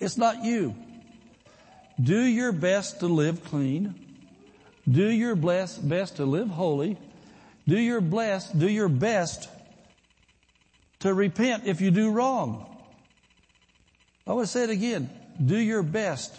[0.00, 0.74] It's not you.
[2.02, 3.94] Do your best to live clean.
[4.90, 6.96] Do your best, best to live holy.
[7.68, 9.48] Do your blessed, do your best
[11.00, 12.66] to repent if you do wrong.
[14.26, 15.10] I to say it again.
[15.44, 16.38] Do your best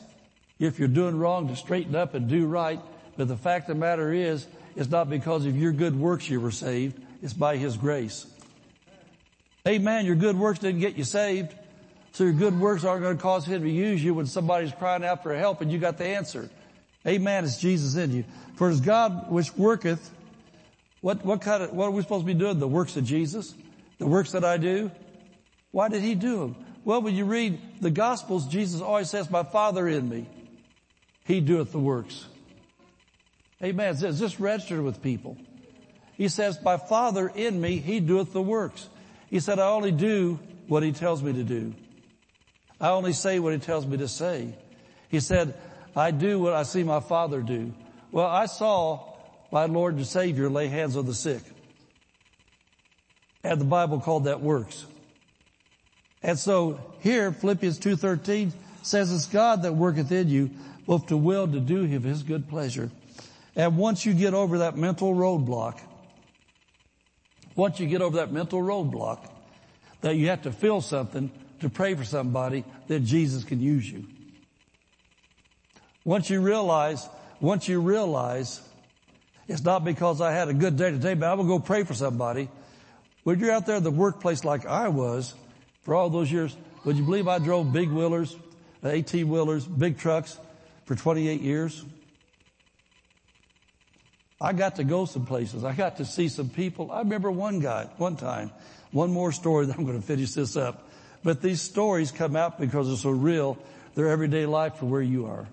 [0.60, 2.80] if you're doing wrong to straighten up and do right.
[3.18, 6.40] But the fact of the matter is, it's not because of your good works you
[6.40, 7.00] were saved.
[7.22, 8.26] It's by His grace.
[9.68, 10.06] Amen.
[10.06, 11.54] Your good works didn't get you saved.
[12.14, 15.04] So your good works aren't going to cause Him to use you when somebody's crying
[15.04, 16.50] out for help and you got the answer.
[17.06, 17.44] Amen.
[17.44, 18.24] It's Jesus in you.
[18.56, 20.12] For as God which worketh,
[21.02, 22.60] what, what kind of, what are we supposed to be doing?
[22.60, 23.54] The works of Jesus?
[23.98, 24.90] The works that I do?
[25.72, 26.56] Why did He do them?
[26.86, 30.28] Well, when you read the Gospels, Jesus always says, my Father in me.
[31.26, 32.26] He doeth the works.
[33.64, 33.96] Amen.
[34.00, 35.38] It's just registered with people.
[36.16, 38.90] He says, my Father in me, He doeth the works.
[39.30, 41.74] He said, I only do what He tells me to do.
[42.82, 44.54] I only say what He tells me to say.
[45.10, 45.56] He said,
[45.96, 47.74] I do what I see my Father do.
[48.12, 49.14] Well, I saw
[49.52, 51.42] my Lord and Savior lay hands on the sick.
[53.44, 54.86] And the Bible called that works.
[56.24, 60.50] And so here, Philippians 2.13 says it's God that worketh in you
[60.86, 62.90] both to will to do of his good pleasure.
[63.56, 65.80] And once you get over that mental roadblock,
[67.56, 69.20] once you get over that mental roadblock,
[70.02, 74.06] that you have to feel something to pray for somebody, that Jesus can use you.
[76.04, 77.08] Once you realize,
[77.40, 78.62] once you realize,
[79.48, 81.94] it's not because I had a good day today, but I'm gonna go pray for
[81.94, 82.50] somebody.
[83.24, 85.34] When you're out there in the workplace like I was
[85.84, 86.56] for all those years,
[86.86, 88.36] would you believe I drove big wheelers,
[88.84, 90.38] uh, 18 wheelers, big trucks
[90.86, 91.84] for 28 years?
[94.42, 95.64] I got to go some places.
[95.64, 96.92] I got to see some people.
[96.92, 98.52] I remember one guy, one time,
[98.92, 100.90] one more story that I'm going to finish this up.
[101.24, 103.58] But these stories come out because they're so real.
[103.96, 105.48] They're everyday life for where you are.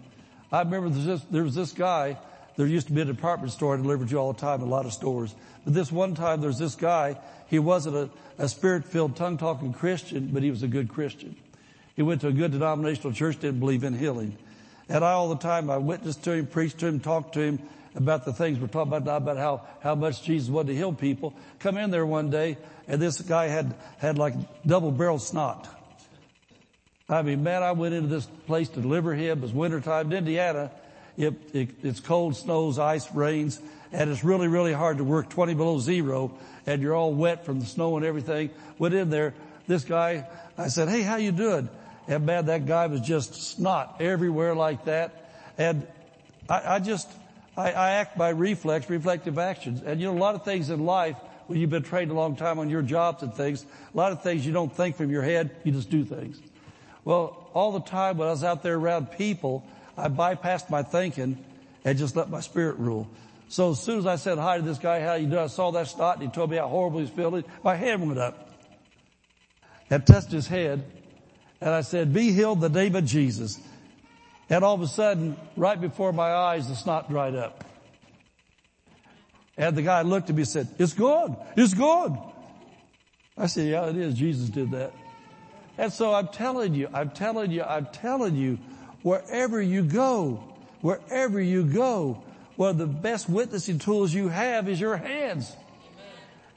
[0.50, 2.18] I remember this, there was this guy,
[2.56, 4.84] there used to be a department store I delivered to all the time, a lot
[4.84, 5.32] of stores.
[5.64, 7.16] But this one time there's this guy,
[7.50, 11.36] he wasn't a, a spirit-filled, tongue-talking Christian, but he was a good Christian.
[11.96, 14.38] He went to a good denominational church, didn't believe in healing.
[14.88, 17.58] And I all the time, I witnessed to him, preached to him, talked to him,
[17.94, 20.92] about the things we're talking about now, about how, how much Jesus wanted to heal
[20.92, 21.34] people.
[21.58, 22.56] Come in there one day
[22.86, 24.34] and this guy had, had like
[24.66, 25.68] double barrel snot.
[27.08, 29.38] I mean, man, I went into this place to deliver him.
[29.38, 30.70] It was wintertime in Indiana.
[31.16, 33.60] It, it, it's cold, snows, ice, rains,
[33.92, 36.32] and it's really, really hard to work 20 below zero
[36.66, 38.50] and you're all wet from the snow and everything.
[38.78, 39.34] Went in there.
[39.66, 40.26] This guy,
[40.58, 41.68] I said, hey, how you doing?
[42.08, 45.30] And man, that guy was just snot everywhere like that.
[45.58, 45.86] And
[46.48, 47.08] I, I just,
[47.56, 49.82] I, I act by reflex, reflective actions.
[49.82, 51.16] And you know, a lot of things in life,
[51.46, 54.22] when you've been trained a long time on your jobs and things, a lot of
[54.22, 56.40] things you don't think from your head, you just do things.
[57.04, 59.64] Well, all the time when I was out there around people,
[59.96, 61.42] I bypassed my thinking
[61.84, 63.08] and just let my spirit rule.
[63.50, 65.42] So as soon as I said hi to this guy, how you doing?
[65.42, 67.42] I saw that snot and he told me how horrible he's feeling.
[67.64, 68.48] My hand went up
[69.90, 70.84] and touched his head.
[71.60, 73.58] And I said, be healed the name of Jesus.
[74.48, 77.64] And all of a sudden, right before my eyes, the snot dried up.
[79.56, 81.36] And the guy looked at me and said, it's gone.
[81.56, 82.32] It's gone.
[83.36, 84.14] I said, yeah, it is.
[84.14, 84.92] Jesus did that.
[85.76, 88.60] And so I'm telling you, I'm telling you, I'm telling you,
[89.02, 90.36] wherever you go,
[90.82, 92.22] wherever you go,
[92.60, 95.56] one of the best witnessing tools you have is your hands.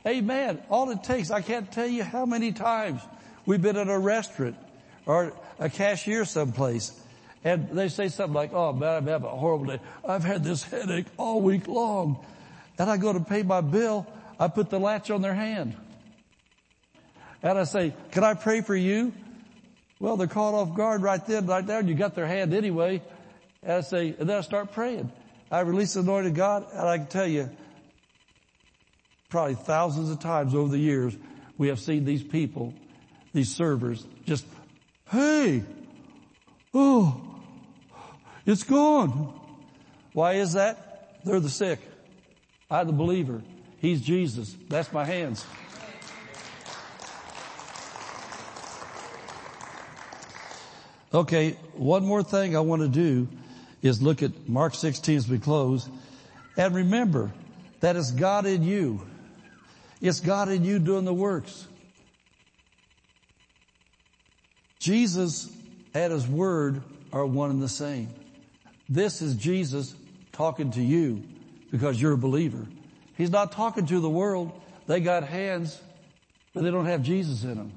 [0.06, 0.18] Amen.
[0.18, 0.64] Amen.
[0.70, 3.00] All it takes, I can't tell you how many times
[3.46, 4.58] we've been at a restaurant
[5.06, 6.92] or a cashier someplace
[7.46, 9.80] and they say something like, oh man, I'm having a horrible day.
[10.06, 12.20] I've had this headache all week long.
[12.78, 14.06] And I go to pay my bill.
[14.38, 15.74] I put the latch on their hand.
[17.42, 19.14] And I say, can I pray for you?
[20.02, 23.02] Well, they're caught off guard right then, right there, and you got their hand anyway.
[23.62, 25.10] And I say, and then I start praying.
[25.52, 27.50] I release the anointing God, and I can tell you,
[29.30, 31.16] probably thousands of times over the years,
[31.58, 32.74] we have seen these people,
[33.34, 34.46] these servers, just,
[35.12, 35.64] hey,
[36.74, 37.22] oh,
[38.46, 39.40] it's gone.
[40.14, 41.20] Why is that?
[41.24, 41.80] They're the sick.
[42.70, 43.42] I'm the believer.
[43.80, 44.56] He's Jesus.
[44.70, 45.46] That's my hands.
[51.14, 53.28] Okay, one more thing I want to do
[53.84, 55.88] is look at Mark 16 as we close.
[56.58, 57.32] And remember
[57.82, 59.06] that it's God in you.
[60.02, 61.68] It's God in you doing the works.
[64.80, 65.50] Jesus
[65.94, 66.82] and His Word
[67.12, 68.10] are one and the same.
[68.90, 69.94] This is Jesus
[70.32, 71.24] talking to you
[71.72, 72.66] because you're a believer.
[73.16, 74.52] He's not talking to the world.
[74.88, 75.80] They got hands,
[76.54, 77.72] but they don't have Jesus in them.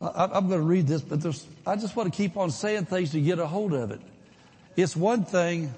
[0.00, 2.86] I, I'm going to read this, but there's, I just want to keep on saying
[2.86, 4.00] things to get a hold of it.
[4.76, 5.74] It's one thing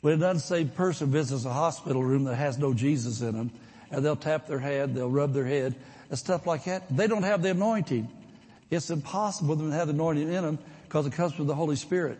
[0.00, 3.50] when an unsaved person visits a hospital room that has no Jesus in them,
[3.90, 5.74] and they'll tap their head, they'll rub their head,
[6.08, 6.94] and stuff like that.
[6.94, 8.08] They don't have the anointing.
[8.70, 10.58] It's impossible for them to have the anointing in them
[10.88, 12.18] because it comes from the Holy Spirit.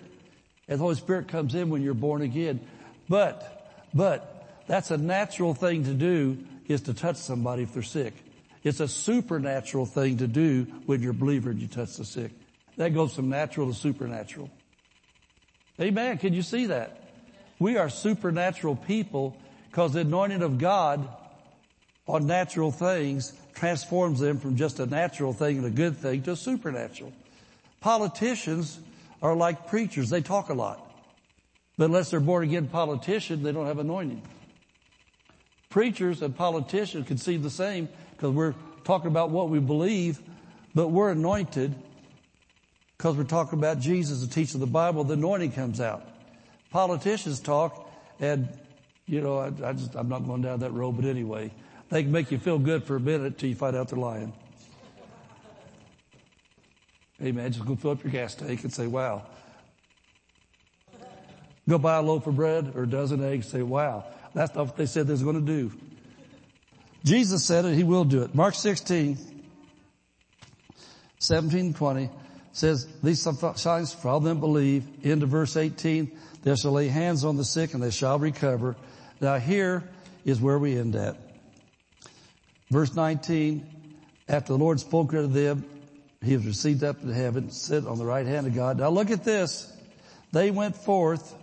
[0.68, 2.60] And the Holy Spirit comes in when you're born again.
[3.08, 6.38] But, but, that's a natural thing to do
[6.68, 8.14] is to touch somebody if they're sick.
[8.62, 12.32] It's a supernatural thing to do when you're a believer and you touch the sick.
[12.76, 14.50] That goes from natural to supernatural.
[15.80, 16.18] Amen.
[16.18, 17.10] Can you see that?
[17.58, 19.36] We are supernatural people
[19.70, 21.08] because the anointing of God
[22.06, 26.32] on natural things transforms them from just a natural thing and a good thing to
[26.32, 27.12] a supernatural.
[27.80, 28.78] Politicians
[29.22, 30.10] are like preachers.
[30.10, 30.86] They talk a lot.
[31.76, 34.22] But unless they're born again politician, they don't have anointing.
[35.70, 37.88] Preachers and politicians can see the same
[38.20, 40.20] because we're talking about what we believe,
[40.74, 41.74] but we're anointed
[42.98, 46.06] because we're talking about Jesus, the teacher of the Bible, the anointing comes out.
[46.70, 48.46] Politicians talk and,
[49.06, 51.50] you know, I, I just, I'm not going down that road, but anyway,
[51.88, 54.34] they can make you feel good for a minute till you find out they're lying.
[57.18, 59.24] Hey man, just go fill up your gas tank and say, wow.
[61.66, 64.66] Go buy a loaf of bread or a dozen eggs, and say, wow, that's not
[64.66, 65.72] what they said they was going to do.
[67.04, 68.34] Jesus said it, he will do it.
[68.34, 69.18] Mark 16,
[71.18, 72.10] 17 20
[72.52, 74.86] says, these signs for all them believe.
[75.02, 76.10] Into verse 18,
[76.42, 78.76] they shall lay hands on the sick and they shall recover.
[79.20, 79.84] Now here
[80.24, 81.16] is where we end at.
[82.70, 83.66] Verse 19,
[84.28, 85.64] after the Lord spoke unto them,
[86.22, 88.78] he was received up into heaven, sit on the right hand of God.
[88.78, 89.72] Now look at this.
[90.32, 91.34] They went forth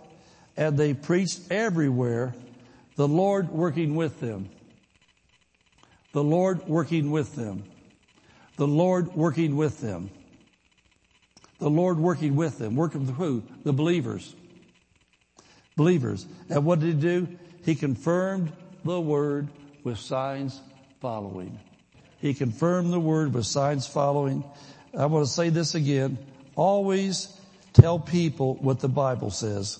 [0.56, 2.34] and they preached everywhere,
[2.96, 4.48] the Lord working with them.
[6.12, 7.64] The Lord working with them.
[8.56, 10.10] The Lord working with them.
[11.58, 12.76] The Lord working with them.
[12.76, 13.42] Working with who?
[13.64, 14.34] The believers.
[15.76, 16.26] Believers.
[16.48, 17.28] And what did he do?
[17.64, 18.52] He confirmed
[18.84, 19.48] the word
[19.84, 20.60] with signs
[21.00, 21.58] following.
[22.20, 24.42] He confirmed the word with signs following.
[24.96, 26.18] I want to say this again.
[26.56, 27.28] Always
[27.72, 29.78] tell people what the Bible says.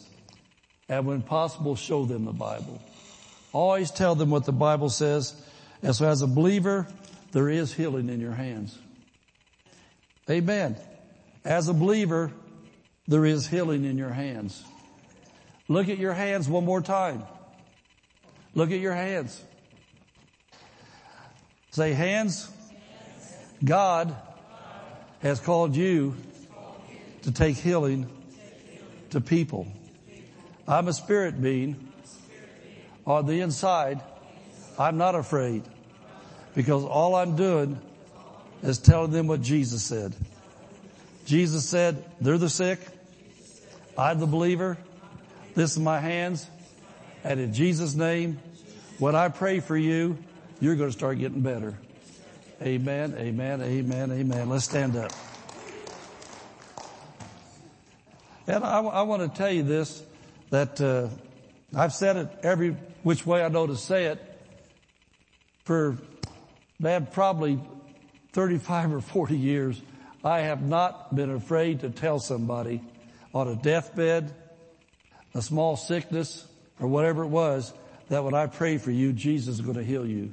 [0.88, 2.80] And when possible, show them the Bible.
[3.52, 5.34] Always tell them what the Bible says.
[5.82, 6.86] And so as a believer,
[7.32, 8.78] there is healing in your hands.
[10.28, 10.76] Amen.
[11.44, 12.32] As a believer,
[13.06, 14.62] there is healing in your hands.
[15.68, 17.22] Look at your hands one more time.
[18.54, 19.42] Look at your hands.
[21.70, 22.50] Say hands.
[23.64, 24.16] God
[25.20, 26.14] has called you
[27.22, 28.08] to take healing
[29.10, 29.66] to people.
[30.66, 31.84] I'm a spirit being.
[33.06, 34.02] On the inside,
[34.78, 35.64] I'm not afraid
[36.54, 37.78] because all I'm doing
[38.62, 40.14] is telling them what Jesus said.
[41.26, 42.80] Jesus said, they're the sick.
[43.96, 44.78] I'm the believer.
[45.54, 46.48] This is my hands.
[47.24, 48.38] And in Jesus name,
[48.98, 50.16] when I pray for you,
[50.60, 51.74] you're going to start getting better.
[52.62, 54.48] Amen, amen, amen, amen.
[54.48, 55.12] Let's stand up.
[58.46, 60.02] And I, I want to tell you this,
[60.50, 61.08] that uh,
[61.76, 62.70] I've said it every
[63.02, 64.27] which way I know to say it
[65.68, 65.98] for,
[66.80, 67.60] man, probably
[68.32, 69.78] 35 or 40 years.
[70.24, 72.80] I have not been afraid to tell somebody
[73.34, 74.34] on a deathbed,
[75.34, 76.48] a small sickness,
[76.80, 77.74] or whatever it was,
[78.08, 80.32] that when I pray for you, Jesus is going to heal you.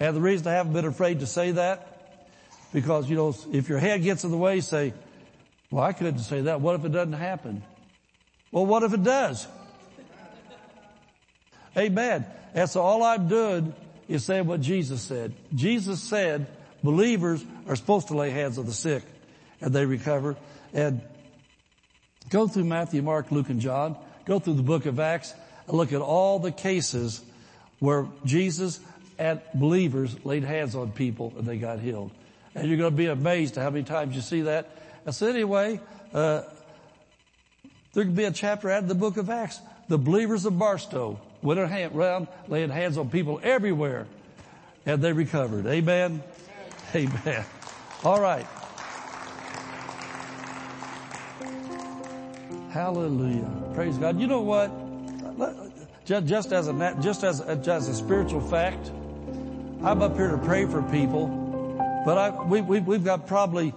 [0.00, 2.28] And the reason I haven't been afraid to say that,
[2.70, 4.92] because, you know, if your head gets in the way, say,
[5.70, 6.60] well, I couldn't say that.
[6.60, 7.62] What if it doesn't happen?
[8.52, 9.46] Well, what if it does?
[11.74, 12.26] Amen.
[12.52, 13.72] And so all I'm doing
[14.08, 15.34] is saying what Jesus said.
[15.54, 16.46] Jesus said
[16.82, 19.02] believers are supposed to lay hands on the sick
[19.60, 20.36] and they recover.
[20.72, 21.02] And
[22.30, 23.96] go through Matthew, Mark, Luke, and John.
[24.24, 25.34] Go through the book of Acts
[25.66, 27.22] and look at all the cases
[27.78, 28.80] where Jesus
[29.18, 32.10] and believers laid hands on people and they got healed.
[32.54, 34.70] And you're going to be amazed at how many times you see that.
[35.04, 35.80] And so anyway,
[36.14, 36.42] uh,
[37.92, 39.60] there could be a chapter out of the book of Acts.
[39.88, 44.06] The believers of Barstow went around laying hands on people everywhere
[44.86, 45.66] and they recovered.
[45.66, 46.22] Amen.
[46.94, 47.44] Amen.
[48.04, 48.46] All right.
[52.70, 53.50] Hallelujah.
[53.74, 54.20] Praise God.
[54.20, 54.70] You know what?
[56.04, 58.90] Just as a, just as, as a spiritual fact,
[59.82, 61.26] I'm up here to pray for people,
[62.04, 63.74] but I, we, we, we've got probably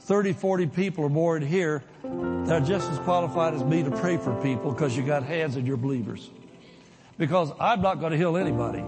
[0.00, 3.90] 30, 40 people or more in here that are just as qualified as me to
[3.90, 6.30] pray for people because you got hands and you're believers.
[7.20, 8.82] Because I'm not going to heal anybody.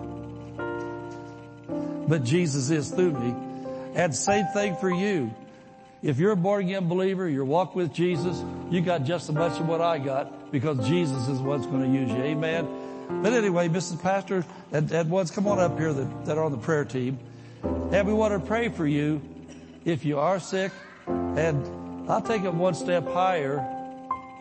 [2.08, 3.34] But Jesus is through me.
[3.94, 5.34] And same thing for you.
[6.02, 9.60] if you're a born again believer, you're walk with Jesus, you got just as much
[9.60, 12.22] of what I got because Jesus is what's going to use you.
[12.22, 12.66] Amen.
[13.22, 14.00] But anyway, Mrs.
[14.00, 17.18] Pastor and, and ones, come on up here that, that are on the prayer team.
[17.62, 19.20] And we want to pray for you
[19.84, 20.72] if you are sick.
[21.06, 23.62] And I'll take it one step higher.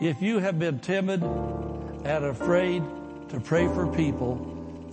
[0.00, 2.82] If you have been timid and afraid
[3.32, 4.36] to pray for people,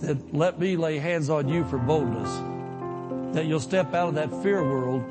[0.00, 3.34] that let me lay hands on you for boldness.
[3.34, 5.04] That you'll step out of that fear world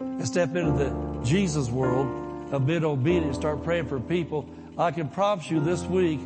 [0.00, 4.48] and step into the Jesus world of being obedient start praying for people.
[4.78, 6.20] I can promise you this week,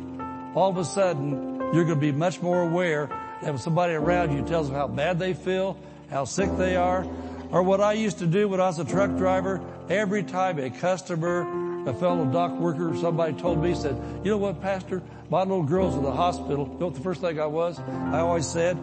[0.53, 3.07] all of a sudden, you're going to be much more aware
[3.41, 5.77] that when somebody around you tells them how bad they feel,
[6.11, 7.07] how sick they are,
[7.49, 10.69] or what I used to do when I was a truck driver, every time a
[10.69, 11.41] customer,
[11.89, 15.01] a fellow dock worker, somebody told me, said, you know what, pastor,
[15.31, 16.67] my little girl's in the hospital.
[16.73, 17.79] You know what the first thing I was?
[17.79, 18.73] I always said,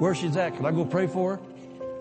[0.00, 1.40] where she's at, can I go pray for her?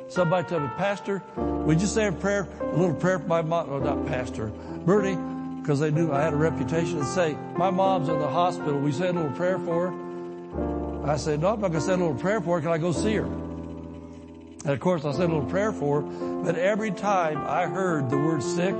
[0.08, 3.68] Somebody told me, pastor, would you say a prayer, a little prayer for my mom,
[3.70, 4.48] oh, not pastor,
[4.86, 5.18] Bertie,
[5.62, 8.80] because they knew I had a reputation to say, my mom's in the hospital.
[8.80, 11.06] We say a little prayer for her.
[11.06, 12.62] I said, no, I'm not going to say a little prayer for her.
[12.62, 13.26] Can I go see her?
[13.26, 16.08] And of course, I said a little prayer for her,
[16.46, 18.76] but every time I heard the word sick,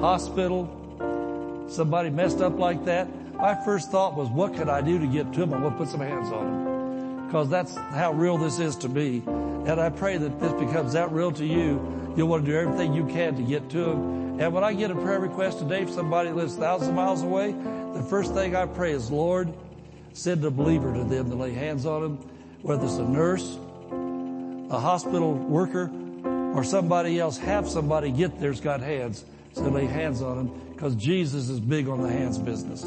[0.00, 0.68] hospital,
[1.70, 5.32] somebody messed up like that, my first thought was, what can I do to get
[5.34, 5.54] to them?
[5.54, 7.26] I'm going to put some hands on them.
[7.26, 9.22] Because that's how real this is to me.
[9.26, 12.14] And I pray that this becomes that real to you.
[12.16, 14.40] You'll want to do everything you can to get to them.
[14.40, 17.22] And when I get a prayer request today from somebody who lives thousands of miles
[17.22, 19.52] away, the first thing I pray is, Lord,
[20.14, 22.16] send a believer to them to lay hands on them,
[22.62, 23.56] whether it's a nurse,
[24.70, 25.90] a hospital worker,
[26.54, 27.38] or somebody else.
[27.38, 29.24] Have somebody get there's got hands.
[29.52, 32.84] So lay hands on them because Jesus is big on the hands business.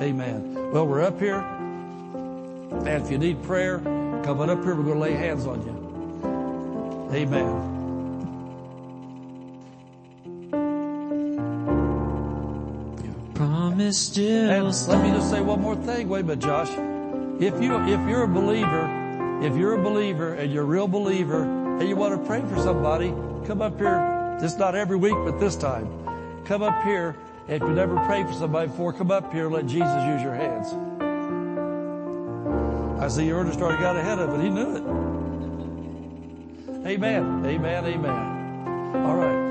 [0.00, 0.72] Amen.
[0.72, 1.38] Well, we're up here.
[1.38, 4.74] And if you need prayer, come on up here.
[4.74, 5.74] We're going to lay hands on you.
[7.14, 7.70] Amen.
[13.34, 16.08] Promise still And let me just say one more thing.
[16.08, 16.70] Wait a minute, Josh.
[17.40, 21.42] If you, if you're a believer, if you're a believer and you're a real believer
[21.78, 23.10] and you want to pray for somebody,
[23.46, 24.38] come up here.
[24.40, 25.86] Just not every week, but this time.
[26.44, 27.16] Come up here.
[27.46, 30.34] If you never prayed for somebody before, come up here and let Jesus use your
[30.34, 30.72] hands.
[33.02, 34.40] I see your already started got ahead of it.
[34.42, 34.82] He knew it.
[36.86, 37.44] Amen.
[37.44, 37.84] Amen.
[37.84, 39.04] Amen.
[39.04, 39.44] All right.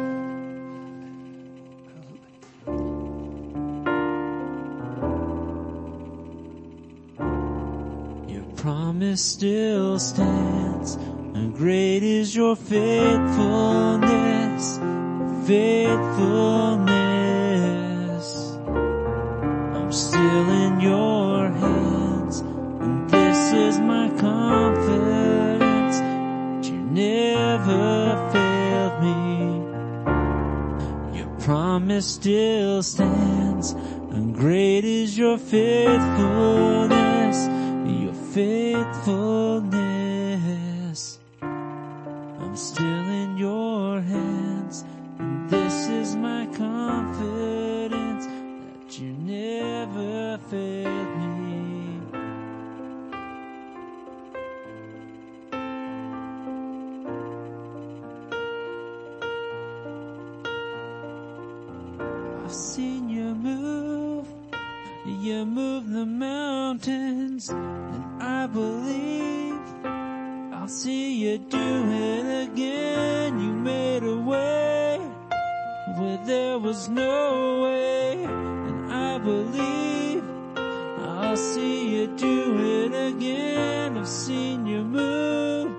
[8.27, 14.79] Your promise still stands, and great is your faithfulness,
[15.47, 17.22] faithfulness.
[19.93, 25.99] Still in your hands, and this is my confidence.
[25.99, 29.61] that You never failed me.
[31.19, 33.75] Your promise still stands,
[34.09, 37.47] and great is your faithfulness,
[37.87, 41.19] your faithfulness.
[41.39, 44.85] I'm still in your hands,
[45.19, 47.82] and this is my confidence
[49.33, 51.99] never failed me.
[62.43, 64.27] I've seen you move,
[65.05, 69.61] you move the mountains, and I believe
[70.53, 73.39] I'll see you do it again.
[73.39, 74.99] You made a way
[75.97, 78.52] where there was no way,
[78.93, 80.23] I believe
[80.99, 83.97] I'll see you do it again.
[83.97, 85.71] I've seen you move,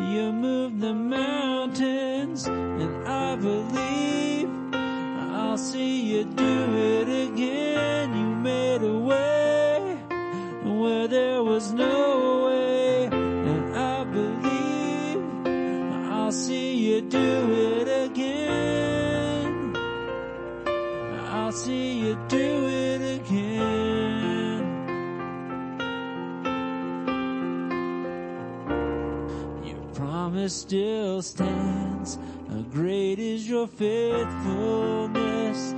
[0.00, 7.17] you move the mountains, and I believe I'll see you do it again.
[31.28, 32.18] Stands.
[32.48, 35.74] How great is your faithfulness,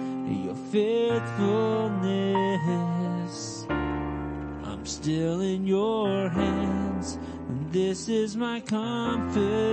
[0.47, 3.67] your faithfulness.
[3.69, 7.19] I'm still in your hands,
[7.49, 9.70] and this is my confidence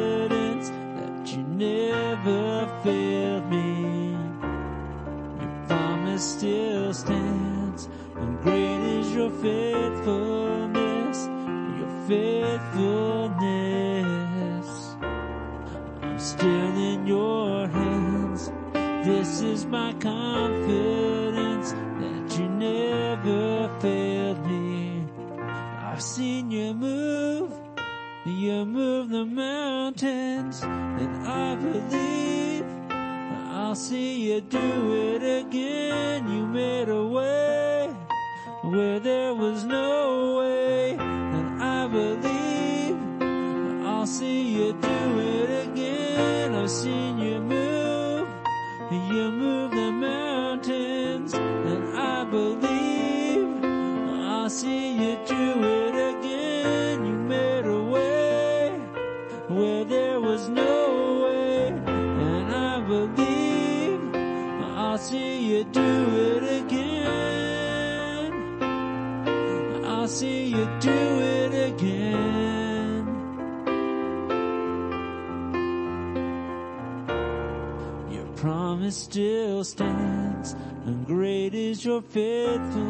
[82.15, 82.86] is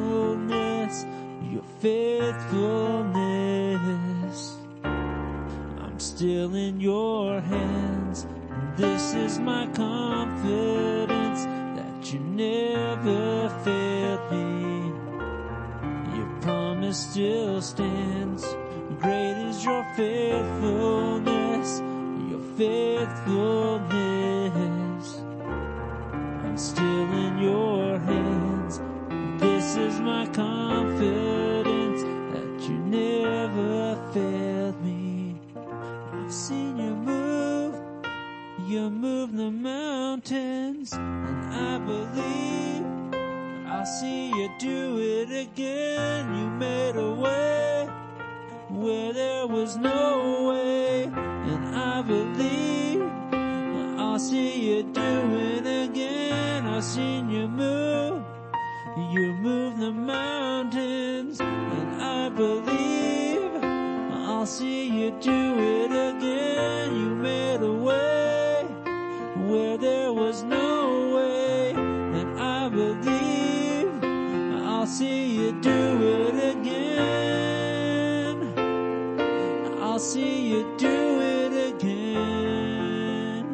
[79.98, 83.46] I'll see you do it again.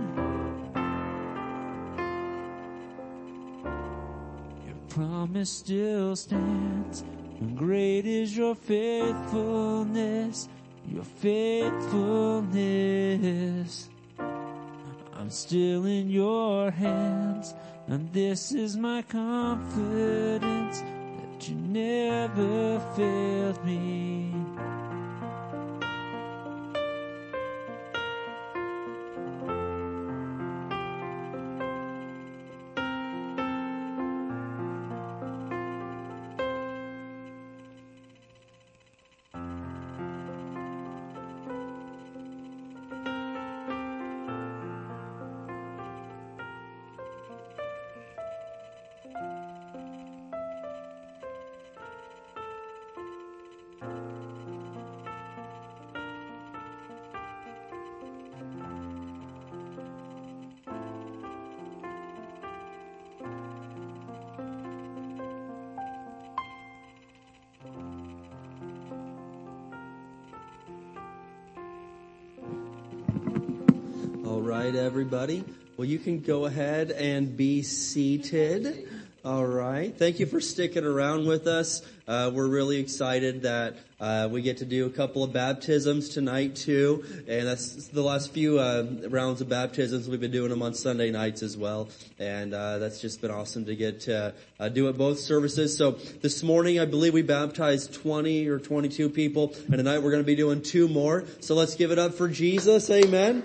[4.66, 7.06] Your promise still stands,
[7.40, 10.50] and great is your faithfulness,
[10.92, 13.88] your faithfulness.
[14.20, 17.54] I'm still in your hands,
[17.88, 24.53] and this is my confidence that you never failed me.
[75.14, 75.44] Everybody.
[75.78, 78.90] Well, you can go ahead and be seated.
[79.24, 79.96] All right.
[79.96, 81.84] Thank you for sticking around with us.
[82.08, 86.56] Uh, we're really excited that uh, we get to do a couple of baptisms tonight
[86.56, 90.10] too, and that's the last few uh, rounds of baptisms.
[90.10, 93.66] We've been doing them on Sunday nights as well, and uh, that's just been awesome
[93.66, 95.78] to get to uh, do it both services.
[95.78, 100.24] So this morning, I believe we baptized 20 or 22 people, and tonight we're going
[100.24, 101.26] to be doing two more.
[101.40, 102.90] So let's give it up for Jesus.
[102.90, 103.44] Amen.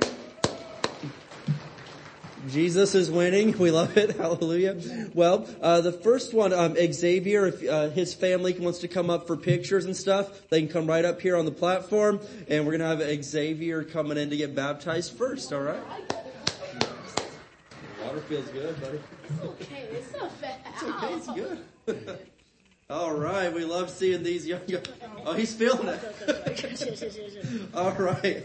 [2.49, 3.57] Jesus is winning.
[3.59, 4.17] We love it.
[4.17, 4.77] Hallelujah.
[5.15, 9.27] Well, uh, the first one, um, Xavier, if uh, his family wants to come up
[9.27, 12.79] for pictures and stuff, they can come right up here on the platform, and we're
[12.79, 15.53] gonna have Xavier coming in to get baptized first.
[15.53, 15.83] All right.
[18.05, 19.01] Water feels good, buddy.
[19.29, 20.61] It's okay, it's not bad.
[20.73, 21.15] It's okay.
[21.15, 22.19] It's good.
[22.91, 23.53] All right.
[23.53, 24.63] We love seeing these young.
[25.27, 27.71] Oh, he's feeling it.
[27.75, 28.43] All right.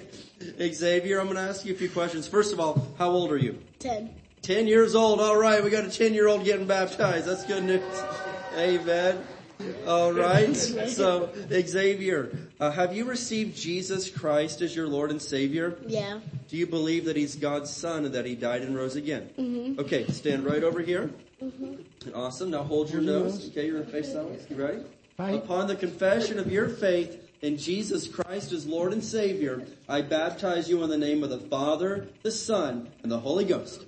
[0.73, 2.27] Xavier, I'm going to ask you a few questions.
[2.27, 3.57] First of all, how old are you?
[3.79, 4.13] Ten.
[4.41, 5.21] 10 years old.
[5.21, 5.63] All right.
[5.63, 7.25] We got a 10 year old getting baptized.
[7.25, 8.03] That's good news.
[8.57, 9.23] Amen.
[9.87, 10.53] All right.
[10.57, 15.77] So, Xavier, uh, have you received Jesus Christ as your Lord and Savior?
[15.87, 16.19] Yeah.
[16.49, 19.29] Do you believe that He's God's Son and that He died and rose again?
[19.39, 19.79] Mm-hmm.
[19.79, 21.11] Okay, stand right over here.
[21.43, 22.15] Mm-hmm.
[22.15, 22.51] Awesome.
[22.51, 23.49] Now hold your nose.
[23.49, 24.39] Okay, you're going to face that way.
[24.49, 24.79] You ready?
[25.35, 30.69] Upon the confession of your faith in Jesus Christ as Lord and Savior, I baptize
[30.69, 33.85] you in the name of the Father, the Son, and the Holy Ghost.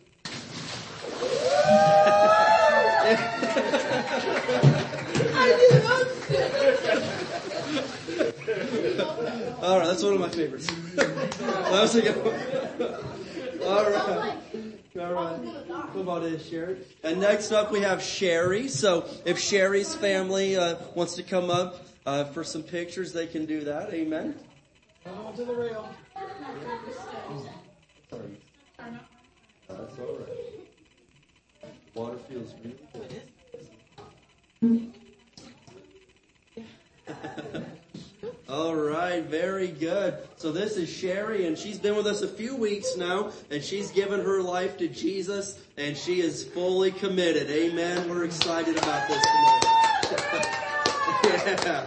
[9.62, 10.68] All right, that's one of my favorites.
[10.96, 13.68] that was a good one.
[13.68, 14.38] All right.
[14.98, 15.40] All right.
[15.94, 16.78] About this, Sherry?
[17.04, 18.70] And next up we have Sherry.
[18.70, 23.46] So if Sherry's family uh, wants to come up uh, for some pictures, they can
[23.46, 23.94] do that.
[23.94, 24.36] Amen.
[25.04, 25.90] Come on to the rail.
[28.10, 28.38] Sorry.
[29.68, 30.56] That's all right.
[31.94, 33.06] Water feels beautiful.
[38.56, 40.18] All right, very good.
[40.38, 43.92] So this is Sherry, and she's been with us a few weeks now, and she's
[43.92, 47.50] given her life to Jesus, and she is fully committed.
[47.50, 48.10] Amen.
[48.10, 49.66] We're excited about this tonight.
[51.66, 51.86] yeah.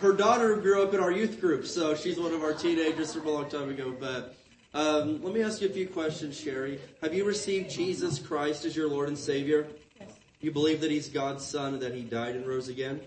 [0.00, 3.26] Her daughter grew up in our youth group, so she's one of our teenagers from
[3.26, 3.94] a long time ago.
[4.00, 4.34] But
[4.72, 6.80] um, let me ask you a few questions, Sherry.
[7.02, 9.66] Have you received Jesus Christ as your Lord and Savior?
[10.00, 10.08] Yes.
[10.40, 12.98] You believe that He's God's Son and that He died and rose again?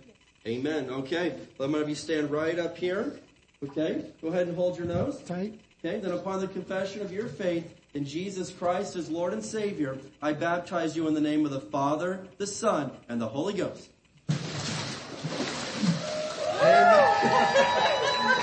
[0.48, 0.90] Amen.
[0.90, 1.36] Okay.
[1.58, 3.20] Let I'm have you stand right up here.
[3.64, 4.06] Okay.
[4.22, 5.20] Go ahead and hold your nose.
[5.24, 5.58] Tight.
[5.84, 6.00] Okay.
[6.00, 10.34] Then upon the confession of your faith in Jesus Christ as Lord and Savior, I
[10.34, 13.90] baptize you in the name of the Father, the Son, and the Holy Ghost.
[16.62, 17.08] Amen.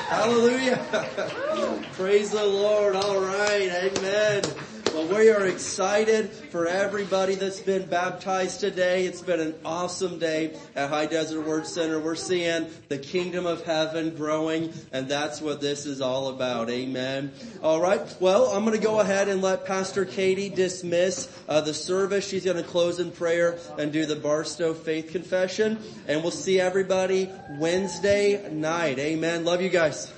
[0.08, 0.84] Hallelujah.
[1.92, 2.96] Praise the Lord.
[2.96, 3.92] All right.
[3.96, 4.42] Amen.
[4.92, 9.06] Well, we are excited for everybody that's been baptized today.
[9.06, 11.98] It's been an awesome day at High Desert Word Center.
[11.98, 16.68] We're seeing the kingdom of heaven growing, and that's what this is all about.
[16.68, 17.32] Amen.
[17.62, 18.00] All right.
[18.20, 22.28] Well, I'm going to go ahead and let Pastor Katie dismiss uh, the service.
[22.28, 26.60] She's going to close in prayer and do the Barstow Faith Confession, and we'll see
[26.60, 28.98] everybody Wednesday night.
[28.98, 29.46] Amen.
[29.46, 30.12] Love you guys.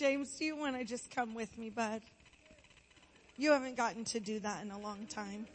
[0.00, 2.00] James, do you want to just come with me, bud?
[3.36, 5.46] You haven't gotten to do that in a long time.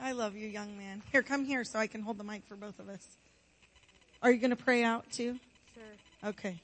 [0.00, 1.02] I love you, young man.
[1.10, 3.04] Here, come here so I can hold the mic for both of us.
[4.22, 5.36] Are you going to pray out too?
[5.74, 6.28] Sure.
[6.30, 6.60] Okay.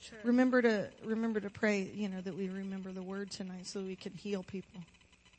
[0.00, 0.18] Sure.
[0.24, 3.96] Remember to remember to pray, you know, that we remember the word tonight so we
[3.96, 4.82] can heal people.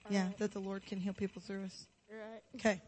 [0.10, 0.38] Yeah, Alright.
[0.40, 1.86] that the Lord can heal people through us.
[2.10, 2.41] Right.
[2.56, 2.82] Okay.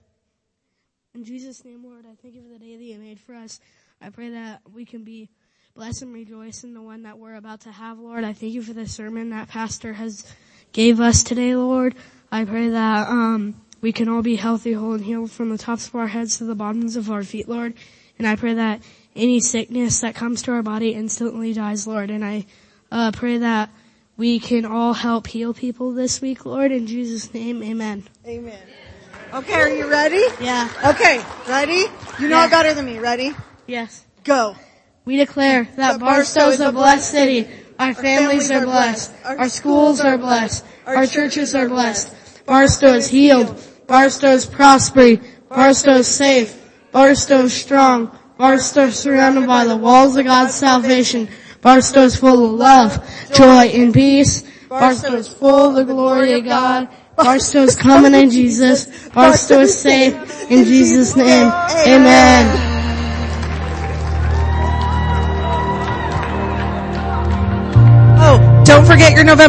[1.14, 3.60] In Jesus' name, Lord, I thank you for the day that you made for us.
[4.02, 5.30] I pray that we can be
[5.76, 8.24] blessed and rejoice in the one that we're about to have, Lord.
[8.24, 10.24] I thank you for the sermon that Pastor has
[10.72, 11.96] gave us today, Lord.
[12.32, 15.88] I pray that um, we can all be healthy, whole, and healed from the tops
[15.88, 17.74] of our heads to the bottoms of our feet, Lord.
[18.20, 18.84] And I pray that
[19.16, 22.12] any sickness that comes to our body instantly dies, Lord.
[22.12, 22.46] And I
[22.92, 23.72] uh, pray that
[24.16, 26.72] we can all help heal people this week, Lord.
[26.72, 28.04] In Jesus' name, amen.
[28.28, 28.60] Amen.
[29.34, 30.24] Okay, are you ready?
[30.40, 30.70] Yeah.
[30.86, 31.86] Okay, ready?
[32.20, 32.46] You know Yeah.
[32.46, 33.00] it better than me.
[33.00, 33.32] Ready?
[33.66, 34.06] Yes.
[34.24, 34.56] Go.
[35.06, 37.50] We declare that Barstow is a blessed city.
[37.78, 39.14] Our families are blessed.
[39.26, 40.66] Our schools are blessed.
[40.86, 42.14] Our churches are blessed.
[42.46, 43.62] Barstow is healed.
[43.88, 45.22] Barstow is prospering.
[45.50, 46.58] Barstow is safe.
[46.92, 48.18] Barstow is strong.
[48.38, 51.28] Barstow is surrounded by the walls of God's salvation.
[51.62, 54.44] Barstow is full of love, joy, and peace.
[54.70, 56.90] Barstow is full of the glory of God.
[57.16, 59.10] Barstow is coming in Jesus.
[59.10, 60.16] Barstow is safe
[60.50, 61.52] in Jesus' name.
[61.88, 62.73] Amen.
[68.74, 69.44] Don't forget your November